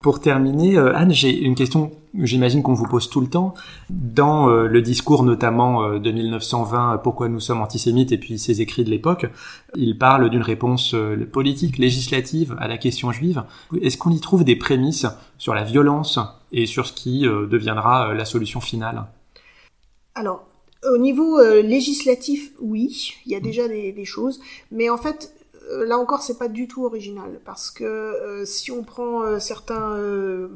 Pour 0.00 0.20
terminer, 0.20 0.76
euh, 0.76 0.94
Anne, 0.94 1.12
j'ai 1.12 1.36
une 1.36 1.56
question 1.56 1.90
j'imagine 2.14 2.62
qu'on 2.62 2.74
vous 2.74 2.86
pose 2.86 3.10
tout 3.10 3.20
le 3.20 3.26
temps. 3.26 3.54
Dans 3.90 4.46
le 4.46 4.80
discours 4.80 5.24
notamment 5.24 5.98
de 5.98 6.10
1920, 6.10 6.98
Pourquoi 6.98 7.28
nous 7.28 7.40
sommes 7.40 7.60
antisémites, 7.60 8.12
et 8.12 8.18
puis 8.18 8.38
ses 8.38 8.60
écrits 8.60 8.84
de 8.84 8.90
l'époque, 8.90 9.26
il 9.76 9.98
parle 9.98 10.30
d'une 10.30 10.42
réponse 10.42 10.96
politique, 11.32 11.78
législative 11.78 12.56
à 12.58 12.66
la 12.66 12.78
question 12.78 13.12
juive. 13.12 13.44
Est-ce 13.82 13.98
qu'on 13.98 14.10
y 14.10 14.20
trouve 14.20 14.42
des 14.42 14.56
prémices 14.56 15.06
sur 15.36 15.54
la 15.54 15.64
violence 15.64 16.18
et 16.50 16.66
sur 16.66 16.86
ce 16.86 16.92
qui 16.92 17.22
deviendra 17.22 18.14
la 18.14 18.24
solution 18.24 18.60
finale? 18.60 19.04
Alors, 20.18 20.48
Au 20.92 20.98
niveau 20.98 21.38
euh, 21.38 21.62
législatif, 21.62 22.52
oui, 22.60 23.14
il 23.24 23.32
y 23.32 23.36
a 23.36 23.40
déjà 23.40 23.68
des, 23.68 24.04
choses, 24.04 24.40
mais 24.72 24.90
en 24.90 24.96
fait, 24.96 25.32
euh, 25.70 25.84
là 25.84 25.96
encore, 25.96 26.22
c'est 26.22 26.38
pas 26.38 26.48
du 26.48 26.66
tout 26.66 26.84
original, 26.84 27.40
parce 27.44 27.70
que 27.70 27.84
euh, 27.84 28.44
si 28.44 28.72
on 28.72 28.82
prend 28.82 29.38
certains 29.38 29.96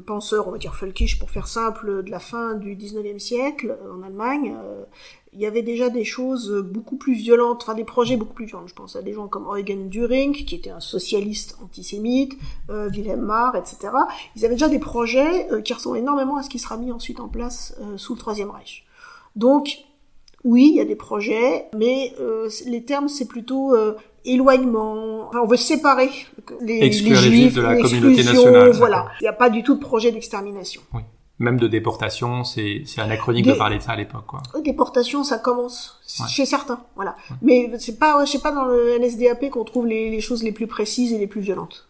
penseurs, 0.05 0.49
on 0.49 0.51
va 0.51 0.57
dire 0.57 0.73
Völkisch 0.73 1.17
pour 1.17 1.29
faire 1.29 1.47
simple, 1.47 2.03
de 2.03 2.11
la 2.11 2.19
fin 2.19 2.55
du 2.55 2.75
19e 2.75 3.19
siècle 3.19 3.77
en 3.89 4.01
Allemagne, 4.03 4.55
il 5.31 5.39
y 5.39 5.45
avait 5.45 5.61
déjà 5.61 5.89
des 5.89 6.03
choses 6.03 6.51
beaucoup 6.61 6.97
plus 6.97 7.15
violentes, 7.15 7.63
enfin 7.63 7.73
des 7.73 7.85
projets 7.85 8.17
beaucoup 8.17 8.33
plus 8.33 8.45
violents. 8.45 8.67
Je 8.67 8.75
pense 8.75 8.97
à 8.97 9.01
des 9.01 9.13
gens 9.13 9.27
comme 9.27 9.47
Eugen 9.47 9.87
Düring, 9.89 10.33
qui 10.45 10.55
était 10.55 10.71
un 10.71 10.81
socialiste 10.81 11.57
antisémite, 11.63 12.33
Wilhelm 12.69 13.21
Marr, 13.21 13.55
etc. 13.55 13.93
Ils 14.35 14.45
avaient 14.45 14.55
déjà 14.55 14.69
des 14.69 14.79
projets 14.79 15.47
qui 15.63 15.73
ressemblent 15.73 15.97
énormément 15.97 16.37
à 16.37 16.43
ce 16.43 16.49
qui 16.49 16.59
sera 16.59 16.75
mis 16.77 16.91
ensuite 16.91 17.19
en 17.21 17.29
place 17.29 17.75
sous 17.95 18.13
le 18.13 18.19
Troisième 18.19 18.51
Reich. 18.51 18.85
Donc, 19.35 19.77
oui, 20.43 20.69
il 20.71 20.75
y 20.75 20.81
a 20.81 20.85
des 20.85 20.95
projets, 20.95 21.65
mais 21.75 22.13
les 22.65 22.83
termes, 22.83 23.07
c'est 23.07 23.27
plutôt 23.27 23.75
éloignement. 24.25 25.27
Enfin, 25.27 25.39
on 25.43 25.47
veut 25.47 25.57
séparer 25.57 26.09
les, 26.61 26.81
les 26.81 26.91
juifs 26.91 27.55
de 27.55 27.61
la 27.61 27.77
communauté 27.77 28.23
nationale. 28.23 28.71
Voilà, 28.71 29.07
il 29.21 29.23
n'y 29.23 29.29
a 29.29 29.33
pas 29.33 29.49
du 29.49 29.63
tout 29.63 29.75
de 29.75 29.79
projet 29.81 30.11
d'extermination. 30.11 30.81
Oui. 30.93 31.01
Même 31.39 31.59
de 31.59 31.67
déportation, 31.67 32.43
c'est 32.43 32.83
anachronique 32.97 33.45
de 33.45 33.53
parler 33.53 33.77
de 33.77 33.81
ça 33.81 33.93
à 33.93 33.95
l'époque. 33.95 34.25
Déportation, 34.63 35.23
ça 35.23 35.39
commence 35.39 35.99
chez 36.29 36.45
certains, 36.45 36.79
voilà. 36.95 37.15
Mais 37.41 37.71
c'est 37.79 37.97
pas, 37.97 38.23
je 38.23 38.31
sais 38.31 38.39
pas 38.39 38.51
dans 38.51 38.65
le 38.65 38.99
NSDAP 38.99 39.49
qu'on 39.49 39.63
trouve 39.63 39.87
les, 39.87 40.09
les 40.09 40.21
choses 40.21 40.43
les 40.43 40.51
plus 40.51 40.67
précises 40.67 41.11
et 41.11 41.17
les 41.17 41.27
plus 41.27 41.41
violentes. 41.41 41.89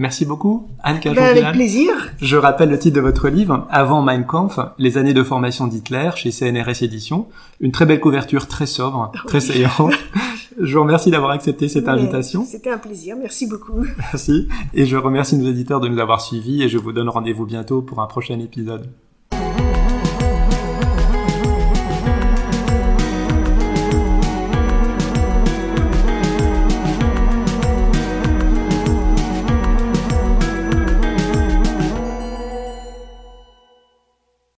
Merci 0.00 0.24
beaucoup, 0.24 0.66
Anne 0.82 0.98
ben 1.04 1.18
Avec 1.18 1.52
plaisir. 1.52 1.92
Je 2.22 2.38
rappelle 2.38 2.70
le 2.70 2.78
titre 2.78 2.96
de 2.96 3.02
votre 3.02 3.28
livre, 3.28 3.66
Avant 3.68 4.00
Mein 4.00 4.24
Kampf, 4.24 4.58
les 4.78 4.96
années 4.96 5.12
de 5.12 5.22
formation 5.22 5.66
d'Hitler, 5.66 6.12
chez 6.16 6.30
CNRS 6.30 6.82
Éditions. 6.82 7.26
Une 7.60 7.70
très 7.70 7.84
belle 7.84 8.00
couverture, 8.00 8.48
très 8.48 8.64
sobre, 8.64 9.12
très 9.26 9.40
saillante. 9.40 9.92
je 10.58 10.74
vous 10.74 10.82
remercie 10.84 11.10
d'avoir 11.10 11.32
accepté 11.32 11.68
cette 11.68 11.86
invitation. 11.86 12.46
C'était 12.46 12.70
un 12.70 12.78
plaisir, 12.78 13.14
merci 13.20 13.46
beaucoup. 13.46 13.84
Merci. 13.98 14.48
Et 14.72 14.86
je 14.86 14.96
remercie 14.96 15.36
nos 15.36 15.50
éditeurs 15.50 15.80
de 15.80 15.88
nous 15.88 15.98
avoir 15.98 16.22
suivis 16.22 16.62
et 16.62 16.70
je 16.70 16.78
vous 16.78 16.92
donne 16.92 17.10
rendez-vous 17.10 17.44
bientôt 17.44 17.82
pour 17.82 18.00
un 18.00 18.06
prochain 18.06 18.40
épisode. 18.40 18.88